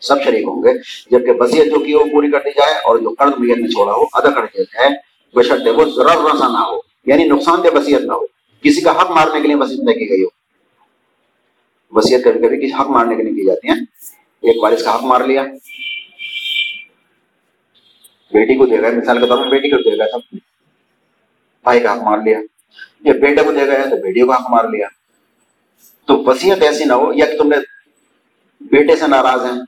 سب 0.00 0.22
شریک 0.24 0.44
ہوں 0.44 0.62
گے۔ 0.62 0.72
جبکہ 1.10 1.32
وسیعت 1.42 1.66
جو 1.66 1.84
کی 1.84 1.94
وہ 1.94 2.04
پوری 2.12 2.30
کر 2.30 2.38
دی 2.44 2.50
جائے 2.50 2.74
اور 2.74 2.98
جو 2.98 3.14
قرض 3.18 3.32
میت 3.38 3.56
نے 3.56 3.68
چھوڑا 3.68 3.92
ہو، 3.92 4.02
ادا 4.12 4.30
کر 4.30 4.42
دیا 4.42 4.62
جائے۔ 4.62 4.90
بشرطے 5.34 5.70
وہ 5.70 5.84
ضرور 5.84 6.34
رسا 6.34 6.48
نہ 6.48 6.58
ہو 6.58 6.80
یعنی 7.06 7.24
نقصان 7.24 7.62
دہ 7.64 7.76
وسیعت 7.76 8.00
نہ 8.00 8.12
ہو۔ 8.12 8.26
کسی 8.62 8.80
کا 8.80 9.02
حق 9.02 9.10
مارنے 9.10 9.40
کے 9.40 9.46
لیے 9.46 9.56
وسیعت 9.56 9.80
نہ 9.80 9.90
کی 9.90 10.10
گئی 10.10 10.24
ہو۔ 10.24 10.28
وسیعت 11.92 12.20
کبھی 12.24 12.40
کبھی 12.40 12.56
کسی 12.56 12.72
حق 12.80 12.86
مارنے 12.86 13.14
کے 13.14 13.22
لیے 13.22 13.32
کی 13.32 13.46
جاتی 13.46 13.68
ہیں؟ 13.68 13.76
ایک 14.42 14.62
وارث 14.62 14.84
کا 14.84 14.94
حق 14.94 15.02
مار 15.02 15.20
لیا۔ 15.20 15.44
بیٹی 18.32 18.54
کو 18.54 18.66
دے 18.66 18.82
گا 18.82 18.88
مثال 18.96 19.20
کے 19.20 19.26
طور 19.26 19.38
پر 19.38 19.48
بیٹی 19.48 19.70
کو 19.70 19.76
دے 19.76 19.98
گا 19.98 20.04
سب 20.12 20.36
بھائی 21.64 21.80
کا 21.80 21.92
حق 21.92 22.02
مار 22.02 22.18
لیا 22.18 22.38
یا 23.00 23.12
بیٹے 23.20 23.42
کو 23.44 23.52
دے 23.52 23.66
گا 23.66 23.88
تو 23.90 23.96
بیٹیوں 24.02 24.28
کا 24.28 24.34
حق 24.34 24.50
مار 24.50 24.64
لیا۔ 24.64 24.88
تو 26.04 26.16
وسیعت 26.24 26.62
ایسی 26.62 26.84
نہ 26.84 26.92
ہو 26.92 27.12
یا 27.12 27.26
کہ 27.26 27.38
تم 27.38 27.48
نے 27.48 27.56
بیٹے 28.60 28.96
سے 28.96 29.06
ناراض 29.06 29.44
ہیں، 29.44 29.60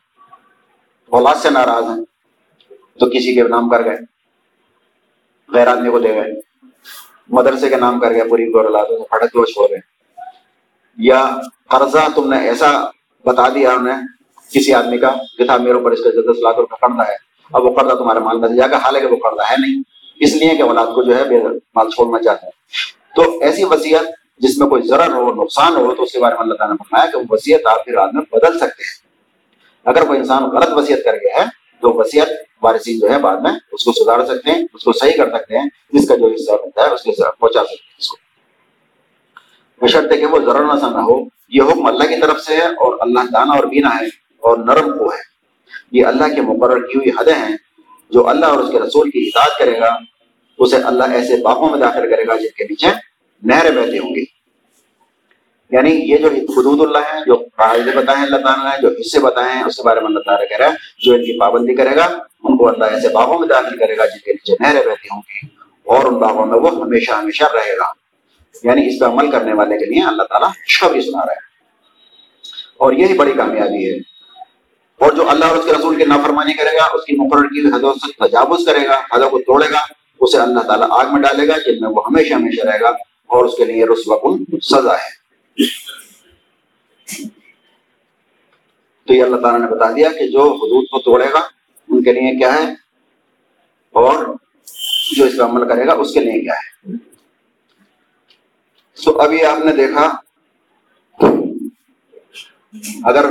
اولاد 1.12 1.34
سے 1.34 1.50
ناراض 1.50 1.84
ہیں، 1.84 2.04
تو 2.98 3.10
کسی 3.10 3.34
کے 3.34 3.42
نام 3.42 3.68
کر 3.68 3.84
گئے، 3.84 3.96
غیر 5.48 5.66
آدمی 5.66 5.90
کو 5.90 5.98
دے 5.98 6.14
گئے، 6.14 6.32
مدرسے 7.28 7.68
کے 7.68 7.76
نام 7.76 8.00
کر 8.00 8.10
گئے، 8.10 8.24
پوری 8.28 8.52
اولاد 8.52 8.86
پھٹک 9.10 9.32
کے 9.32 9.38
وہ 9.38 9.44
چھوڑ 9.44 9.70
گئے۔ 9.70 9.78
یا 10.96 11.36
قرضہ 11.68 12.06
تم 12.14 12.34
نے 12.34 12.48
ایسا 12.48 12.70
بتا 13.24 13.48
دیا 13.48 13.72
انہیں، 13.72 14.06
کسی 14.52 14.74
آدمی 14.74 14.98
کا، 14.98 15.14
کہ 15.38 15.44
تھا 15.44 15.56
میرے 15.56 15.74
اوپر 15.74 15.90
اس 15.90 16.00
کا 16.04 16.10
دس 16.10 16.38
لاکھ 16.42 16.56
روپے 16.56 16.74
قرضہ 16.80 17.02
ہے 17.02 17.27
اب 17.52 17.64
وہ 17.64 17.74
قرضہ 17.74 17.94
تمہارے 17.94 18.18
مال 18.18 18.38
میں 18.38 18.48
جائے 18.48 18.70
گا، 18.70 18.76
حالانکہ 18.76 19.08
وہ 19.08 19.16
قرضہ 19.16 19.42
ہے 19.50 19.54
نہیں۔ 19.58 19.82
اس 20.20 20.36
لیے 20.36 20.56
کہ 20.56 20.62
اولاد 20.62 20.86
کو 20.86 21.02
جو 21.02 21.16
ہے 21.16 21.24
بے 21.24 21.38
مال 21.74 21.90
چھوڑنا 21.90 22.22
چاہتے 22.22 22.46
ہیں۔ 22.46 22.52
تو 23.16 23.40
ایسی 23.40 23.64
وصیت 23.64 24.02
جس 24.38 24.58
میں 24.58 24.68
کوئی 24.68 24.82
ضرر 24.82 25.12
ہو، 25.12 25.44
نقصان 25.44 25.76
ہو، 25.76 25.94
تو 25.94 26.02
اس 26.02 26.12
کے 26.12 26.18
بارے 26.18 26.34
میں 26.34 26.42
اللہ 26.42 26.54
تعالیٰ 26.54 26.76
نے 26.76 26.84
فرمایا 26.88 27.10
کہ 27.10 27.18
وہ 27.18 27.24
وصیت 27.30 27.66
آپ 27.66 27.84
پھر 27.84 27.94
رات 27.94 28.14
میں 28.14 28.22
بدل 28.32 28.58
سکتے 28.58 28.82
ہیں۔ 28.82 29.08
اگر 29.84 30.04
کوئی 30.04 30.18
انسان 30.18 30.42
غلط 30.42 30.68
وصیت 30.72 31.04
کر 31.04 31.14
گیا 31.14 31.40
ہے، 31.40 31.44
تو 31.80 31.92
وصیت 31.92 32.28
وارثین 32.62 32.98
جو 32.98 33.10
ہے 33.10 33.18
بعد 33.18 33.36
میں 33.36 33.52
اس 33.72 33.84
کو 33.84 33.92
سدھار 33.92 34.26
سکتے 34.26 34.50
ہیں، 34.50 34.64
اس 34.74 34.84
کو 34.84 34.92
صحیح 34.92 35.16
کر 35.16 35.28
سکتے 35.28 35.58
ہیں، 35.58 35.68
جس 35.92 36.08
کا 36.08 36.16
جو 36.16 36.26
حصہ 36.26 36.52
بنتا 36.52 36.82
ہے، 36.82 36.90
اس 36.90 37.02
کے 37.02 37.10
پہنچا 37.10 37.60
سکتے 37.60 37.74
ہیں 37.74 37.96
اس 37.98 38.08
کو۔ 38.08 38.16
بشرطے 39.84 40.16
کہ 40.16 40.26
وہ 40.26 40.38
ضرر 40.38 40.64
نہ 40.64 40.72
نہ 40.72 40.98
ہو۔ 40.98 41.24
یہ 41.48 41.62
حکم 41.62 41.86
اللہ 41.86 42.04
کی 42.04 42.20
طرف 42.20 42.40
سے 42.40 42.56
ہے 42.56 42.66
اور 42.66 42.98
اللہ 43.00 43.20
دانا 43.32 43.52
اور 43.52 43.64
بینا 43.64 43.88
ہے 43.88 44.06
اور 44.38 44.58
نرم 44.58 44.98
کو 44.98 45.12
ہے۔ 45.12 45.37
یہ 45.92 46.06
اللہ 46.06 46.34
کے 46.34 46.40
مقرر 46.40 46.86
کی 46.86 46.98
ہوئی 46.98 47.10
حدیں 47.10 47.48
ہیں، 47.48 47.56
جو 48.10 48.28
اللہ 48.28 48.46
اور 48.46 48.58
اس 48.58 48.70
کے 48.70 48.78
رسول 48.78 49.10
کی 49.10 49.30
اطاعت 49.34 49.58
کرے 49.58 49.80
گا، 49.80 49.98
اسے 50.58 50.76
اللہ 50.76 51.04
ایسے 51.04 51.36
باغوں 51.42 51.70
میں 51.70 51.78
داخل 51.78 52.10
کرے 52.10 52.26
گا 52.26 52.36
جن 52.36 52.48
کے 52.56 52.64
نیچے 52.64 52.86
نہریں 53.42 53.70
بہتی 53.70 53.98
ہوں 53.98 54.14
گی۔ 54.14 54.24
یعنی 55.70 55.90
یہ 55.90 56.16
جو 56.16 56.28
حدود 56.28 56.80
اللہ 56.80 56.98
ہے 56.98 57.20
جو 57.26 57.34
قاعدے 57.34 57.98
بتائے 57.98 58.24
اللہ 58.24 58.36
تعالیٰ 58.36 58.64
نے، 58.64 58.82
جو 58.82 58.88
حصے 58.88 59.20
بتائے 59.20 59.52
ہیں، 59.52 59.62
اس 59.62 59.76
کے 59.76 59.82
بارے 59.82 60.00
میں 60.00 60.06
اللہ 60.06 60.18
تعالیٰ 60.18 60.48
کہہ 60.48 60.56
رہا 60.56 60.66
ہے، 60.66 60.74
جو 60.98 61.14
ان 61.14 61.20
کی 61.20 61.38
پابندی 61.38 61.74
کرے 61.74 61.96
گا، 61.96 62.04
ان 62.42 62.56
کو 62.56 62.68
اللہ 62.68 62.84
ایسے 62.84 63.08
باغوں 63.08 63.38
میں 63.38 63.48
داخل 63.48 63.78
کرے 63.78 63.96
گا 63.96 64.06
جن 64.06 64.18
کے 64.18 64.32
نیچے 64.32 64.52
نہریں 64.60 64.80
بہتی 64.80 65.08
ہوں 65.12 65.22
گی، 65.22 65.46
اور 65.84 66.04
ان 66.04 66.14
باغوں 66.14 66.46
میں 66.46 66.58
وہ 66.58 66.70
ہمیشہ 66.70 67.10
ہمیشہ 67.10 67.44
رہے 67.44 67.76
گا۔ 67.76 67.92
یعنی 68.64 68.86
اس 68.86 69.00
پہ 69.00 69.04
عمل 69.04 69.30
کرنے 69.30 69.52
والے 69.52 69.78
کے 69.78 69.84
لیے 69.84 70.02
اللہ 70.02 70.22
تعالیٰ 70.22 70.48
خوشخبری 70.48 71.00
سنا 71.00 71.26
رہا 71.26 71.32
ہے۔ 71.32 71.48
اور 72.76 72.92
یہی 72.92 73.14
بڑی 73.14 73.32
کامیابی 73.32 73.92
ہے۔ 73.92 74.17
اور 75.00 75.12
جو 75.12 75.28
اللہ 75.30 75.44
اور 75.44 75.56
اس 75.56 75.64
کے 75.64 75.72
رسول 75.72 75.96
کی 75.96 76.04
نافرمانی 76.04 76.52
کرے 76.52 76.76
گا، 76.76 76.84
اس 76.84 77.04
کی 77.04 77.16
مقرر 77.16 77.46
کی 77.46 77.68
حدوں 77.68 77.92
سے 77.94 78.28
تجاوز 78.28 78.66
کرے 78.66 78.86
گا 78.86 79.00
حدوں 79.12 79.30
کو 79.30 79.38
توڑے 79.38 79.70
گا، 79.70 79.80
اسے 80.20 80.38
اللہ 80.38 80.60
تعالیٰ 80.60 80.88
آگ 80.90 81.12
میں 81.12 81.20
ڈالے 81.22 81.48
گا، 81.48 81.58
جن 81.58 81.80
میں 81.80 81.90
وہ 81.90 82.02
ہمیشہ 82.06 82.34
ہمیشہ 82.34 82.66
رہے 82.66 82.80
گا، 82.80 82.88
اور 83.26 83.44
اس 83.44 83.56
کے 83.56 83.64
لیے 83.64 83.84
رسوا 83.84 84.18
کن 84.18 84.60
سزا 84.60 84.94
ہے۔ 84.94 85.16
تو 89.04 89.14
یہ 89.14 89.22
اللہ 89.22 89.36
تعالیٰ 89.36 89.60
نے 89.60 89.66
بتا 89.66 89.90
دیا 89.90 90.08
کہ 90.18 90.26
جو 90.26 90.52
حدود 90.52 90.84
کو 90.84 90.98
توڑے 90.98 91.26
گا، 91.32 91.38
ان 91.88 92.02
کے 92.02 92.12
لیے 92.12 92.38
کیا 92.38 92.54
ہے؟ 92.54 92.72
اور 93.94 94.24
جو 95.16 95.24
اس 95.24 95.36
کا 95.36 95.44
عمل 95.44 95.68
کرے 95.68 95.86
گا، 95.86 95.92
اس 95.92 96.14
کے 96.14 96.20
لیے 96.20 96.40
کیا 96.40 96.54
ہے؟ 96.54 96.96
تو 99.04 99.20
ابھی 99.20 99.44
آپ 99.44 99.64
نے 99.64 99.72
دیکھا، 99.72 100.10
اگر 103.04 103.24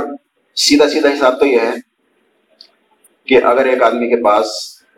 سیدھا 0.58 0.88
سیدھا 0.88 1.08
حساب 1.08 1.40
تو 1.40 1.46
یہ 1.46 1.60
ہے 1.60 1.70
کہ 3.26 3.44
اگر 3.44 3.66
ایک 3.66 3.82
آدمی 3.82 4.08
کے 4.08 4.22
پاس 4.22 4.46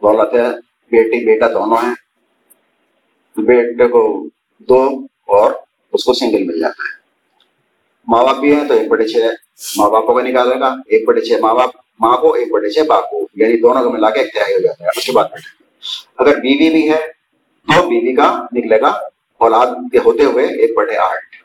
دولت 0.02 0.34
ہے، 0.34 0.44
بیٹی، 0.90 1.24
بیٹا 1.24 1.48
دونوں 1.48 1.76
ہیں 1.82 1.94
بیٹے 3.36 3.88
کو 3.88 4.28
دو 4.58 4.86
اور 5.26 5.52
اس 5.92 6.04
کو 6.04 6.12
سنگل 6.12 6.44
مل 6.44 6.60
جاتا 6.60 6.82
ہے۔ 6.82 7.00
ماں 8.06 8.24
باپ 8.24 8.36
بھی 8.36 8.54
ہیں 8.54 8.68
تو 8.68 8.74
ایک 8.74 8.88
بڑے 8.88 9.08
چھ 9.08 9.16
ماں 9.76 9.90
باپوں 9.90 10.14
کا 10.14 10.22
نکالے 10.22 10.60
گا، 10.60 10.66
ایک 10.66 11.08
بڑے 11.08 11.20
چھ 11.20 11.32
ماں 11.40 11.54
باپ، 11.54 11.70
ماں 12.00 12.16
کو، 12.16 12.34
ایک 12.34 12.52
بڑے 12.52 12.70
چھ 12.70 12.78
باپ 12.86 13.10
کو۔ 13.10 13.28
یعنی 13.34 13.60
دونوں 13.60 13.82
کو 13.82 13.90
ملا 13.90 14.10
کے 14.10 14.20
ایک 14.20 14.34
تہائی 14.34 14.54
ہو 14.54 14.60
جاتا 14.60 14.84
ہے۔ 14.84 14.88
اس 14.96 15.06
کے 15.06 15.12
بعد 15.12 15.24
اگر 16.16 16.36
بیوی 16.36 16.70
بھی 16.70 16.90
ہے 16.90 17.06
تو 17.74 17.88
بیوی 17.88 18.14
کا 18.16 18.46
نکلے 18.52 18.80
گا، 18.80 18.88
اولاد 19.38 19.66
کے 19.92 19.98
ہوتے 19.98 20.24
ہوئے 20.24 20.46
ایک 20.46 20.76
بڑے 20.76 20.96
آٹھ۔ 20.96 21.36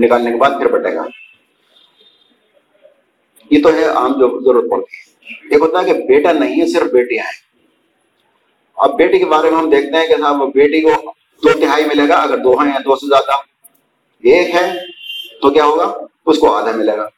نکالنے 0.00 0.30
کے 0.30 0.36
بعد 0.36 0.50
پھر 0.50 0.66
بٹے 0.66 0.94
گا۔ 0.94 1.02
یہ 3.50 3.62
تو 3.62 3.74
ہے 3.74 3.84
عام 3.84 4.12
جو 4.12 4.40
ضرورت 4.44 4.70
پڑتی 4.70 4.96
ہے۔ 4.96 5.14
ایک 5.50 5.60
ہوتا 5.60 5.80
ہے 5.80 5.84
کہ 5.84 5.92
بیٹا 5.92 6.32
نہیں 6.32 6.60
ہے، 6.60 6.66
صرف 6.66 6.90
بیٹیاں 6.90 7.24
ہیں۔ 7.24 7.44
اب 8.76 8.96
بیٹی 8.96 9.18
کے 9.18 9.24
بارے 9.24 9.50
میں 9.50 9.58
ہم 9.58 9.70
دیکھتے 9.70 9.96
ہیں 9.96 10.06
کہ 10.06 10.14
صاحب 10.20 10.52
بیٹی 10.54 10.80
کو 10.80 10.90
دو 11.42 11.60
تہائی 11.60 11.84
ملے 11.84 12.08
گا، 12.08 12.14
اگر 12.14 12.38
دو 12.38 12.52
ہیں 12.52 12.68
یا 12.68 12.78
دو 12.78 12.96
سے 12.96 13.08
زیادہ۔ 13.08 13.30
ایک 14.22 14.54
ہے 14.54 14.72
تو 15.42 15.50
کیا 15.50 15.64
ہوگا؟ 15.64 15.98
اس 16.26 16.38
کو 16.38 16.52
آدھا 16.52 16.72
ملے 16.76 16.96
گا۔ 16.96 17.08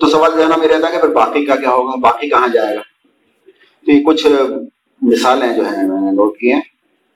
تو 0.00 0.06
سوال 0.06 0.36
ذہنوں 0.36 0.58
میں 0.58 0.68
رہتا 0.68 0.86
ہے 0.86 0.92
کہ 0.92 1.00
پھر 1.00 1.08
باقی 1.08 1.44
کا 1.44 1.56
کیا 1.56 1.70
ہوگا؟ 1.70 1.96
باقی 1.96 2.28
کہاں 2.28 2.48
جائے 2.48 2.76
گا؟ 2.76 2.82
تو 3.86 3.90
یہ 3.90 4.04
کچھ 4.04 4.26
مثالیں 5.02 5.56
جو 5.56 5.62
ہیں 5.62 5.88
میں 5.88 6.00
نے 6.00 6.10
نوٹ 6.10 6.38
کی 6.38 6.52
ہیں۔ 6.52 6.60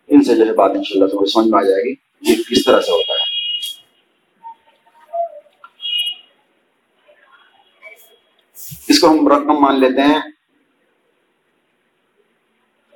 ان 0.08 0.22
سے 0.22 0.34
جو 0.34 0.46
ہے 0.46 0.52
بات 0.52 0.70
ان 0.70 0.84
شاء 0.84 1.00
اللہ 1.00 1.10
تھوڑی 1.10 1.30
سمجھ 1.30 1.48
میں 1.48 1.58
آ 1.58 1.62
جائے 1.62 1.82
گی 1.82 1.94
یہ 2.22 2.36
کس 2.50 2.64
طرح 2.64 2.80
سے 2.80 2.92
ہوتا 2.92 3.12
ہے۔ 3.12 3.27
اس 8.88 8.98
کو 8.98 9.08
ہم 9.08 9.28
رقم 9.28 9.60
مان 9.60 9.80
لیتے 9.80 10.00
ہیں 10.00 10.18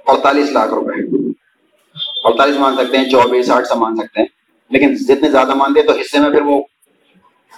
اڑتالیس 0.06 0.50
لاکھ 0.50 0.74
روپے۔ 0.74 1.06
اڑتالیس 2.24 2.56
مان 2.56 2.76
سکتے 2.76 2.98
ہیں، 2.98 3.10
چوبیس، 3.10 3.50
آٹھ 3.50 3.66
سا 3.66 3.74
مان 3.74 3.96
سکتے 3.96 4.20
ہیں۔ 4.20 4.26
لیکن 4.70 4.94
جتنے 4.94 5.30
زیادہ 5.30 5.54
مان 5.54 5.74
دے 5.74 5.82
تو 5.82 5.92
حصے 5.92 6.18
میں 6.18 6.30
پھر 6.30 6.42
وہ 6.42 6.62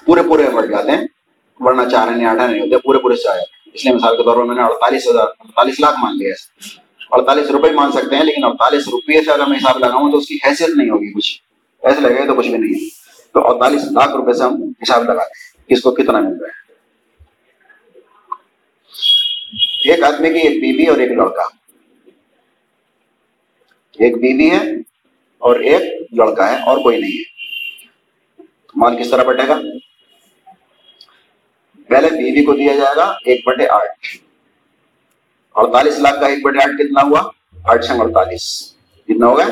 پورے 0.07 0.23
پورے 0.23 0.51
بڑھ 0.51 0.67
جاتے 0.67 0.91
ہیں۔ 0.91 1.07
ورنہ 1.61 1.89
چار 1.91 2.09
نہیں، 2.09 2.27
آٹھ 2.27 2.51
نہیں 2.51 2.61
ہوتے، 2.61 2.79
پورے 2.79 2.99
پورے 2.99 3.17
سے 3.17 3.29
اس 3.75 3.85
لیے 3.85 3.95
مثال 3.95 4.17
کے 4.17 4.25
طور 4.25 4.37
پر 4.37 4.45
میں 4.45 4.55
نے 4.55 4.63
اڑتالیس 4.63 5.09
ہزار، 5.09 5.27
اڑتالیس 5.39 5.81
لاکھ 5.81 6.01
مان 6.03 6.19
لیا 6.19 6.35
اڑتالیس 7.11 7.51
روپے 7.51 7.73
مان 7.73 7.93
سکتے 7.93 8.17
ہیں، 8.17 8.25
لیکن 8.25 8.45
اڑتالیس 8.45 8.89
روپئے 8.89 9.25
سے 9.25 9.31
اگر 9.31 9.47
میں 9.47 9.59
حساب 9.59 9.79
لگاؤں 9.79 10.13
تو 10.13 10.19
اس 10.19 10.27
کی 10.27 10.39
حیثیت 10.47 10.69
نہیں 10.69 10.91
ہوگی 10.91 11.13
کچھ۔ 11.13 11.43
ایسے 11.83 12.01
لگے 12.01 12.19
گا 12.19 12.27
تو 12.27 12.35
کچھ 12.35 12.49
بھی 12.49 12.59
نہیں 12.59 12.89
تو 13.35 13.49
اڑتالیس 13.49 13.85
لاکھ 13.85 14.17
روپے 14.17 14.33
سے 14.33 14.45
ہم 14.45 14.63
حساب 14.83 15.05
لگاتے 15.05 15.21
ہیں 15.21 15.69
کس 15.69 15.83
کو 15.83 15.91
کتنا 15.91 16.19
مل 16.19 16.41
رہا 16.41 16.49
ہے۔ 16.49 16.64
ایک 19.63 20.03
آدمی 20.03 20.33
کی 20.33 20.39
ایک 20.39 20.61
بیوی 20.61 20.87
اور 20.87 20.99
ایک 20.99 21.13
لڑکا۔ 21.13 21.43
ایک 23.99 24.17
بیوی 24.17 24.51
ہے 24.51 24.71
اور 25.39 25.61
ایک 25.61 26.13
لڑکا 26.13 26.53
ہے 26.53 26.63
اور 26.63 26.79
کوئی 26.79 27.01
نہیں 27.01 27.19
ہے۔ 27.19 27.35
مال 28.75 29.03
کس 29.03 29.11
طرح 29.11 29.23
بٹے 29.23 29.49
گا؟ 29.49 29.61
پہلے 31.89 32.11
بیوی 32.11 32.45
کو 32.45 32.53
دیا 32.53 32.77
جائے 32.77 32.97
گا 32.97 33.05
ایک 33.25 33.49
بٹے 33.49 33.69
آٹھ۔ 33.69 34.17
اڑتالیس 35.55 35.99
لاکھ 35.99 36.21
کا 36.21 36.27
ایک 36.27 36.45
بٹے 36.45 36.59
آٹھ 36.59 36.83
کتنا 36.83 37.03
ہوا؟ 37.03 37.31
آٹھ 37.65 37.85
سنگ 37.85 38.01
اڑتالیس۔ 38.01 38.75
کتنا 39.05 39.27
ہو 39.27 39.39
گیا؟ 39.39 39.47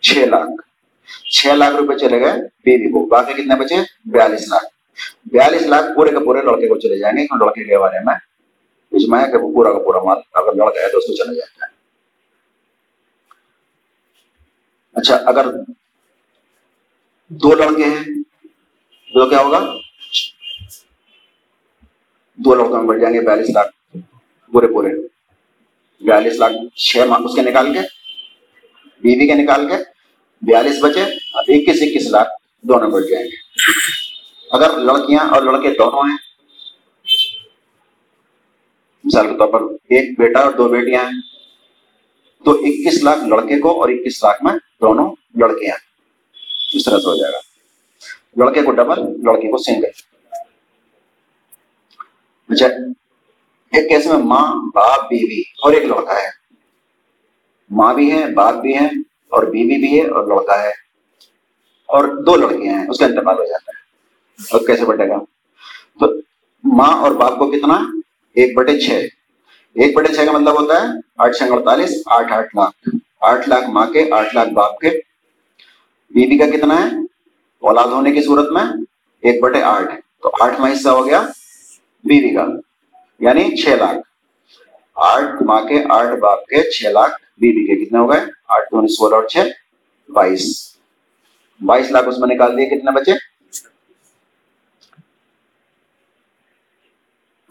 چھ 0.00 0.18
لاکھ۔ 0.18 0.50
چھ 1.30 1.46
لاکھ 1.46 1.76
روپے 1.76 1.98
چلے 1.98 2.20
گئے 2.20 2.32
بیوی 2.64 2.92
کو۔ 2.92 3.06
باقی 3.06 3.32
کتنے 3.32 3.54
بچے؟ 3.56 3.74
بیالیس 4.04 4.48
لاکھ۔ 4.48 4.64
بیالیس 5.32 5.62
لاکھ 5.62 5.86
پورے 5.96 6.10
کے 6.10 6.24
پورے 6.24 6.42
لڑکے 6.42 6.68
کو 6.68 6.78
چلے 6.80 6.98
جائیں 6.98 7.16
گے۔ 7.16 7.44
لڑکے 7.44 7.64
کے 7.64 7.78
بارے 7.78 8.04
میں 8.04 8.14
اجماع 8.94 9.24
کہ 9.26 9.36
وہ 9.36 9.52
پورا 9.54 9.72
کا 9.72 9.78
پورا 9.78 10.02
مال 10.02 10.20
اگر 10.32 10.52
لڑکا 10.54 10.80
ہے 10.80 10.88
تو 10.88 10.98
اس 10.98 11.06
کو 11.06 11.14
چلا 11.14 11.32
جاتا 11.32 11.66
ہے 11.66 11.72
اچھا 14.96 15.16
اگر 15.26 15.50
دو 17.30 17.54
لڑکے 17.54 17.84
ہیں 17.84 18.04
تو 19.10 19.28
کیا 19.28 19.40
ہوگا 19.40 19.60
دو 22.38 22.54
لڑکوں 22.54 22.78
میں 22.78 22.86
بڑھ 22.86 23.00
جائیں 23.00 23.14
گے 23.14 23.20
بیالیس 23.20 23.50
لاکھ 23.50 23.74
پورے 24.52 24.66
پورے 24.66 24.94
بیالیس 26.02 26.38
لاکھ 26.38 26.54
چھ 26.80 27.06
ماہ 27.08 27.24
اس 27.24 27.34
کے 27.36 27.42
نکال 27.42 27.72
کے 27.74 27.80
بیوی 29.02 29.26
کے 29.26 29.34
نکال 29.34 29.68
کے 29.68 29.82
بیالیس 30.42 30.82
بچے 30.82 31.02
اکیس 31.34 31.82
اکیس 31.82 32.10
لاکھ 32.10 32.28
دونوں 32.64 32.90
بڑھ 32.90 33.04
جائیں 33.04 33.24
گے 33.24 33.42
اگر 34.50 34.78
لڑکیاں 34.80 35.28
اور 35.30 35.42
لڑکے 35.42 35.70
دونوں 35.70 36.08
ہیں 36.08 36.16
مثال 39.04 39.28
کے 39.28 39.38
طور 39.38 39.48
پر 39.48 39.60
ایک 39.62 40.18
بیٹا 40.18 40.40
اور 40.40 40.52
دو 40.52 40.68
بیٹیاں 40.68 41.04
ہیں۔ 41.04 41.20
تو 42.44 42.50
اکیس 42.50 43.02
لاکھ 43.04 43.24
لڑکے 43.24 43.60
کو 43.60 43.80
اور 43.80 43.88
اکیس 43.88 44.24
لاکھ 44.24 44.44
میں 44.44 44.54
دونوں 44.80 45.14
لڑکیاں 45.34 45.76
اس 46.74 46.84
طرح 46.84 46.98
سے 46.98 47.08
ہو 47.08 47.16
جائے 47.16 47.32
گا۔ 47.32 47.38
لڑکے 48.36 48.62
کو 48.62 48.72
ڈبل 48.72 49.00
لڑکی 49.00 49.50
کو 49.50 49.58
سنگل۔ 49.58 49.84
اچھا 52.48 52.66
ایک 53.72 53.88
کیسے 53.88 54.08
میں 54.08 54.18
ماں، 54.18 54.54
باپ، 54.74 55.00
بیوی 55.00 55.40
اور 55.40 55.72
ایک 55.72 55.84
لڑکا 55.84 56.16
ہے۔ 56.16 56.28
ماں 57.70 57.94
بھی 57.94 58.12
ہے 58.12 58.26
باپ 58.34 58.54
بھی 58.54 58.74
ہے 58.74 58.86
اور 59.28 59.42
بیوی 59.42 59.78
بھی 59.78 60.00
ہے 60.00 60.06
اور 60.06 60.26
لڑکا 60.26 60.62
ہے۔ 60.62 60.70
اور 61.86 62.04
دو 62.04 62.36
لڑکیاں 62.36 62.74
ہیں، 62.74 62.90
اس 62.90 62.98
کا 62.98 63.06
انتقال 63.06 63.38
ہو 63.38 63.44
جاتا 63.44 63.70
ہے۔ 63.70 63.84
اور 64.50 64.66
کیسے 64.66 64.84
بٹے 64.84 65.08
گا؟ 65.08 65.16
تو 66.00 66.06
ماں 66.64 66.92
اور 66.92 67.10
باپ 67.10 67.38
کو 67.38 67.50
کتنا؟ 67.50 67.86
ایک 68.34 68.56
بٹے 68.56 68.80
چھ۔ 68.80 68.90
ایک 69.74 69.96
بٹے 69.96 70.14
چھ 70.14 70.26
کا 70.26 70.32
مطلب 70.32 70.60
ہوتا 70.60 70.82
ہے 70.82 70.86
آٹھ 71.18 71.36
چھ 71.36 71.42
اڑتالیس، 71.50 72.02
آٹھ 72.06 72.32
آٹھ 72.32 72.56
لاکھ۔ 72.56 72.96
آٹھ 73.20 73.48
لاکھ 73.48 73.70
ماں 73.70 73.86
کے، 73.86 74.10
آٹھ 74.10 74.34
لاکھ 74.34 74.48
باپ 74.48 74.78
کے۔ 74.78 74.90
بیوی 76.10 76.38
کا 76.38 76.46
کتنا 76.46 76.74
ہے؟ 76.74 76.96
اولاد 77.60 77.86
ہونے 77.86 78.12
کی 78.12 78.22
صورت 78.22 78.48
میں 78.52 78.64
ایک 79.20 79.42
بٹے 79.42 79.62
آٹھ۔ 79.62 79.94
تو 80.22 80.30
آٹھواں 80.40 80.72
حصہ 80.72 80.88
ہو 80.88 81.06
گیا 81.06 81.22
بیوی 82.04 82.34
کا 82.34 82.46
یعنی 83.20 83.56
چھ 83.56 83.68
لاکھ۔ 83.68 83.98
آٹھ 84.94 85.42
ماں 85.42 85.62
کے، 85.62 85.82
آٹھ 85.88 86.20
باپ 86.20 86.46
کے 86.46 86.70
چھ 86.70 86.86
لاکھ 86.86 87.22
بیوی 87.38 87.66
کے 87.66 87.84
کتنے 87.84 87.98
ہو 87.98 88.12
گئے؟ 88.12 88.20
آٹھ 88.48 88.64
دو 88.64 88.86
سولہ 88.86 89.14
اور 89.14 89.24
چھ، 89.24 89.38
بائیس۔ 90.10 90.74
بائیس 91.60 91.90
لاکھ 91.90 92.08
اس 92.08 92.18
میں 92.18 92.34
نکال 92.34 92.58
دیے 92.58 92.66
کتنے 92.66 92.90
بچے؟ 92.90 93.12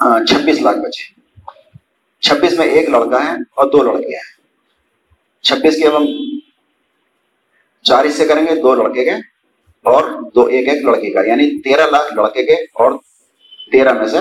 ہاں، 0.03 0.25
چھبیس 0.25 0.61
لاکھ 0.61 0.77
بچے۔ 0.77 1.21
چھبیس 2.19 2.53
میں 2.53 2.67
ایک 2.67 2.89
لڑکا 2.89 3.25
ہے 3.25 3.31
اور 3.31 3.71
دو 3.71 3.83
لڑکیاں 3.83 4.19
ہیں۔ 4.19 4.43
چھبیس 5.43 5.75
کے 5.75 5.87
اب 5.87 5.97
ہم 5.97 6.05
چار 7.83 8.05
حصے 8.05 8.25
کریں 8.25 8.41
گے 8.41 8.61
دو 8.61 8.75
لڑکے 8.75 9.05
کے 9.05 9.11
اور 9.83 10.31
دو 10.35 10.45
ایک 10.45 10.69
ایک 10.69 10.83
لڑکے 10.83 11.09
کا 11.09 11.21
یعنی 11.21 11.61
تیرہ 11.61 11.87
لاکھ 11.91 12.13
لڑکے 12.13 12.45
کے 12.45 12.53
اور 12.53 12.91
تیرہ 13.71 13.93
میں 13.93 14.07
سے 14.07 14.17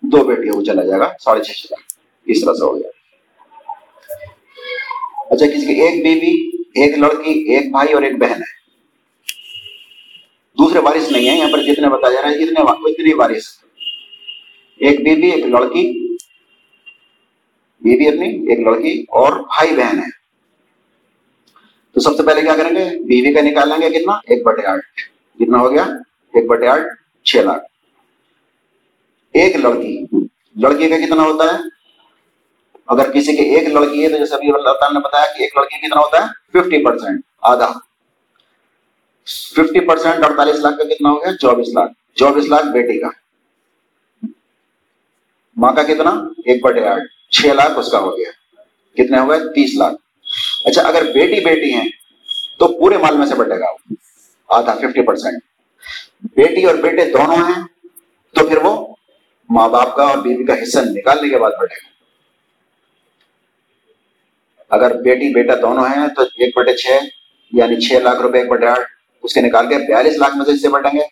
دو 0.00 0.24
بیٹی 0.24 0.50
وہ 0.50 0.64
چلا 0.64 0.84
جائے 0.84 1.00
گا، 1.00 1.12
ساڑھے 1.20 1.42
چھ 1.42 1.66
لاکھ 1.70 1.94
اس 2.26 2.44
طرح 2.44 2.54
سے 2.54 2.64
ہو 2.64 2.78
گیا۔ 2.78 2.88
اچھا 5.30 5.46
کسی 5.46 5.66
کی 5.66 5.80
ایک 5.80 6.02
بیوی، 6.02 6.56
ایک 6.82 6.98
لڑکی، 6.98 7.54
ایک 7.54 7.70
بھائی 7.70 7.92
اور 7.92 8.02
ایک 8.02 8.18
بہن 8.18 8.42
ہے۔ 8.42 8.56
دوسرے 10.58 10.80
بارش 10.80 11.10
نہیں 11.10 11.30
ہے 11.30 11.36
یہاں 11.36 11.52
پر 11.52 11.62
جتنے 11.62 11.88
بتایا 11.88 12.14
جا 12.14 12.22
رہا 12.22 12.30
ہے 12.30 12.38
جتنے 12.38 12.60
اتنی 12.60 13.14
بارش 13.14 13.65
ایک 14.80 15.00
بیوی، 15.00 15.30
ایک 15.30 15.46
لڑکی۔ 15.46 16.16
بیوی 17.80 18.08
اپنی، 18.08 18.28
ایک 18.28 18.60
لڑکی 18.60 19.04
اور 19.08 19.32
بھائی 19.32 19.70
بہن 19.70 19.98
ہے 19.98 20.16
تو 21.92 22.00
سب 22.00 22.16
سے 22.16 22.22
پہلے 22.22 22.40
کیا 22.40 22.56
کریں 22.56 22.70
گے؟ 22.70 22.98
بیوی 23.04 23.34
کا 23.34 23.40
نکال 23.40 23.68
لیں 23.68 23.90
گے 23.90 23.98
کتنا؟ 23.98 24.12
ایک 24.12 24.44
بٹے 24.44 24.66
آٹھ۔ 24.66 24.84
کتنا 25.38 25.58
ہو 25.58 25.72
گیا؟ 25.72 25.82
ایک 26.34 26.46
بٹے 26.46 26.66
آٹھ، 26.66 27.24
چھ 27.24 27.36
لاکھ۔ 27.36 27.64
ایک 29.32 29.56
لڑکی۔ 29.56 30.04
لڑکی 30.56 30.88
کا 30.88 30.96
کتنا 30.96 31.22
ہوتا 31.22 31.44
ہے؟ 31.44 31.58
اگر 32.86 33.12
کسی 33.12 33.36
کی 33.36 33.42
ایک 33.42 33.68
لڑکی 33.68 34.04
ہے 34.04 34.08
تو 34.08 34.16
جیسے 34.18 34.34
ابھی 34.34 34.48
اللہ 34.48 34.72
تعالیٰ 34.72 34.92
نے 34.92 34.98
بتایا 34.98 35.36
کہ 35.36 35.42
ایک 35.42 35.56
لڑکی 35.56 35.86
کتنا 35.86 36.00
ہوتا 36.00 36.22
ہے؟ 36.22 36.26
ففٹی 36.52 36.84
پرسینٹ 36.84 37.20
آدھا۔ 37.42 37.72
ففٹی 39.50 39.80
پرسینٹ 39.80 40.24
اڑتالیس 40.24 40.56
لاکھ 40.56 40.78
کا 40.78 40.84
کتنا 40.84 41.10
ہو 41.10 41.16
گیا؟ 41.16 41.36
چوبیس 41.36 41.68
لاکھ۔ 41.68 41.92
چوبیس 42.14 42.44
لاکھ 42.44 42.66
بیٹی 42.66 42.98
کا۔ 42.98 43.25
ماں 45.56 45.72
کا 45.72 45.82
کتنا؟ 45.82 46.10
ایک 46.44 46.64
بٹے 46.64 46.86
آٹھ۔ 46.86 47.32
چھ 47.32 47.46
لاکھ 47.46 47.78
اس 47.78 47.90
کا 47.90 47.98
ہو 47.98 48.18
گیا۔ 48.18 48.30
کتنے 48.94 49.18
ہو 49.18 49.30
گئے؟ 49.30 49.38
تیس 49.38 49.74
لاکھ۔ 49.74 49.94
اچھا 50.64 50.82
اگر 50.82 51.02
بیٹی 51.12 51.44
بیٹی 51.44 51.74
ہیں 51.74 51.88
تو 52.58 52.78
پورے 52.78 52.98
مال 52.98 53.16
میں 53.16 53.26
سے 53.26 53.34
بٹے 53.34 53.60
گا۔ 53.60 53.94
آدھا 54.48 54.74
ففٹی 54.74 55.02
پرسینٹ 55.02 55.42
بیٹی 56.36 56.64
اور 56.64 56.74
بیٹے 56.74 57.04
دونوں 57.04 57.36
ہیں 57.36 57.62
تو 58.34 58.46
پھر 58.46 58.56
وہ 58.56 58.94
ماں 59.50 59.68
باپ 59.68 59.96
کا 59.96 60.02
اور 60.02 60.18
بیوی 60.18 60.44
کا 60.44 60.62
حصہ 60.62 60.78
نکالنے 60.78 61.28
کے 61.28 61.38
بعد 61.38 61.50
بٹے 61.50 61.74
گا۔ 61.74 61.96
اگر 64.70 65.02
بیٹی 65.02 65.34
بیٹا 65.34 65.54
دونوں 65.62 65.84
ہیں 65.84 66.08
تو 66.08 66.22
ایک 66.22 66.58
بٹے 66.58 66.76
چھ 66.76 66.86
یعنی 67.52 67.80
چھ 67.80 67.92
لاکھ 67.92 68.20
روپے، 68.20 68.38
ایک 68.38 68.48
بٹے 68.48 68.66
آٹھ۔ 68.66 68.80
اس 69.22 69.34
کے 69.34 69.40
نکال 69.40 69.68
کے 69.68 69.78
بیالیس 69.78 70.18
لاکھ 70.18 70.36
میں 70.36 70.44
سے 70.44 70.52
حصے 70.52 70.68
بٹیں 70.68 70.98
گے۔ 70.98 71.06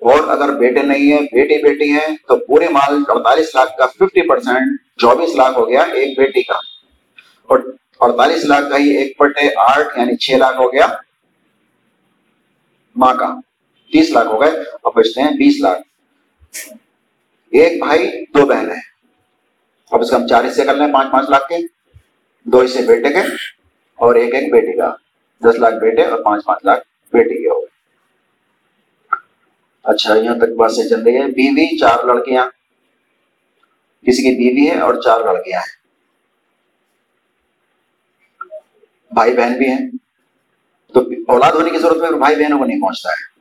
اور 0.00 0.28
اگر 0.28 0.54
بیٹے 0.54 0.82
نہیں 0.82 1.12
ہیں، 1.12 1.20
بیٹی 1.20 1.62
بیٹی 1.62 1.92
ہیں، 1.92 2.16
تو 2.28 2.36
پورے 2.36 2.68
مال 2.68 2.96
اڑتالیس 3.08 3.54
لاکھ 3.54 3.76
کا 3.78 3.86
ففٹی 3.86 4.28
پرسینٹ 4.28 4.80
چوبیس 4.96 5.36
لاکھ 5.36 5.58
ہو 5.58 5.68
گیا 5.68 5.82
ایک 5.82 6.18
بیٹی 6.18 6.42
کا۔ 6.42 6.54
اور 7.42 7.76
اڑتالیس 8.00 8.44
لاکھ 8.44 8.70
کا 8.70 8.76
ہی 8.76 8.90
ایک 8.90 9.22
بٹے 9.22 9.48
آٹھ 9.56 9.98
یعنی 9.98 10.16
چھ 10.16 10.30
لاکھ 10.30 10.56
ہو 10.56 10.72
گیا 10.72 10.86
ماں 12.96 13.14
کا۔ 13.14 13.34
تیس 13.92 14.10
لاکھ 14.10 14.28
ہو 14.28 14.40
گئے 14.40 14.50
اور 14.50 14.92
بچتے 14.92 15.22
ہیں 15.22 15.30
بیس 15.30 15.60
لاکھ۔ 15.62 15.82
ایک 17.50 17.84
بھائی، 17.84 18.24
دو 18.34 18.46
بہن 18.46 18.70
ہے 18.70 18.80
اب 19.90 20.00
اس 20.00 20.10
کا 20.10 20.16
ہم 20.16 20.26
چار 20.26 20.44
حصے 20.44 20.64
کر 20.64 20.74
لیں، 20.74 20.92
پانچ 20.92 21.12
پانچ 21.12 21.30
لاکھ 21.30 21.48
کے۔ 21.48 21.56
دو 22.44 22.62
حصے 22.62 22.82
بیٹے 22.82 23.08
کے 23.08 23.20
اور 23.94 24.14
ایک 24.14 24.34
ایک 24.34 24.52
بیٹی 24.52 24.76
کا۔ 24.76 24.94
دس 25.40 25.58
لاکھ 25.58 25.74
بیٹے 25.74 26.02
اور 26.02 26.22
پانچ 26.24 26.44
پانچ 26.44 26.64
لاکھ 26.64 26.88
بیٹی 27.12 27.42
کے۔ 27.42 27.48
ہو 27.48 27.57
اچھا 29.88 30.14
یہاں 30.14 30.36
تک 30.36 30.56
بات 30.56 30.72
سے 30.72 30.88
چل 30.88 31.02
رہی 31.02 31.16
ہے 31.16 31.26
بیوی 31.26 31.78
چار 31.78 32.04
لڑکیاں۔ 32.04 32.44
کسی 34.06 34.22
کی 34.22 34.30
بیوی 34.30 34.70
ہے 34.70 34.80
اور 34.80 34.94
چار 34.94 35.20
لڑکیاں 35.20 35.60
ہیں۔ 35.60 35.78
بھائی 39.14 39.36
بہن 39.36 39.52
بھی 39.58 39.68
ہیں۔ 39.68 39.90
تو 40.94 41.00
اولاد 41.00 41.52
ہونے 41.52 41.70
کی 41.70 41.78
ضرورت 41.78 41.96
میں 41.96 42.18
بھائی 42.18 42.36
بہنوں 42.36 42.58
کو 42.58 42.64
نہیں 42.64 42.80
پہنچتا 42.80 43.10
ہے۔ 43.10 43.40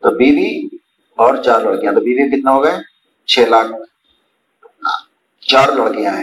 تو 0.00 0.10
بیوی 0.10 0.76
اور 1.16 1.42
چار 1.42 1.60
لڑکیاں۔ 1.60 1.92
تو 1.92 2.00
بیوی 2.00 2.38
کتنا 2.38 2.52
ہو 2.52 2.64
گئے؟ 2.64 2.76
چھ 3.26 3.38
لاکھ۔ 3.38 3.68
چار 5.40 5.68
لڑکیاں 5.68 6.12
ہیں۔ 6.12 6.22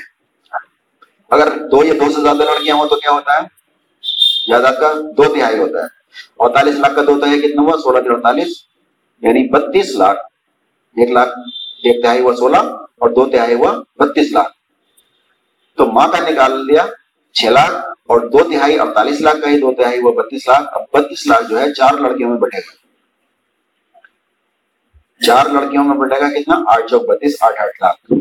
اگر 1.30 1.48
دو 1.72 1.84
یا 1.84 1.94
دو 1.94 2.12
سے 2.12 2.22
زیادہ 2.22 2.38
لڑکیاں 2.38 2.76
ہوں 2.76 2.90
تو 2.90 2.96
کیا 2.96 3.12
ہوتا 3.12 3.34
ہے؟ 3.34 3.48
زیادہ 4.48 4.76
کا 4.82 4.94
دو 5.18 5.24
تہائی 5.24 5.58
ہوتا 5.58 5.84
ہے۔ 5.84 5.97
اڑتالیس 6.40 6.76
لاکھ 6.76 6.96
کا 6.96 7.02
دو 7.02 7.20
تہائی 7.20 7.42
کتنا 7.42 7.62
ہوا، 7.62 7.78
سولہ 7.78 8.10
اڑتالیس 8.10 8.48
یعنی 9.22 9.50
بتیس 9.50 9.96
لاکھ۔ 9.96 10.20
ایک 10.96 11.10
لاکھ، 11.10 11.30
ایک 11.84 12.04
تہائی 12.04 12.20
ہوا، 12.20 12.36
سولہ۔ 12.36 12.58
اور 13.00 13.10
دو 13.10 13.26
تہائی 13.26 13.54
ہوا، 13.54 13.84
بتیس 14.00 14.32
لاکھ۔ 14.32 14.54
تو 15.78 15.86
ماں 15.86 16.08
کا 16.08 16.30
نکال 16.30 16.66
لیا، 16.66 16.86
چھ 17.34 17.46
لاکھ۔ 17.46 17.74
اور 18.08 18.20
دو 18.20 18.44
تہائی 18.44 18.80
اڑتالیس 18.80 19.22
لاکھ 19.22 19.42
کا 19.42 19.50
ہی، 19.50 19.60
دو 19.60 19.74
تہائی 19.74 20.00
وہ 20.02 20.12
بتیس 20.12 20.48
لاکھ۔ 20.48 20.68
اب 20.72 20.82
بتیس 20.94 21.28
لاکھ 21.28 21.44
جو 21.50 21.60
ہے، 21.60 21.74
چار 21.74 21.94
لڑکیوں 21.94 22.30
میں 22.30 22.38
بٹے 22.38 22.58
گا۔ 22.58 22.88
چار 25.26 25.46
لڑکیوں 25.46 25.84
میں 25.84 25.96
بٹے 25.96 26.22
گا 26.22 26.30
کتنا؟ 26.30 26.56
آٹھ 26.68 26.88
چوک 26.90 27.06
بتیس، 27.06 27.36
آٹھ 27.40 27.62
آٹھ 27.62 27.84
لاکھ۔ 27.84 28.14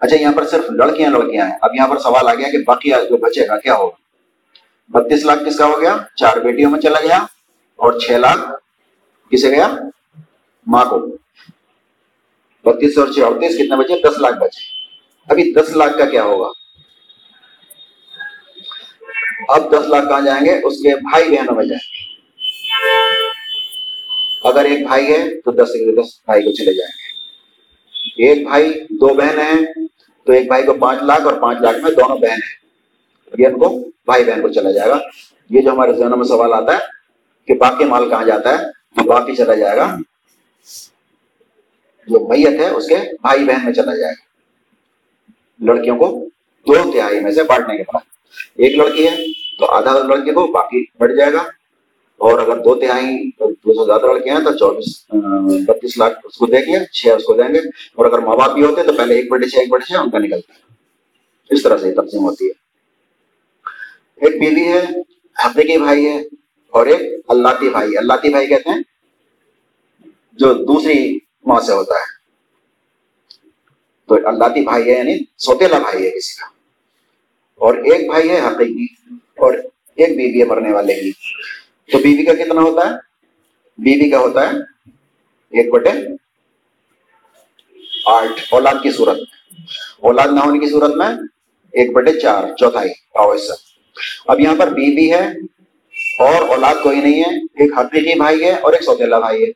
اچھا 0.00 0.16
یہاں 0.16 0.32
پر 0.32 0.46
صرف 0.46 0.70
لڑکیاں 0.70 1.10
لڑکیاں 1.10 1.46
ہیں۔ 1.46 1.58
اب 1.62 1.70
یہاں 1.74 1.88
پر 1.88 1.98
سوال 1.98 2.28
آ 2.28 2.34
گیا 2.34 2.50
کہ 2.50 2.58
باقی 2.66 2.90
جو 2.90 3.16
بچے 3.16 3.48
گا، 3.48 3.58
کیا 3.58 3.74
ہوگا؟ 3.74 4.07
بتیس 4.88 5.24
لاکھ 5.24 5.44
کس 5.46 5.58
کا 5.58 5.66
ہو 5.66 5.80
گیا؟ 5.80 5.96
چار 6.16 6.36
بیٹیوں 6.36 6.70
میں 6.70 6.80
چلا 6.80 7.00
گیا 7.00 7.16
اور 7.76 7.98
چھ 7.98 8.10
لاکھ 8.10 8.40
کسے 9.30 9.50
گیا؟ 9.50 9.68
ماں 10.66 10.84
کو۔ 10.84 11.06
بتیس 12.64 12.98
اور 12.98 13.08
چھ 13.08 13.20
اڑتیس 13.20 13.56
کتنے 13.56 13.76
بچے؟ 13.76 14.02
دس 14.02 14.18
لاکھ 14.18 14.36
بچے۔ 14.36 14.60
ابھی 15.28 15.52
دس 15.52 15.76
لاکھ 15.76 15.98
کا 15.98 16.04
کیا 16.04 16.22
ہوگا؟ 16.22 16.48
اب 19.48 19.72
دس 19.72 19.88
لاکھ 19.88 20.08
کہاں 20.08 20.20
جائیں 20.20 20.46
گے؟ 20.46 20.60
اس 20.64 20.74
کے 20.74 20.96
بھائی 20.96 21.30
بہنوں 21.30 21.54
میں 21.54 21.64
جائیں 21.64 21.88
گے۔ 21.92 22.08
اگر 24.48 24.64
ایک 24.64 24.86
بھائی 24.86 25.12
ہے 25.12 25.40
تو 25.40 25.50
دس 25.50 25.68
دس 25.68 26.20
بھائی 26.24 26.42
کو 26.42 26.52
چلے 26.52 26.74
جائیں 26.74 26.90
گے۔ 26.90 27.08
ایک 28.26 28.48
بھائی 28.48 28.72
دو 28.90 29.14
بہن 29.14 29.38
ہیں 29.38 29.86
تو 30.26 30.32
ایک 30.32 30.46
بھائی 30.46 30.62
کو 30.62 30.74
پانچ 30.74 31.02
لاکھ 31.02 31.22
اور 31.22 31.32
پانچ 31.32 31.58
لاکھ 31.60 31.78
میں 31.78 31.90
دونوں 31.90 32.16
بہن 32.16 32.30
ہیں۔ 32.30 32.67
یہ 33.38 33.46
ان 33.46 33.58
کو 33.58 33.68
بھائی 34.04 34.24
بہن 34.24 34.42
کو 34.42 34.48
چلا 34.48 34.70
جائے 34.70 34.90
گا۔ 34.90 34.98
یہ 35.50 35.60
جو 35.60 35.70
ہمارے 35.70 35.92
ذہنوں 35.92 36.16
میں 36.16 36.24
سوال 36.24 36.52
آتا 36.52 36.74
ہے 36.74 36.78
کہ 37.46 37.54
باقی 37.54 37.84
مال 37.84 38.10
کہاں 38.10 38.24
جاتا 38.24 38.58
ہے 38.58 38.64
تو 38.72 39.04
باقی 39.04 39.36
چلا 39.36 39.54
جائے 39.54 39.76
گا۔ 39.76 39.96
جو 42.06 42.28
میت 42.28 42.60
ہے، 42.60 42.68
اس 42.68 42.88
کے 42.88 42.94
بھائی 42.94 43.44
بہن 43.44 43.64
میں 43.64 43.72
چلا 43.72 43.96
جائے 43.96 44.12
گا۔ 44.12 44.28
لڑکیوں 45.64 45.96
کو 45.98 46.24
دو 46.66 46.90
تہائی 46.90 47.20
میں 47.20 47.32
سے 47.32 47.42
بانٹنے 47.42 47.76
کے 47.76 47.82
بعد۔ 47.94 48.00
ایک 48.56 48.76
لڑکی 48.76 49.08
ہے 49.08 49.16
تو 49.58 49.66
آدھا 49.66 49.98
لڑکی 49.98 50.30
کو 50.30 50.46
باقی 50.46 50.84
بڑھ 50.98 51.14
جائے 51.14 51.32
گا۔ 51.32 51.42
اور 52.18 52.38
اگر 52.38 52.56
دو 52.56 52.74
تہائی 52.74 53.30
دو 53.40 53.74
سو 53.74 53.84
زیادہ 53.84 54.06
لڑکے 54.06 54.30
ہیں 54.30 54.38
تو 54.38 54.52
چوبیس 54.52 55.06
بتیس 55.66 55.98
لاکھ 55.98 56.18
اس 56.24 56.36
کو 56.36 56.46
دے 56.46 56.60
گیا 56.66 56.84
چھ 56.84 57.06
اس 57.16 57.24
کو 57.24 57.34
دیں 57.34 57.54
گے۔ 57.54 57.58
اور 57.94 58.06
اگر 58.06 58.18
ماں 58.18 58.36
باپ 58.36 58.52
بھی 58.52 58.64
ہوتے 58.64 58.82
تو 58.82 58.92
پہلے 58.92 59.14
ایک 59.14 59.30
بڑے 59.30 59.48
چھ 59.48 59.58
ایک 59.58 59.68
بڑے 59.68 59.86
چھ 59.86 59.92
ان 60.00 60.10
کا 60.10 60.18
نکلتا۔ 60.18 60.52
ہے 60.54 60.74
اس 61.50 61.62
طرح 61.62 61.76
سے 61.78 61.92
تقسیم 61.92 62.24
ہوتی 62.24 62.46
ہے۔ 62.46 62.67
ایک 64.20 64.40
بیوی 64.40 64.68
ہے 64.68 64.84
حقیقی 65.46 65.78
بھائی 65.78 66.06
ہے 66.06 66.22
اور 66.70 66.86
ایک 66.86 67.24
اللہ 67.28 67.48
بھائی 67.48 67.96
اللہ 67.96 68.12
بھائی 68.12 68.46
کہتے 68.46 68.70
ہیں، 68.70 68.82
جو 70.32 70.54
دوسری 70.54 71.18
ماں 71.46 71.60
سے 71.60 71.72
ہوتا 71.72 71.94
ہے۔ 71.94 72.18
تو 74.06 74.28
اللہ 74.28 74.44
بھائی 74.44 74.90
ہے 74.90 74.98
یعنی 74.98 75.18
سوتےلا 75.38 75.78
بھائی 75.78 76.04
ہے 76.04 76.10
کسی 76.10 76.40
کا۔ 76.40 76.46
اور 77.54 77.74
ایک 77.74 78.10
بھائی 78.10 78.30
ہے 78.30 78.40
حقیقی 78.40 78.84
اور 79.14 79.54
ایک 79.94 80.16
بیوی 80.16 80.40
ہے 80.40 80.44
مرنے 80.44 80.72
والے 80.72 80.94
کی۔ 80.94 81.12
تو 81.92 81.98
بیوی 81.98 82.24
کا 82.24 82.34
کتنا 82.34 82.60
ہوتا 82.60 82.88
ہے؟ 82.88 82.94
بیوی 83.78 84.10
کا 84.10 84.18
ہوتا 84.18 84.46
ہے 84.46 84.56
ایک 85.58 85.72
بٹے 85.72 85.90
آٹھ۔ 88.06 88.54
اولاد 88.54 88.74
کی 88.82 88.90
صورت۔ 88.90 89.18
میں 89.18 89.26
اولاد 90.00 90.28
نہ 90.28 90.40
ہونے 90.40 90.58
کی 90.58 90.66
صورت 90.66 90.94
میں 90.94 91.08
ایک 91.72 91.92
بٹے 91.92 92.20
چار، 92.20 92.56
چوتھائی 92.56 92.90
اویسا 93.14 93.54
اب 94.26 94.40
یہاں 94.40 94.54
پر 94.58 94.66
بیوی 94.66 95.12
ہے 95.12 95.28
اور 96.18 96.48
اولاد 96.48 96.74
کوئی 96.82 97.00
نہیں 97.00 97.20
ہے، 97.20 97.38
ایک 97.38 97.78
حقیقی 97.78 98.18
بھائی 98.18 98.44
ہے 98.44 98.52
اور 98.52 98.72
ایک 98.72 98.82
سوتےلا 98.82 99.18
بھائی 99.18 99.42
ہے۔ 99.42 99.52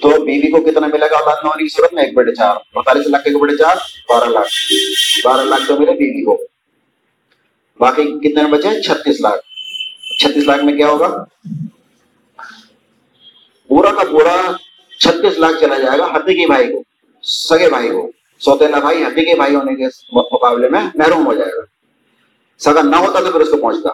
تو 0.00 0.24
بیوی 0.24 0.50
کو 0.50 0.60
کتنا 0.60 0.86
ملے 0.86 1.06
گا؟ 1.10 1.16
اولاد 1.16 1.36
نہ 1.44 1.48
ہونے 1.48 1.62
کی 1.62 1.68
صورت 1.68 1.94
میں 1.94 2.04
ایک 2.04 2.14
بڑے 2.14 2.34
چار، 2.34 2.56
پینتالیس 2.56 3.06
لاکھ 3.06 3.22
ایک 3.26 3.36
بڑے 3.36 3.56
چار، 3.56 3.76
بارہ 4.08 4.28
لاکھ۔ 4.28 4.72
بارہ 5.24 5.40
لاکھ 5.40 5.62
تو 5.68 5.80
ملے 5.80 5.92
بیوی 5.92 6.24
کو۔ 6.24 6.42
باقی 7.80 8.02
کتنے 8.02 8.42
بچے 8.44 8.82
چھتیس 8.82 9.20
لاکھ۔ 9.20 9.40
چھتیس 10.18 10.46
لاکھ 10.46 10.64
میں 10.64 10.76
کیا 10.76 10.88
ہوگا؟ 10.88 11.24
پورا 13.68 13.90
کا 13.90 14.02
پورا 14.10 14.52
چھتیس 15.00 15.38
لاکھ 15.38 15.60
چلا 15.60 15.78
جائے 15.78 15.98
گا 15.98 16.04
حقیقی 16.04 16.46
بھائی 16.46 16.72
کو، 16.72 16.82
سگے 17.22 17.68
بھائی 17.68 17.88
کو۔ 17.88 18.10
سوتےلا 18.38 18.78
بھائی 18.78 19.04
حقیقی 19.04 19.34
بھائی 19.34 19.54
ہونے 19.54 19.74
کے 19.74 19.86
مقابلے 20.12 20.68
میں 20.68 20.80
محروم 20.94 21.26
ہو 21.26 21.34
جائے 21.34 21.56
گا۔ 21.56 21.73
سگا 22.58 22.82
نہ 22.82 22.96
ہوتا 22.96 23.20
تو 23.20 23.32
پھر 23.32 23.40
اس 23.40 23.50
کو 23.50 23.56
پہنچتا۔ 23.56 23.88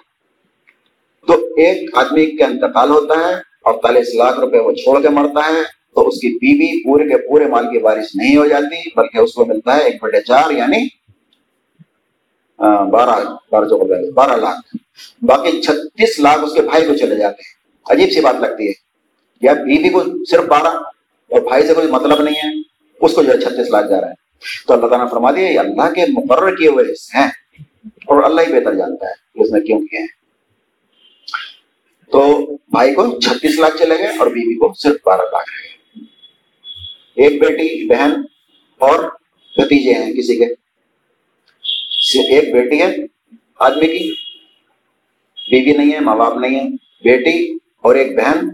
تو 1.26 1.32
ایک 1.32 1.96
آدمی 1.98 2.26
کا 2.26 2.44
انتقال 2.44 2.90
ہوتا 2.90 3.14
ہے، 3.14 3.34
اڑتالیس 3.64 4.14
لاکھ 4.14 4.40
روپے 4.40 4.58
وہ 4.58 4.72
چھوڑ 4.72 5.02
کے 5.02 5.08
مرتا 5.08 5.40
ہے، 5.48 5.62
تو 5.94 6.08
اس 6.08 6.14
کی 6.14 6.28
بیوی 6.28 6.84
پورے 6.84 7.08
کے 7.08 7.28
پورے 7.28 7.46
مال 7.46 7.64
کی 7.64 7.78
بارش 7.78 8.14
نہیں 8.14 8.36
ہو 8.36 8.46
جاتی، 8.46 8.90
بلکہ 8.96 9.18
اس 9.18 9.32
کو 9.32 9.44
ملتا 9.44 9.76
ہے 9.76 9.80
ایک 9.80 10.02
بٹے 10.02 10.20
چار 10.20 10.50
یعنی 10.50 11.00
بارہ 12.90 13.24
بارہ 13.52 13.64
چوکا 13.64 13.94
بارہ 14.14 14.40
لاکھ۔ 14.40 14.76
باقی 15.24 15.62
چھتیس 15.62 16.20
لاکھ 16.20 16.40
اس 16.40 16.52
کے 16.52 16.62
بھائی 16.62 16.86
کو 16.86 16.94
چلے 16.94 17.16
جاتے 17.16 17.42
ہیں۔ 17.42 17.60
عجیب 17.90 18.10
سی 18.12 18.20
بات 18.20 18.36
لگتی 18.40 18.66
ہے۔ 18.66 18.72
یا 19.40 19.52
بیوی 19.52 19.88
کو 19.88 20.24
صرف 20.30 20.44
بارہ، 20.44 20.76
اور 21.30 21.40
بھائی 21.40 21.66
سے 21.66 21.74
کوئی 21.74 21.86
مطلب 21.86 22.22
نہیں 22.22 22.34
ہے، 22.34 22.60
اس 23.00 23.14
کو 23.14 23.22
جو 23.22 23.32
ہے 23.32 23.40
چھتیس 23.40 23.70
لاکھ 23.70 23.88
جا 23.88 24.00
رہا 24.00 24.08
ہے۔ 24.08 24.14
تو 24.66 24.74
اللہ 24.74 24.86
تعالیٰ 24.86 25.10
فرما 25.10 25.30
دیا 25.30 25.60
اللہ 25.60 25.94
کے 25.94 26.04
مقرر 26.12 26.56
کیے 26.56 26.68
ہوئے 26.68 26.84
ہیں۔ 27.18 27.30
اور 27.86 28.22
اللہ 28.22 28.40
ہی 28.40 28.52
بہتر 28.52 28.74
جانتا 28.74 29.06
ہے 29.06 29.12
اس 29.34 29.50
میں 29.52 29.60
کیوں 29.60 29.80
کیے 29.80 29.98
ہیں؟ 29.98 30.06
تو 32.12 32.50
بھائی 32.68 32.94
کو 32.94 33.20
چھتیس 33.20 33.58
لاکھ 33.58 33.76
چلے 33.76 33.98
گئے 33.98 34.06
اور 34.06 34.26
بیوی 34.26 34.54
کو 34.54 34.72
صرف 34.74 34.96
بارہ 35.04 35.20
لاکھ 35.20 35.50
رہے 35.50 35.70
ایک 37.22 37.40
بیٹی، 37.40 37.88
بہن 37.88 38.12
اور 38.78 39.04
بھتیجے 39.56 39.92
ہیں 39.92 40.12
کسی 40.12 40.36
کے۔ 40.36 40.44
ایک 42.34 42.52
بیٹی 42.52 42.82
ہے 42.82 42.96
آدمی 43.58 43.98
کی۔ 43.98 44.14
بیوی 45.50 45.76
نہیں 45.76 45.94
ہے، 45.94 46.00
ماں 46.00 46.16
باپ 46.16 46.36
نہیں 46.36 46.56
ہے۔ 46.56 46.68
بیٹی 47.02 47.54
اور 47.76 47.94
ایک 47.94 48.16
بہن 48.16 48.48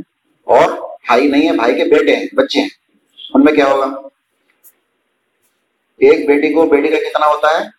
اور 0.44 0.70
بھائی 1.06 1.28
نہیں 1.28 1.48
ہے، 1.48 1.52
بھائی 1.52 1.74
کے 1.74 1.84
بیٹے 1.84 2.16
ہیں، 2.16 2.26
بچے 2.32 2.60
ہیں۔ 2.60 2.68
ان 3.34 3.44
میں 3.44 3.52
کیا 3.52 3.66
ہوگا؟ 3.66 3.84
ایک 5.98 6.26
بیٹی 6.26 6.54
کو 6.54 6.66
بیٹی 6.66 6.88
کا 6.88 6.96
کتنا 6.96 7.26
ہوتا 7.26 7.60
ہے؟ 7.60 7.75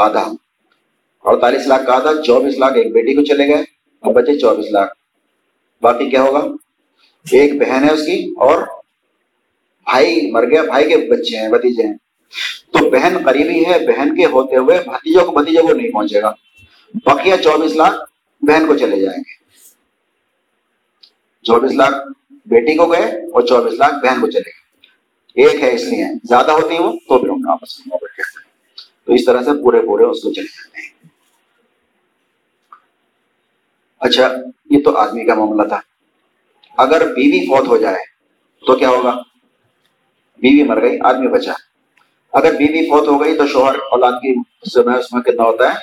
آدھا۔ 0.00 0.32
اڑتالیس 1.24 1.66
لاکھ 1.66 1.86
کا 1.86 1.92
آدھا، 1.92 2.22
چوبیس 2.22 2.58
لاکھ 2.58 2.74
ایک 2.74 2.92
بیٹی 2.92 3.14
کو 3.14 3.24
چلے 3.24 3.46
گئے 3.46 3.62
اور 4.00 4.14
بچے 4.14 4.38
چوبیس 4.38 4.66
لاکھ۔ 4.72 4.92
باقی 5.82 6.10
کیا 6.10 6.22
ہوگا؟ 6.22 6.40
ایک 7.32 7.54
بہن 7.54 7.84
ہے 7.84 7.92
اس 7.92 8.06
کی 8.06 8.34
اور 8.36 8.62
بھائی 9.84 10.30
مر 10.30 10.50
گیا، 10.50 10.62
بھائی 10.62 10.88
کے 10.88 10.96
بچے 10.96 11.36
ہیں 11.36 11.48
بتیجے 11.48 11.86
ہیں۔ 11.86 11.94
تو 12.70 12.90
بہن 12.90 13.18
قریبی 13.24 13.66
ہے، 13.66 13.86
بہن 13.86 14.16
کے 14.16 14.24
ہوتے 14.24 14.56
ہوئے 14.56 14.78
بھتیجوں 14.84 15.24
کو 15.24 15.32
بھتیجوں 15.32 15.62
کو 15.62 15.72
نہیں 15.72 15.90
پہنچے 15.90 16.22
گا۔ 16.22 16.32
بقیہ 17.04 17.36
چوبیس 17.36 17.76
لاکھ 17.76 17.96
بہن 18.44 18.66
کو 18.66 18.76
چلے 18.76 19.00
جائیں 19.00 19.18
گے۔ 19.18 19.34
چوبیس 21.42 21.72
لاکھ 21.72 21.96
بیٹی 22.46 22.74
کو 22.74 22.86
گئے 22.86 23.04
اور 23.04 23.42
چوبیس 23.42 23.78
لاکھ 23.78 23.94
بہن 23.94 24.20
کو 24.20 24.30
چلے 24.30 24.50
گئے۔ 24.50 24.60
ایک 25.44 25.62
ہے 25.62 25.74
اس 25.74 25.82
لیے، 25.82 26.04
زیادہ 26.24 26.50
ہوتی 26.50 26.74
ہیں 26.74 26.82
وہ، 26.82 26.92
تو 26.92 27.18
پھر 27.18 27.28
ان 27.28 27.42
کا 27.42 27.52
آپس 27.52 27.86
میں 27.86 27.98
تو 29.06 29.12
اس 29.12 29.24
طرح 29.24 29.42
سے 29.42 29.62
پورے 29.62 29.80
پورے 29.80 30.04
اس 30.04 30.22
کو 30.22 30.32
چلے 30.32 30.44
جاتے 30.44 30.80
ہیں۔ 30.80 30.90
اچھا 34.00 34.34
یہ 34.70 34.82
تو 34.84 34.96
آدمی 34.96 35.24
کا 35.24 35.34
معاملہ 35.34 35.68
تھا۔ 35.68 35.80
اگر 36.76 37.06
بیوی 37.06 37.46
فوت 37.46 37.68
ہو 37.68 37.76
جائے 37.76 37.96
تو 38.66 38.76
کیا 38.76 38.88
ہوگا؟ 38.88 39.18
بیوی 40.38 40.62
مر 40.62 40.82
گئی، 40.82 40.98
آدمی 41.04 41.28
بچا۔ 41.28 41.52
اگر 42.32 42.56
بیوی 42.56 42.90
فوت 42.90 43.08
ہو 43.08 43.24
گئی 43.24 43.36
تو 43.36 43.46
شوہر، 43.46 43.74
اولاد 43.74 44.12
کی 44.12 44.34
اس 44.62 45.12
میں 45.12 45.22
کتنا 45.22 45.42
ہوتا 45.42 45.64
ہے؟ 45.64 45.74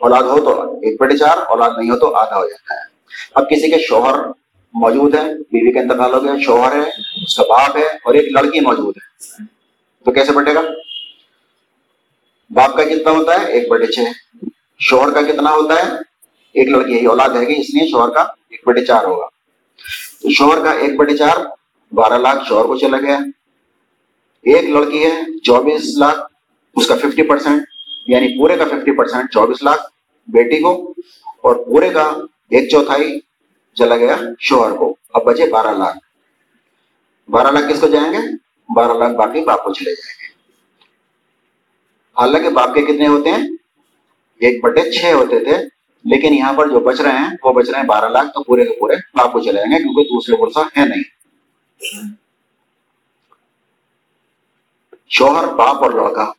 اولاد 0.00 0.22
ہو 0.22 0.40
تو 0.40 0.74
ایک 0.76 1.00
بڑے 1.00 1.16
چار، 1.16 1.36
اولاد 1.36 1.70
نہیں 1.78 1.90
ہو 1.90 1.98
تو 1.98 2.14
آدھا 2.14 2.36
ہو 2.36 2.48
جاتا 2.48 2.74
ہے۔ 2.74 2.80
اب 3.34 3.50
کسی 3.50 3.70
کے 3.70 3.78
شوہر 3.78 4.14
موجود 4.74 5.14
ہے، 5.14 5.34
بیوی 5.34 5.72
کا 5.72 5.80
انتقال 5.80 6.14
ہو 6.14 6.24
گیا، 6.24 6.32
شوہر 6.44 6.72
ہے 6.72 6.90
اس 7.22 7.36
کا 7.36 7.42
باپ 7.42 7.76
ہے 7.76 7.82
اور 7.82 8.14
ایک 8.14 8.32
لڑکی 8.32 8.60
موجود 8.60 8.94
ہے۔ 8.96 9.42
تو 10.04 10.12
کیسے 10.12 10.32
بٹے 10.32 10.54
گا؟ 10.54 10.60
باپ 12.50 12.76
کا 12.76 12.84
کتنا 12.84 13.10
ہوتا 13.10 13.40
ہے؟ 13.40 13.52
ایک 13.52 13.68
بڑے 13.68 13.86
چھ 13.86 14.00
شوہر 14.78 15.12
کا 15.12 15.22
کتنا 15.22 15.50
ہوتا 15.50 15.74
ہے؟ 15.74 15.92
ایک 16.52 16.68
لڑکی 16.68 17.02
ہے 17.02 17.06
اولاد 17.06 17.28
ہے 17.28 17.40
گی 17.40 17.60
اس 17.60 17.74
لیے 17.74 17.88
شوہر 17.90 18.10
کا 18.10 18.20
ایک 18.20 18.60
بڑے 18.66 18.84
چار 18.84 19.04
ہوگا۔ 19.04 19.26
تو 20.22 20.30
شوہر 20.30 20.64
کا 20.64 20.72
ایک 20.72 20.96
بڑے 20.96 21.16
چار 21.16 21.36
بارہ 21.94 22.18
لاکھ 22.18 22.48
شوہر 22.48 22.64
کو 22.64 22.78
چلا 22.78 22.98
گیا۔ 22.98 23.18
ایک 24.42 24.70
لڑکی 24.70 25.04
ہے، 25.04 25.38
چوبیس 25.38 25.98
لاکھ، 25.98 26.20
اس 26.76 26.86
کا 26.86 26.94
ففٹی 26.96 27.22
پرسینٹ 27.22 27.62
یعنی 28.06 28.38
پورے 28.38 28.56
کا 28.56 28.64
ففٹی 28.64 28.96
پرسینٹ 28.96 29.32
چوبیس 29.32 29.62
لاکھ 29.62 29.82
بیٹی 30.28 30.60
کو 30.60 30.94
اور 31.42 31.56
پورے 31.56 31.90
کا 31.90 32.12
ایک 32.50 32.70
چوتھائی 32.70 33.20
چلا 33.74 33.96
گیا 33.96 34.16
شوہر 34.38 34.76
کو۔ 34.76 34.96
اب 35.14 35.24
بچے 35.24 35.46
بارہ 35.46 35.76
لاکھ۔ 35.78 35.98
بارہ 37.30 37.46
لاکھ 37.46 37.72
کس 37.72 37.80
کو 37.80 37.86
جائیں 37.86 38.12
گے؟ 38.12 38.18
بارہ 38.74 38.92
لاکھ 38.92 39.12
باقی 39.12 39.40
باپ 39.44 39.64
کو 39.64 39.72
چلے 39.72 39.90
جائیں 39.90 40.18
گے۔ 40.18 40.23
حالانکہ 42.18 42.50
باپ 42.50 42.74
کے 42.74 42.82
کتنے 42.82 43.06
ہوتے 43.06 43.30
ہیں؟ 43.30 43.42
ایک 44.40 44.64
بٹے 44.64 44.92
چھ 44.92 45.12
ہوتے 45.12 45.44
تھے۔ 45.44 45.56
لیکن 46.04 46.34
یہاں 46.34 46.52
پر 46.52 46.68
جو 46.68 46.80
بچ 46.80 47.00
رہے 47.00 47.10
ہیں، 47.10 47.36
وہ 47.42 47.52
بچ 47.52 47.68
رہے 47.68 47.80
ہیں 47.80 47.86
بارہ 47.86 48.08
لاکھ، 48.08 48.26
تو 48.26 48.42
پورے 48.42 48.64
کے 48.64 48.78
پورے 48.80 48.94
باپ 49.14 49.32
کو 49.32 49.40
چلے 49.40 49.52
جائیں 49.52 49.72
گے 49.72 49.78
کیونکہ 49.78 50.02
دوسرے 50.02 50.34
ورثہ 50.38 50.58
ہے 50.58 50.86
نہیں۔ 50.88 51.02
شوہر، 55.08 55.46
باپ 55.46 55.84
اور 55.84 55.90
لڑکا۔ 55.90 56.32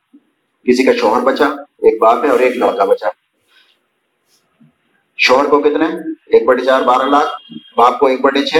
کسی 0.63 0.83
کا 0.83 0.91
شوہر 0.93 1.21
بچا، 1.21 1.45
ایک 1.61 2.01
باپ 2.01 2.23
ہے 2.23 2.29
اور 2.29 2.39
ایک 2.39 2.57
لڑکا 2.57 2.85
بچا۔ 2.85 3.07
شوہر 5.17 5.45
کو 5.45 5.59
کتنے؟ 5.59 5.85
ایک 6.25 6.45
بٹے 6.45 6.65
چار، 6.65 6.81
بارہ 6.81 7.03
لاکھ۔ 7.03 7.53
باپ 7.75 7.99
کو 7.99 8.05
ایک 8.05 8.21
بٹے 8.21 8.45
چھ، 8.45 8.55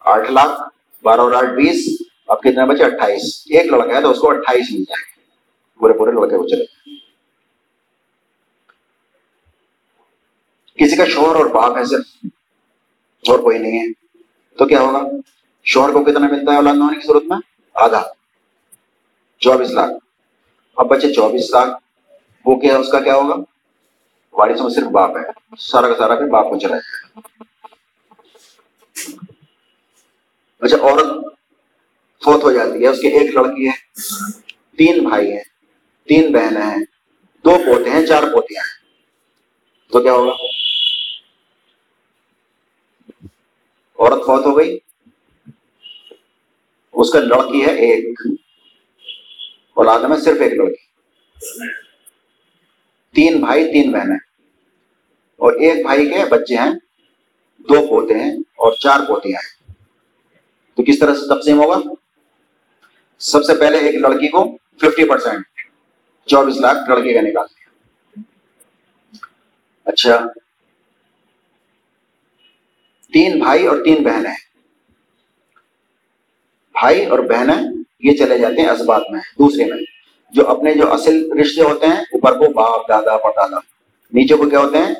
آٹھ 0.00 0.32
لاکھ، 0.32 0.62
بارہ 1.04 1.20
اور 1.20 1.32
آٹھ، 1.32 1.50
بیس۔ 1.50 2.02
اب 2.26 2.40
کتنے 2.40 2.66
بچے؟ 2.66 2.84
اٹھائیس۔ 2.84 3.42
ایک 3.50 3.66
لڑکا 3.66 3.96
ہے 3.96 4.02
تو 4.02 4.10
اس 4.10 4.18
کو 4.18 4.30
اٹھائیس 4.30 4.70
مل 4.70 4.78
جائے 4.78 5.02
گے 5.02 5.13
پورے 5.84 5.98
پورے 5.98 6.10
لڑکے 6.12 6.36
کو 6.36 6.48
چلے 6.48 6.64
کسی 10.74 10.96
کا 10.96 11.04
شوہر 11.04 11.36
اور 11.36 11.46
باپ 11.46 11.76
ہے 11.76 11.84
صرف 11.84 12.26
اور 13.28 13.38
کوئی 13.38 13.58
نہیں 13.58 13.78
ہے، 13.78 13.92
تو 14.58 14.66
کیا 14.66 14.80
ہوگا؟ 14.80 15.00
شوہر 15.64 15.92
کو 15.92 16.04
کتنا 16.04 16.26
ملتا 16.26 16.52
ہے 16.52 16.56
اولاد 16.56 16.74
ہونے 16.74 17.00
کی 17.00 17.06
ضرورت 17.06 17.22
میں؟ 17.22 17.36
آدھا۔ 17.74 18.02
چوبیس 19.38 19.70
لاکھ۔ 19.70 19.92
اب 20.76 20.86
بچے 20.88 21.12
چوبیس 21.12 21.50
لاکھ۔ 21.50 21.70
وہ 22.44 22.60
کیا 22.60 22.78
اس 22.78 22.88
کا 22.92 23.00
کیا 23.00 23.14
ہوگا؟ 23.14 23.34
وارث 24.32 24.60
میں 24.60 24.70
صرف 24.70 24.86
باپ 24.86 25.16
ہے۔ 25.16 25.56
سارا 25.58 25.88
کا 25.88 25.94
سارا 25.98 26.14
پھر 26.14 26.26
باپ 26.26 26.44
کو 26.44 26.58
چلا۔ 26.58 26.76
جائے 26.76 27.12
اچھا 30.60 30.76
عورت 30.76 31.34
فوت 32.24 32.42
ہو 32.42 32.52
جاتی 32.52 32.82
ہے، 32.82 32.88
اس 32.88 33.00
کی 33.00 33.08
ایک 33.08 33.34
لڑکی 33.34 33.68
ہے، 33.68 33.72
تین 34.76 35.08
بھائی 35.08 35.32
ہیں۔ 35.32 35.53
تین 36.08 36.32
بہنیں 36.32 36.62
ہیں۔ 36.62 36.84
دو 37.44 37.56
پوتے 37.66 37.90
ہیں، 37.90 38.06
چار 38.06 38.22
پوتیاں 38.22 38.62
ہیں۔ 38.64 38.84
تو 39.92 40.02
کیا 40.02 40.12
ہوگا؟ 40.12 40.32
عورت 43.98 44.26
فوت 44.26 44.46
ہو 44.46 44.58
گئی۔ 44.58 44.78
اس 46.92 47.12
کا 47.12 47.18
لڑکی 47.18 47.66
ہے 47.66 47.70
ایک۔ 47.70 48.20
اولاد 49.74 50.00
میں 50.00 50.16
صرف 50.16 50.40
ایک 50.40 50.52
لڑکی۔ 50.52 50.84
تین 53.14 53.40
بھائی، 53.40 53.72
تین 53.72 53.92
بہنیں۔ 53.92 54.18
اور 55.36 55.52
ایک 55.52 55.84
بھائی 55.84 56.10
کے 56.10 56.24
بچے 56.30 56.54
ہیں۔ 56.54 56.74
دو 57.58 57.86
پوتے 57.86 58.14
ہیں 58.14 58.32
اور 58.36 58.72
چار 58.72 59.00
پوتیاں 59.08 59.40
ہیں۔ 59.40 59.72
تو 60.76 60.82
کس 60.82 60.98
طرح 60.98 61.14
سے 61.14 61.38
تقسیم 61.38 61.60
ہوگا؟ 61.62 61.78
سب 63.18 63.44
سے 63.44 63.54
پہلے 63.54 63.78
ایک 63.78 63.94
لڑکی 63.94 64.28
کو 64.28 64.56
ففٹی 64.56 65.08
پرسینٹ 65.08 65.53
چوبیس 66.26 66.56
لاکھ 66.56 66.90
لڑکی 66.90 67.14
کا 67.14 67.20
نکال 67.20 67.46
دیا۔ 67.46 68.20
اچھا۔ 69.84 70.26
تین 73.12 73.38
بھائی 73.38 73.66
اور 73.66 73.76
تین 73.84 74.02
بہنیں۔ 74.02 74.34
بھائی 76.72 77.06
اور 77.06 77.18
بہنیں 77.18 77.56
یہ 78.00 78.16
چلے 78.16 78.38
جاتے 78.38 78.62
ہیں 78.62 78.68
اسبات 78.68 79.02
میں، 79.10 79.20
دوسرے 79.20 79.64
میں۔ 79.64 79.82
جو 80.30 80.48
اپنے 80.48 80.74
جو 80.74 80.92
اصل 80.92 81.32
رشتے 81.40 81.62
ہوتے 81.62 81.86
ہیں، 81.86 81.96
اوپر 81.96 82.32
کو 82.32 82.52
باپ، 82.52 82.88
دادا، 82.88 83.16
پردادا۔ 83.16 83.56
نیچے 84.12 84.34
کو 84.34 84.48
کیا 84.48 84.58
ہوتے 84.58 84.78
ہیں؟ 84.78 84.94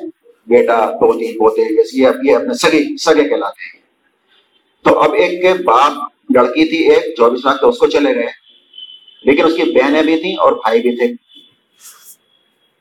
بیٹا، 0.47 0.97
پوتی، 1.01 1.39
پوتے 1.39 1.61
یہ 1.93 2.35
اپنے 2.35 2.53
سگے 2.53 2.97
سگے 2.97 3.29
کہلاتے 3.29 3.63
ہیں۔ 3.63 3.81
تو 4.83 4.99
اب 4.99 5.13
ایک 5.13 5.41
کے 5.41 5.63
باپ، 5.63 5.91
لڑکی 6.35 6.69
تھی 6.69 6.77
ایک، 6.77 7.15
چوبیس 7.17 7.45
لاکھ 7.45 7.61
تو 7.61 7.69
اس 7.69 7.77
کو 7.77 7.87
چلے 7.87 8.15
گئے۔ 8.15 8.44
لیکن 9.25 9.45
اس 9.45 9.53
کی 9.55 9.63
بہنیں 9.63 10.01
بھی 10.01 10.21
تھیں 10.21 10.35
اور 10.35 10.51
بھائی 10.51 10.81
بھی 10.81 10.95
تھے۔ 10.95 11.07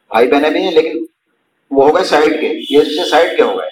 بھائی 0.08 0.28
بہنیں 0.28 0.50
بھی 0.50 0.60
ہیں 0.60 0.70
لیکن 0.70 1.04
وہ 1.70 1.88
ہو 1.88 1.96
گئے 1.96 2.04
سائڈ 2.04 2.40
کے۔ 2.40 2.74
یہ 2.74 3.04
سائڈ 3.10 3.36
کے 3.36 3.42
ہو 3.42 3.58
گئے۔ 3.58 3.66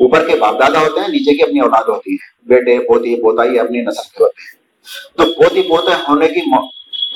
اوپر 0.00 0.26
کے 0.26 0.36
باپ 0.36 0.60
دادا 0.60 0.80
ہوتے 0.80 1.00
ہیں، 1.00 1.08
نیچے 1.08 1.36
کی 1.36 1.42
اپنی 1.42 1.60
اولاد 1.60 1.82
ہوتی 1.82 2.12
ہے 2.12 2.48
بیٹے، 2.48 2.78
پوتی 2.78 3.22
پوتا 3.22 3.44
یہ 3.44 3.60
اپنی 3.60 3.80
نسل 3.80 4.18
کے 4.18 4.24
ہوتے 4.24 4.42
ہیں۔ 4.42 4.64
تو 5.16 5.32
پوتی 5.32 5.62
پوتے 5.62 5.94
ہونے 6.08 6.28
کی 6.28 6.40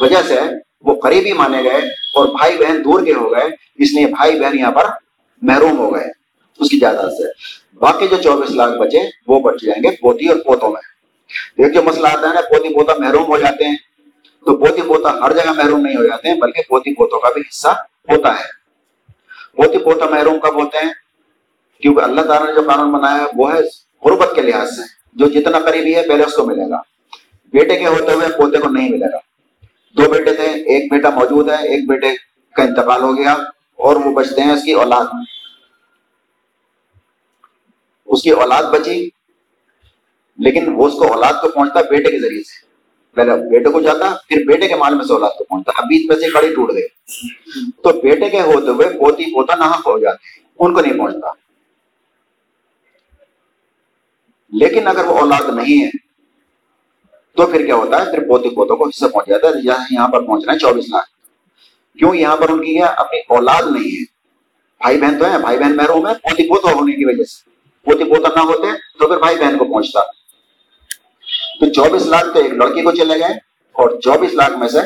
وجہ 0.00 0.22
سے 0.28 0.40
وہ 0.80 1.00
قریبی 1.00 1.32
مانے 1.32 1.62
گئے 1.62 1.78
اور 2.14 2.28
بھائی 2.28 2.56
بہن 2.58 2.84
دور 2.84 3.04
کے 3.04 3.12
ہو 3.12 3.32
گئے، 3.32 3.44
اس 3.76 3.92
لیے 3.92 4.06
بھائی 4.06 4.40
بہن 4.40 4.58
یہاں 4.58 4.72
پر 4.72 4.84
محروم 5.42 5.78
ہو 5.78 5.94
گئے۔ 5.94 6.04
اس 6.60 6.70
کی 6.70 6.78
جائیداد 6.78 7.10
سے۔ 7.10 7.28
باقی 7.78 8.06
جو 8.08 8.16
چوبیس 8.22 8.50
لاکھ 8.50 8.72
بچے 8.72 9.00
وہ 9.26 9.40
بچ 9.40 9.62
جائیں 9.62 9.82
گے 9.82 9.96
پوتی 9.96 10.26
اور 10.28 10.36
پوتوں 10.36 10.70
میں۔ 10.70 10.80
ایک 11.64 11.74
جو 11.74 11.82
مسئلہ 11.82 12.08
آتا 12.08 12.28
ہے 12.28 12.34
نا، 12.34 12.40
پوتی 12.40 12.74
پوتا 12.74 12.92
محروم 12.98 13.22
ہو 13.22 13.38
جاتے 13.38 13.64
ہیں۔ 13.64 13.76
تو 14.44 14.56
پوتی 14.56 14.82
پوتا 14.82 15.10
ہر 15.10 15.32
جگہ 15.32 15.52
محروم 15.52 15.80
نہیں 15.80 15.96
ہو 15.96 16.02
جاتے 16.02 16.28
ہیں، 16.28 16.40
بلکہ 16.40 16.62
پوتی 16.68 16.94
پوتوں 16.94 17.20
کا 17.20 17.28
بھی 17.32 17.40
حصہ 17.40 17.68
ہوتا 18.08 18.40
ہے۔ 18.40 18.58
پوتی 19.56 19.78
پوتا 19.78 20.04
محروم 20.04 20.40
کب 20.40 20.54
ہوتے 20.54 20.78
ہیں؟ 20.78 20.92
کیونکہ 21.80 22.00
اللہ 22.00 22.20
تعالیٰ 22.20 22.48
نے 22.48 22.54
جو 22.54 22.62
قانون 22.66 22.92
بنایا 22.92 23.18
ہے، 23.18 23.26
وہ 23.36 23.54
ہے 23.54 23.58
غربت 24.04 24.28
کے 24.34 24.42
لحاظ 24.42 24.68
سے۔ 24.68 24.82
جو 25.12 25.26
جتنا 25.26 25.58
قریبی 25.58 25.96
ہے، 25.96 26.08
پہلے 26.08 26.24
اس 26.24 26.34
کو 26.34 26.46
ملے 26.46 26.70
گا۔ 26.70 26.80
بیٹے 27.52 27.78
کے 27.78 27.86
ہوتے 27.86 28.12
ہوئے 28.12 28.28
پوتے 28.28 28.58
کو 28.58 28.68
نہیں 28.68 28.88
ملے 28.88 29.06
گا۔ 29.06 29.18
دو 29.92 30.10
بیٹے 30.10 30.34
تھے، 30.34 30.44
ایک 30.44 30.92
بیٹا 30.92 31.10
موجود 31.10 31.48
ہے، 31.48 31.68
ایک 31.68 31.88
بیٹے 31.88 32.08
کا 32.54 32.62
انتقال 32.62 33.02
ہو 33.02 33.18
گیا 33.18 33.32
اور 33.76 33.96
وہ 33.96 34.14
بچتے 34.14 34.40
ہیں 34.40 34.52
اس 34.52 34.64
کی 34.64 34.72
اولاد 34.72 35.04
اس 38.06 38.22
کی 38.22 38.30
اولاد 38.30 38.62
بچی، 38.62 39.08
لیکن 40.38 40.74
وہ 40.74 40.86
اس 40.86 40.92
کو 40.92 41.12
اولاد 41.12 41.32
کو 41.42 41.48
پہنچتا 41.48 41.80
بیٹے 41.80 42.10
کے 42.10 42.20
ذریعے 42.20 42.42
سے۔ 42.42 42.67
پہلے 43.14 43.32
بیٹے 43.50 43.70
کو 43.70 43.80
جاتا، 43.80 44.14
پھر 44.28 44.44
بیٹے 44.46 44.68
کے 44.68 44.74
مال 44.74 44.94
میں 44.94 45.04
سے 45.04 45.12
اولاد 45.12 45.30
کو 45.38 45.44
پہنچتا 45.44 45.72
اب 45.76 45.84
بیچ 45.84 46.08
میں 46.08 46.16
سے 46.16 46.30
کڑی 46.30 46.54
ٹوٹ 46.54 46.72
گئی۔ 46.72 46.86
تو 47.82 48.00
بیٹے 48.00 48.30
کے 48.30 48.40
ہوتے 48.40 48.68
ہوئے 48.68 48.88
پوتی 48.98 49.34
پوتا 49.34 49.54
نہ 49.54 49.64
ہو 49.64 49.98
جاتے 49.98 50.28
ہیں 50.28 50.46
ان 50.58 50.74
کو 50.74 50.80
نہیں 50.80 50.98
پہنچتا 50.98 51.28
لیکن 54.52 54.86
اگر 54.86 55.04
وہ 55.04 55.18
اولاد 55.18 55.54
نہیں 55.54 55.84
ہے، 55.84 55.90
تو 57.36 57.46
پھر 57.46 57.66
کیا 57.66 57.74
ہوتا 57.74 58.06
ہے؟ 58.06 58.10
پھر 58.10 58.28
پوتے 58.28 58.48
پوتوں 58.48 58.76
کو 58.76 58.84
حصہ 58.84 59.06
پہنچ 59.06 59.26
جاتا 59.26 59.48
ہے، 59.48 59.52
یہاں 59.90 60.08
پر 60.08 60.22
پہنچنا 60.22 60.52
ہے 60.52 60.58
چوبیس 60.58 60.84
لاکھ۔ 60.88 61.10
کیوں؟ 61.98 62.14
یہاں 62.14 62.36
پر 62.36 62.48
ان 62.48 62.60
کی 62.64 62.74
کیا 62.74 62.86
اپنی 62.86 63.18
اولاد 63.28 63.62
نہیں 63.70 64.00
ہے۔ 64.00 64.02
بھائی 64.78 65.00
بہن 65.00 65.18
تو 65.18 65.32
ہے 65.32 65.38
بھائی 65.38 65.58
بہن 65.58 65.76
محروم 65.76 66.06
ہے، 66.06 66.14
پوتی 66.14 66.48
پوتا 66.48 66.72
ہونے 66.72 66.92
کی 66.92 67.04
وجہ 67.04 67.24
سے۔ 67.24 67.50
پوتی 67.84 68.04
پوتا 68.04 68.28
نہ 68.34 68.40
ہوتے 68.40 68.66
تو 68.98 69.08
پھر 69.08 69.16
بھائی 69.16 69.36
بہن 69.36 69.58
کو 69.58 69.64
پہنچتا۔ 69.64 70.00
تو 71.60 71.72
چوبیس 71.72 72.06
لاکھ 72.06 72.26
تو 72.34 72.38
ایک 72.38 72.52
لڑکی 72.52 72.82
کو 72.82 72.90
چلے 72.90 73.14
گئے 73.14 73.32
اور 73.72 74.00
چوبیس 74.00 74.34
لاکھ 74.34 74.58
میں 74.58 74.68
سے 74.68 74.78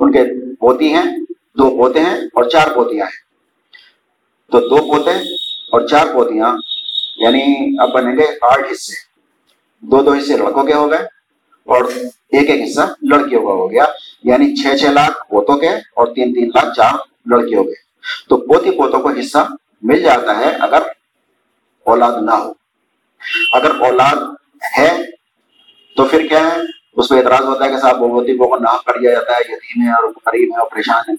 ان 0.00 0.12
کے 0.12 0.54
پوتی 0.54 0.94
ہیں، 0.94 1.16
دو 1.30 1.70
پوتے 1.70 2.00
ہیں 2.00 2.14
اور 2.14 2.44
چار 2.44 2.66
پوتیاں 2.74 3.06
ہیں۔ 3.06 3.30
تو 4.52 4.60
دو 4.60 4.76
پوتے 4.76 5.10
اور 5.72 5.86
چار 5.86 6.06
پوتیاں 6.14 6.56
یعنی 7.16 7.74
اب 7.78 7.92
بنیں 7.92 8.16
گے 8.16 8.24
آٹھ 8.42 8.72
حصے۔ 8.72 8.94
دو 9.80 10.02
دو 10.02 10.12
حصے 10.12 10.36
لڑکوں 10.36 10.64
کے 10.64 10.74
ہو 10.74 10.90
گئے 10.90 10.98
اور 11.64 11.84
ایک 12.28 12.50
ایک 12.50 12.70
حصہ 12.70 12.80
لڑکیوں 13.02 13.42
کا 13.42 13.52
ہو 13.52 13.70
گیا۔ 13.70 13.84
یعنی 14.24 14.56
چھ 14.56 14.76
چھ 14.76 14.84
لاکھ 14.84 15.30
پوتوں 15.30 15.58
کے 15.58 15.68
اور 15.68 16.06
تین 16.06 16.34
تین 16.34 16.48
لاکھ 16.48 16.76
چار 16.76 16.92
لڑکیوں 17.26 17.64
کے۔ 17.64 17.74
تو 18.28 18.36
پوتی 18.36 18.70
پوتوں 18.70 19.00
کو 19.00 19.08
حصہ 19.08 19.48
مل 19.82 20.02
جاتا 20.02 20.38
ہے 20.38 20.44
اگر 20.44 20.82
اولاد 21.84 22.12
نہ 22.22 22.30
ہو۔ 22.30 22.52
اگر 23.52 23.80
اولاد 23.80 24.16
ہے 24.78 25.19
تو 25.96 26.04
پھر 26.04 26.26
کیا 26.26 26.40
ہے؟ 26.40 26.60
اس 26.92 27.08
پہ 27.08 27.14
اعتراض 27.14 27.40
ہوتا 27.40 27.64
ہے 27.64 27.70
کہ 27.70 27.76
صاحب 27.76 27.98
پوتی 27.98 28.36
کو 28.36 28.56
نہ 28.56 28.76
کر 28.86 29.00
دیا 29.00 29.10
جاتا 29.10 29.32
ہے، 29.32 29.40
یتیم 29.48 29.82
ہے 29.86 29.90
اور 29.90 30.12
قریب 30.24 30.48
ہے 30.54 30.60
اور 30.60 30.70
پریشان 30.70 31.10
ہے۔ 31.10 31.16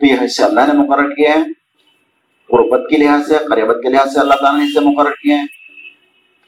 تو 0.00 0.06
یہ 0.06 0.26
حصے 0.26 0.44
اللہ 0.44 0.60
نے 0.60 0.72
مقرر 0.72 1.14
کیے 1.14 1.28
ہیں 1.28 1.44
قربت 2.48 2.90
کے 2.90 2.96
لحاظ 2.96 3.28
سے، 3.28 3.36
قریبت 3.50 3.76
کے 3.82 3.88
لحاظ 3.88 4.14
سے 4.14 4.20
اللہ 4.20 4.34
تعالیٰ 4.34 4.60
نے 4.60 4.66
اسے 4.66 4.80
مقرر 4.80 5.10
کیے 5.10 5.34
ہیں 5.34 5.46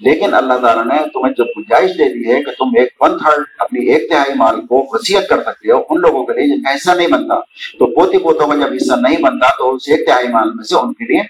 لیکن 0.01 0.35
اللہ 0.35 0.55
تعالیٰ 0.55 0.85
نے 0.85 0.97
تمہیں 1.09 1.35
جو 1.35 1.45
گنجائش 1.45 1.91
دے 1.91 2.15
دی 2.15 2.33
ہے 2.33 2.43
کہ 2.43 2.51
تم 2.59 2.65
ایک 2.65 3.03
ون 3.03 3.19
تھرڈ 3.19 3.45
اپنی 3.59 3.87
ایک 3.87 4.11
تہائی 4.11 4.35
مال 4.37 4.61
کو 4.67 4.87
وسیعت 4.91 5.29
کر 5.29 5.43
سکتے 5.43 5.73
ہو 5.73 5.83
ان 5.91 6.01
لوگوں 6.01 6.27
کے 6.27 6.33
لیے 6.33 6.57
جن 6.57 6.63
کا 6.63 6.75
حصہ 6.75 6.91
نہیں 6.91 7.09
بنتا۔ 7.09 7.35
تو 7.79 7.95
پوتی 7.95 8.19
پوتوں 8.19 8.49
کا 8.49 8.55
جب 8.55 8.73
حصہ 8.77 8.95
نہیں 9.01 9.23
بنتا 9.23 9.47
تو 9.59 9.75
اس 9.75 9.89
ایک 9.89 10.07
تہائی 10.07 10.29
مال 10.29 10.51
میں 10.55 10.65
سے 10.65 10.75
ان 10.75 10.93
کے 10.93 11.05
لیے 11.05 11.21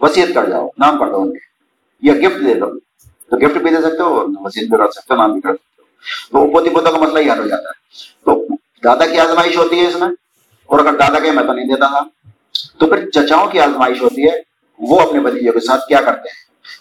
وسیعت 0.00 0.28
کر 0.34 0.50
جاؤ، 0.50 0.68
نام 0.78 0.98
کر 0.98 1.06
دو 1.06 1.22
ان 1.22 1.32
کے۔ 1.32 1.38
یا 2.02 2.28
گفٹ 2.28 2.46
دے 2.46 2.54
دو۔ 2.54 2.91
تو 3.32 3.38
گفٹ 3.38 3.56
بھی 3.62 3.70
دے 3.70 3.80
سکتے 3.82 4.02
ہو 4.02 4.24
وسیعت 4.40 4.68
بھی 4.70 4.78
کر 4.78 4.90
سکتے 4.90 5.14
ہو، 5.14 5.18
نام 5.18 5.32
بھی 5.32 5.40
کر 5.40 5.54
سکتے 5.54 5.82
ہو۔ 5.82 5.86
تو 6.32 6.52
پوتی 6.52 6.70
پوتوں 6.70 6.92
کا 6.92 6.98
مسئلہ 6.98 7.18
ہی 7.18 7.30
حل 7.30 7.38
ہو 7.38 7.46
جاتا 7.48 7.68
ہے۔ 7.68 8.24
تو 8.24 8.34
دادا 8.84 9.06
کی 9.06 9.18
آزمائش 9.20 9.56
ہوتی 9.56 9.78
ہے 9.80 9.86
اس 9.86 9.96
میں، 9.96 10.08
اور 10.68 10.78
اگر 10.78 10.98
دادا 10.98 11.18
کے 11.18 11.30
میں 11.30 11.44
تو 11.44 11.52
نہیں 11.52 11.68
دیتا 11.68 11.86
تھا، 11.86 12.02
تو 12.78 12.86
پھر 12.86 13.08
چچاؤں 13.10 13.46
کی 13.50 13.60
آزمائش 13.60 14.02
ہوتی 14.02 14.26
ہے، 14.26 14.34
وہ 14.80 15.00
اپنے 15.00 15.20
بتیجے 15.20 15.50
کے 15.50 15.60
ساتھ 15.60 15.86
کیا 15.88 16.00
کرتے 16.00 16.28
ہیں؟ 16.28 16.40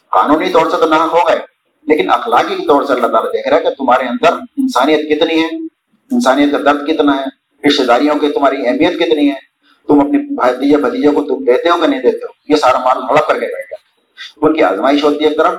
قانونی 0.09 0.49
طور 0.49 0.69
سے 0.69 0.77
تو 0.77 0.87
نہ 0.87 0.95
ہو 0.95 1.27
گئے، 1.27 1.39
لیکن 1.87 2.09
اخلاقی 2.09 2.65
طور 2.67 2.83
سے 2.83 2.93
اللہ 2.93 3.07
تعالیٰ 3.07 3.31
دیکھ 3.33 3.47
رہا 3.47 3.57
ہے 3.57 3.63
کہ 3.63 3.69
تمہارے 3.69 4.07
اندر 4.07 4.33
انسانیت 4.57 5.07
کتنی 5.09 5.41
ہے، 5.43 5.47
انسانیت 6.11 6.51
کا 6.51 6.57
درد 6.57 6.87
کتنا 6.87 7.15
ہے 7.17 7.67
رشتے 7.67 7.83
داریوں 7.83 8.15
کی 8.15 8.31
تمہاری 8.31 8.67
اہمیت 8.67 8.99
کتنی 8.99 9.29
ہے، 9.29 9.39
تم 9.89 9.99
اپنے 9.99 10.17
بھتیجے 10.35 10.77
بھتیجے 10.77 11.09
کو 11.09 11.23
تم 11.23 11.43
دیتے 11.43 11.69
ہو 11.69 11.81
کہ 11.81 11.87
نہیں 11.87 12.01
دیتے 12.01 12.25
ہو؟ 12.25 12.31
یہ 12.47 12.55
سارا 12.55 12.77
مال 12.77 13.03
ہڑپ 13.03 13.27
کر 13.27 13.39
کے 13.39 13.45
بیٹھ 13.45 13.69
جاتا 13.71 14.45
ان 14.45 14.53
کی 14.53 14.63
آزمائش 14.63 15.03
ہوتی 15.03 15.23
ہے 15.23 15.29
ایک 15.29 15.37
طرف 15.37 15.53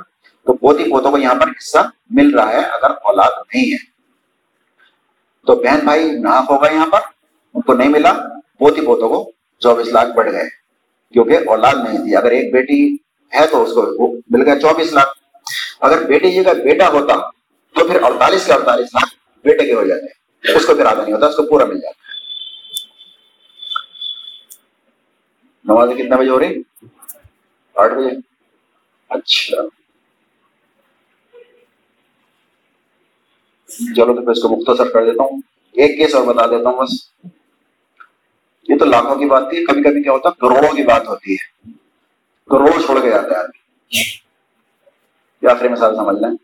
تو 0.46 0.52
پوتی 0.52 0.90
پوتوں 0.90 1.10
کو 1.10 1.18
یہاں 1.18 1.34
پر 1.34 1.48
حصہ 1.48 1.78
مل 2.10 2.34
رہا 2.34 2.52
ہے 2.52 2.58
اگر 2.58 2.90
اولاد 2.90 3.30
نہیں 3.54 3.72
ہے۔ 3.72 3.92
تو 5.46 5.54
بہن 5.56 5.78
بھائی 5.84 6.10
نہ 6.10 6.28
ہوگا 6.28 6.72
یہاں 6.72 6.86
پر، 6.86 6.98
ان 7.54 7.62
کو 7.62 7.74
نہیں 7.74 7.88
ملا 7.88 8.12
پوتی 8.58 8.80
پوتوں 8.80 9.08
کو 9.08 9.32
چوبیس 9.58 9.88
لاکھ 9.88 10.08
بڑھ 10.08 10.32
گئے۔ 10.32 10.44
کیونکہ 11.12 11.38
اولاد 11.46 11.74
نہیں 11.88 11.98
تھی۔ 11.98 12.16
اگر 12.16 12.30
ایک 12.30 12.52
بیٹی 12.52 12.94
ہے 13.34 13.46
تو 13.46 13.62
اس 13.62 13.72
کو 13.74 14.16
مل 14.30 14.42
گیا 14.42 14.60
چوبیس 14.60 14.92
لاکھ۔ 14.92 15.18
اگر 15.80 16.04
بیٹی 16.04 16.30
جی 16.30 16.44
کا 16.44 16.52
بیٹا 16.52 16.88
ہوتا 16.88 17.30
تو 17.74 17.88
پھر 17.88 18.02
اڑتالیس 18.02 18.46
کے 18.46 18.52
اڑتالیس 18.52 18.94
لاکھ 18.94 19.14
بیٹے 19.44 19.66
کے 19.66 19.74
ہو 19.74 19.86
جاتے۔ 19.86 20.22
اس 20.52 20.66
کو 20.66 20.74
پھر 20.74 20.86
آدھا 20.86 21.02
نہیں 21.02 21.14
ہوتا، 21.14 21.26
اس 21.26 21.36
کو 21.36 21.42
پورا 21.42 21.64
مل 21.64 21.80
جاتا۔ 21.80 22.02
نماز 25.64 25.88
کتنا 25.98 26.16
بجے 26.16 26.30
ہو 26.30 26.38
رہی؟ 26.38 26.62
آٹھ 27.74 27.92
بجے۔ 27.92 28.16
اچھا۔ 29.08 29.81
چلو 33.78 34.14
تو 34.14 34.20
پھر 34.20 34.30
اس 34.30 34.42
کو 34.42 34.48
مختصر 34.48 34.92
کر 34.92 35.04
دیتا 35.04 35.22
ہوں۔ 35.22 35.40
ایک 35.72 35.96
کیس 35.96 36.14
اور 36.14 36.26
بتا 36.26 36.46
دیتا 36.46 36.70
ہوں 36.70 36.82
بس۔ 36.82 36.90
یہ 38.68 38.78
تو 38.78 38.84
لاکھوں 38.84 39.14
کی 39.14 39.24
بات 39.24 39.42
تھی۔ 39.50 39.66
کبھی 39.66 39.82
کبھی 39.82 40.02
کیا 40.02 40.12
ہوتا 40.12 40.28
ہے، 40.28 40.34
کروڑوں 40.40 40.76
کی 40.76 40.82
بات 40.82 41.08
ہوتی 41.08 41.34
ہے۔ 41.34 41.70
کروڑ 42.50 42.70
چھوڑ 42.70 43.02
کے 43.02 43.10
جاتا 43.10 43.28
ہے 43.30 43.36
آدمی۔ 43.36 43.62
یہ 45.42 45.48
آخری 45.48 45.68
مثال 45.68 45.96
سمجھ 45.96 46.16
لیں۔ 46.16 46.36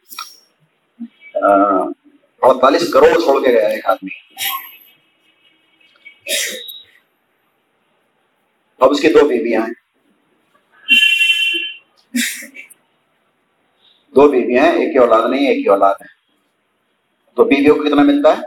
اڑتالیس 2.43 2.93
کروڑ 2.93 3.21
چھوڑ 3.21 3.45
کے 3.45 3.51
گیا 3.51 3.69
ایک 3.69 3.87
آدمی۔ 3.87 4.19
اب 8.79 8.91
اس 8.91 9.01
کی 9.01 9.09
دو 9.09 9.29
بیویاں 9.29 9.63
ہیں۔ 9.63 9.75
دو 14.15 14.29
بیویاں 14.29 14.65
ہیں، 14.65 14.73
ایک 14.73 14.93
کی 14.93 14.99
اولاد 14.99 15.31
نہیں، 15.31 15.49
ایک 15.49 15.65
کی 15.65 15.69
اولاد 15.69 15.95
ہے۔ 16.01 16.18
تو 17.39 17.45
بیویوں 17.45 17.77
کو 17.77 17.83
کتنا 17.83 18.03
ملتا 18.03 18.37
ہے؟ 18.37 18.43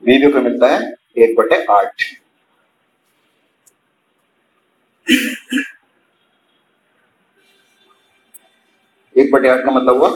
بیویوں 0.00 0.32
کو 0.32 0.40
ملتا 0.40 0.70
ہے 0.70 0.76
ایک 0.92 1.38
بٹے 1.38 1.54
آٹھ۔ 1.68 2.02
ایک 9.12 9.34
بٹے 9.34 9.48
آٹھ 9.48 9.64
کا 9.64 9.70
مطلب 9.70 9.96
ہوا 9.96 10.10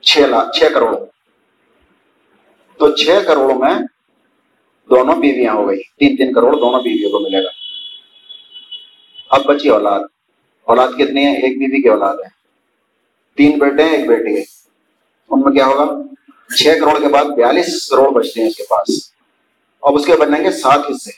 چھ 0.00 0.18
لاکھ، 0.18 0.58
چھ 0.58 0.64
کروڑ 0.74 0.96
تو 2.78 2.96
چھ 2.96 3.10
کروڑ 3.26 3.52
میں 3.54 3.74
دونوں 4.90 5.16
بیویاں 5.16 5.54
ہو 5.54 5.68
گئی۔ 5.68 5.82
تین 5.82 6.16
تین 6.16 6.32
کروڑ 6.32 6.52
دونوں 6.52 6.82
بیویوں 6.82 7.10
کو 7.10 7.20
ملے 7.20 7.44
گا۔ 7.44 7.50
اب 9.30 9.44
بچی 9.44 9.68
اولاد۔ 9.68 10.00
اولاد 10.62 10.88
کتنی 10.88 11.26
ہے؟ 11.26 11.32
ایک 11.32 11.58
بیوی 11.58 11.82
کی 11.82 11.88
اولاد 11.88 12.14
ہے۔ 12.14 12.28
تین 13.36 13.58
بیٹے 13.58 13.82
ہیں 13.82 13.96
ایک 13.96 14.08
بیٹی۔ 14.08 14.36
ہے 14.36 14.44
ان 15.30 15.40
میں 15.40 15.52
کیا 15.52 15.66
ہوگا؟ 15.66 16.11
چھ 16.58 16.64
کروڑ 16.64 17.00
کے 17.00 17.08
بعد 17.08 17.24
بیالیس 17.24 17.86
کروڑ 17.86 18.10
بچتے 18.10 18.40
ہیں 18.40 18.48
اس 18.48 18.56
کے 18.56 18.62
پاس۔ 18.70 19.12
اب 19.82 19.94
اس 19.94 20.06
کے 20.06 20.16
بنیں 20.16 20.44
گے 20.44 20.50
سات 20.50 20.78
حصے۔ 20.78 21.10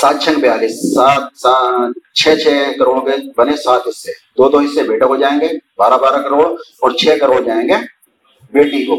سات 0.00 0.14
چھن 0.22 0.34
بیالیس۔ 0.34 0.94
سات 0.94 1.22
سات، 1.38 2.14
چھ 2.14 2.28
چھ 2.42 2.48
کروڑ 2.78 3.10
کے 3.10 3.16
بنے 3.36 3.56
سات 3.56 3.88
حصے۔ 3.88 4.12
دو 4.12 4.48
دو 4.48 4.58
حصے 4.58 4.82
بیٹے 4.82 5.06
کو 5.06 5.16
جائیں 5.16 5.40
گے، 5.40 5.48
بارہ 5.76 5.94
بارہ 5.94 6.22
کروڑ، 6.22 6.44
اور 6.80 6.90
چھ 6.90 7.18
کروڑ 7.20 7.40
جائیں 7.42 7.68
گے 7.68 7.74
بیٹی 8.52 8.86
کو۔ 8.86 8.96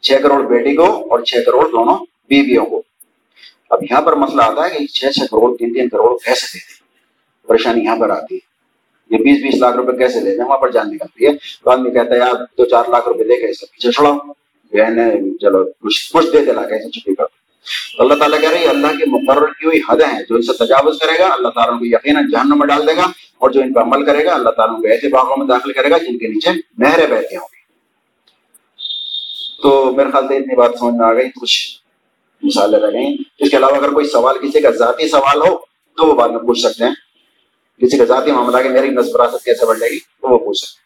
چھ 0.00 0.12
کروڑ 0.22 0.42
بیٹی 0.42 0.76
کو 0.76 1.10
اور 1.10 1.20
چھ 1.20 1.34
کروڑ 1.46 1.70
دونوں 1.70 1.98
بیویوں 2.28 2.66
کو۔ 2.66 2.82
اب 3.70 3.82
یہاں 3.82 4.02
پر 4.02 4.12
مسئلہ 4.12 4.42
آتا 4.42 4.64
ہے 4.64 4.78
کہ 4.78 4.86
چھ 4.86 5.04
چھ 5.14 5.20
کروڑ، 5.20 5.56
تین 5.56 5.74
تین 5.74 5.88
کروڑ 5.88 6.18
کیسے 6.24 6.46
دیتے 6.54 6.84
پریشانی 7.48 7.84
یہاں 7.84 7.96
پر 7.96 8.10
آتی 8.10 8.34
ہے۔ 8.34 8.53
یہ 9.10 9.18
بیس 9.18 9.42
بیس 9.42 9.54
لاکھ 9.60 9.76
روپے 9.76 9.96
کیسے 9.98 10.20
دیتے 10.20 10.40
ہیں 10.40 10.48
وہاں 10.48 10.58
پر 10.58 10.70
جان 10.70 10.90
نکلتی 10.90 11.26
ہے۔ 11.26 11.32
تو 11.64 11.70
آدمی 11.70 11.90
کہتا 11.90 12.14
ہے، 12.14 12.18
یار، 12.18 12.34
دو 12.58 12.64
چار 12.64 12.84
لاکھ 12.88 13.08
روپے 13.08 13.24
دے 13.24 13.36
کے 13.36 13.46
پیچھے 13.46 13.90
چھوڑاؤ 13.90 14.18
بہن 14.72 15.38
چلو، 15.38 15.64
کچھ 15.64 16.12
کچھ 16.12 16.26
دے 16.32 16.44
دے 16.44 16.52
لا 16.52 16.62
چھٹی 16.68 17.14
کر 17.14 17.24
تو 17.96 18.02
اللہ 18.02 18.14
تعالیٰ 18.14 18.40
کہہ 18.40 18.50
رہے 18.50 18.58
ہیں 18.58 18.66
اللہ 18.66 18.86
کی 18.86 19.10
مقرر 19.10 19.46
کی 19.46 19.66
ہوئی 19.66 19.80
حدیں 19.88 20.06
ہیں 20.06 20.22
جو 20.28 20.34
ان 20.34 20.42
سے 20.42 20.64
تجاوز 20.64 20.98
کرے 20.98 21.18
گا، 21.18 21.26
اللہ 21.26 21.48
تعالیٰ 21.48 21.78
کو 21.78 21.86
یقیناً 21.86 22.26
جہنم 22.30 22.58
میں 22.58 22.66
ڈال 22.66 22.86
دے 22.86 22.96
گا 22.96 23.04
اور 23.38 23.50
جو 23.50 23.60
ان 23.60 23.72
پر 23.72 23.82
عمل 23.82 24.04
کرے 24.04 24.24
گا، 24.24 24.34
اللہ 24.34 24.50
تعالیٰ 24.50 24.76
کو 24.76 24.88
ایسے 24.88 25.08
باغوں 25.08 25.36
میں 25.36 25.46
داخل 25.46 25.72
کرے 25.72 25.90
گا 25.90 25.98
جن 25.98 26.18
کے 26.18 26.28
نیچے 26.28 26.50
نہریں 26.78 27.06
بہتی 27.06 27.36
ہوں 27.36 27.44
گی۔ 27.44 27.62
تو 29.62 29.92
میرے 29.96 30.10
خیال 30.10 30.28
سے 30.28 30.36
اتنی 30.36 30.56
بات 30.56 30.70
سمجھ 30.78 30.94
میں 30.94 31.06
آ 31.06 31.14
گئی، 31.14 31.28
کچھ 31.40 31.78
مثالیں 32.42 32.80
رہ 32.80 32.96
اس 33.38 33.50
کے 33.50 33.56
علاوہ 33.56 33.76
اگر 33.76 33.90
کوئی 33.90 34.06
سوال 34.06 34.38
کسی 34.38 34.60
کا 34.60 34.70
ذاتی 34.70 35.08
سوال 35.08 35.48
ہو، 35.48 35.56
تو 35.96 36.06
وہ 36.06 36.14
بعد 36.14 36.28
میں 36.28 36.38
پوچھ 36.38 36.58
سکتے 36.58 36.84
ہیں۔ 36.84 37.03
کسی 37.80 37.98
کا 37.98 38.04
ذاتی 38.04 38.32
معاملہ 38.32 38.62
کہ 38.62 38.68
میری 38.68 38.88
نصب 38.88 39.14
وراثت 39.14 39.44
کیسے 39.44 39.66
بڑھ 39.66 39.78
جائے 39.78 39.92
گی؟ 39.92 39.98
تو 39.98 40.28
وہ 40.28 40.38
پوچھ 40.38 40.58
سکتے 40.58 40.78
ہیں 40.78 40.84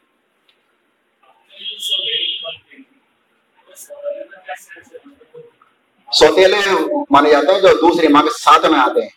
سوتےلے 6.08 6.56
مانے 7.10 7.30
جاتے 7.30 7.52
ہیں 7.52 7.60
جو 7.60 7.68
دوسری 7.80 8.08
ماں 8.08 8.22
کے 8.22 8.30
ساتھ 8.38 8.66
میں 8.70 8.78
آتے 8.78 9.00
ہیں۔ 9.00 9.08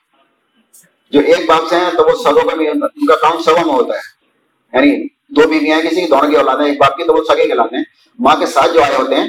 جو 1.11 1.19
ایک 1.19 1.45
باپ 1.49 1.69
سے 1.69 1.75
ہیں 1.75 1.91
تو 1.91 2.03
وہ 2.03 2.15
سگوں 2.23 2.43
کا 2.49 2.55
ان 2.61 3.05
کا 3.05 3.15
کام 3.15 3.41
سوا 3.41 3.63
میں 3.65 3.73
ہوتا 3.73 3.93
ہے۔ 3.93 4.09
یعنی 4.73 5.07
دو 5.29 5.47
بیویاں 5.47 5.77
ہیں 5.77 5.89
کسی 5.89 6.01
کی 6.01 6.07
دونوں 6.07 6.29
کی 6.29 6.35
اولاد 6.35 6.57
ہیں 6.57 6.67
ایک 6.67 6.79
باپ 6.79 6.97
کی، 6.97 7.03
تو 7.03 7.13
وہ 7.13 7.23
سگے 7.23 7.47
کہلاتے 7.47 7.75
ہیں۔ 7.77 7.83
ماں 8.19 8.35
کے 8.35 8.45
ساتھ 8.45 8.71
جو 8.73 8.83
آئے 8.83 8.95
ہوتے 8.95 9.15
ہیں 9.15 9.27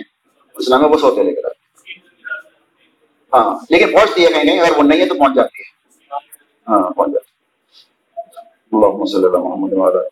اسلام 0.57 0.81
میں 0.81 0.89
وہ 0.89 0.99
سوتے 0.99 1.23
لے 1.23 1.33
کر 1.35 1.49
ہاں 3.33 3.59
لیکن 3.71 3.93
پہنچتی 3.93 4.27
ہے 4.27 4.33
کہیں 4.33 4.43
کہیں 4.43 4.61
اگر 4.61 4.77
وہ 4.79 4.83
نہیں 4.83 5.01
ہے 5.01 5.07
تو 5.07 5.15
پہنچ 5.15 5.35
جاتی 5.35 5.63
ہے۔ 5.63 5.71
ہاں 6.67 6.91
پہنچ 6.91 7.13
جاتی 7.13 7.27
ہے۔ 7.27 7.32
اللہم 8.73 9.05
صلی 9.05 9.25
اللہ 9.25 9.39
محمد 9.39 9.73
وعلا 9.73 10.03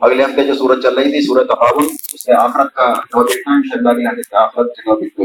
اگلے 0.00 0.24
ہفتے 0.24 0.44
جو 0.46 0.54
سورت 0.54 0.82
چل 0.82 0.98
رہی 0.98 1.10
تھی 1.12 1.20
سورت 1.26 1.48
تحاون 1.48 1.86
اس 2.14 2.28
نے 2.28 2.34
آخرت 2.40 2.74
کا 2.74 2.86
جو 3.12 3.22
دیکھنا 3.28 3.52
ہے 3.52 3.56
ان 3.56 3.68
شاء 3.68 3.78
اللہ 3.78 4.14
کی 4.16 4.22
آخرت 4.44 4.78
جو 4.86 4.96
دیکھتے 5.00 5.24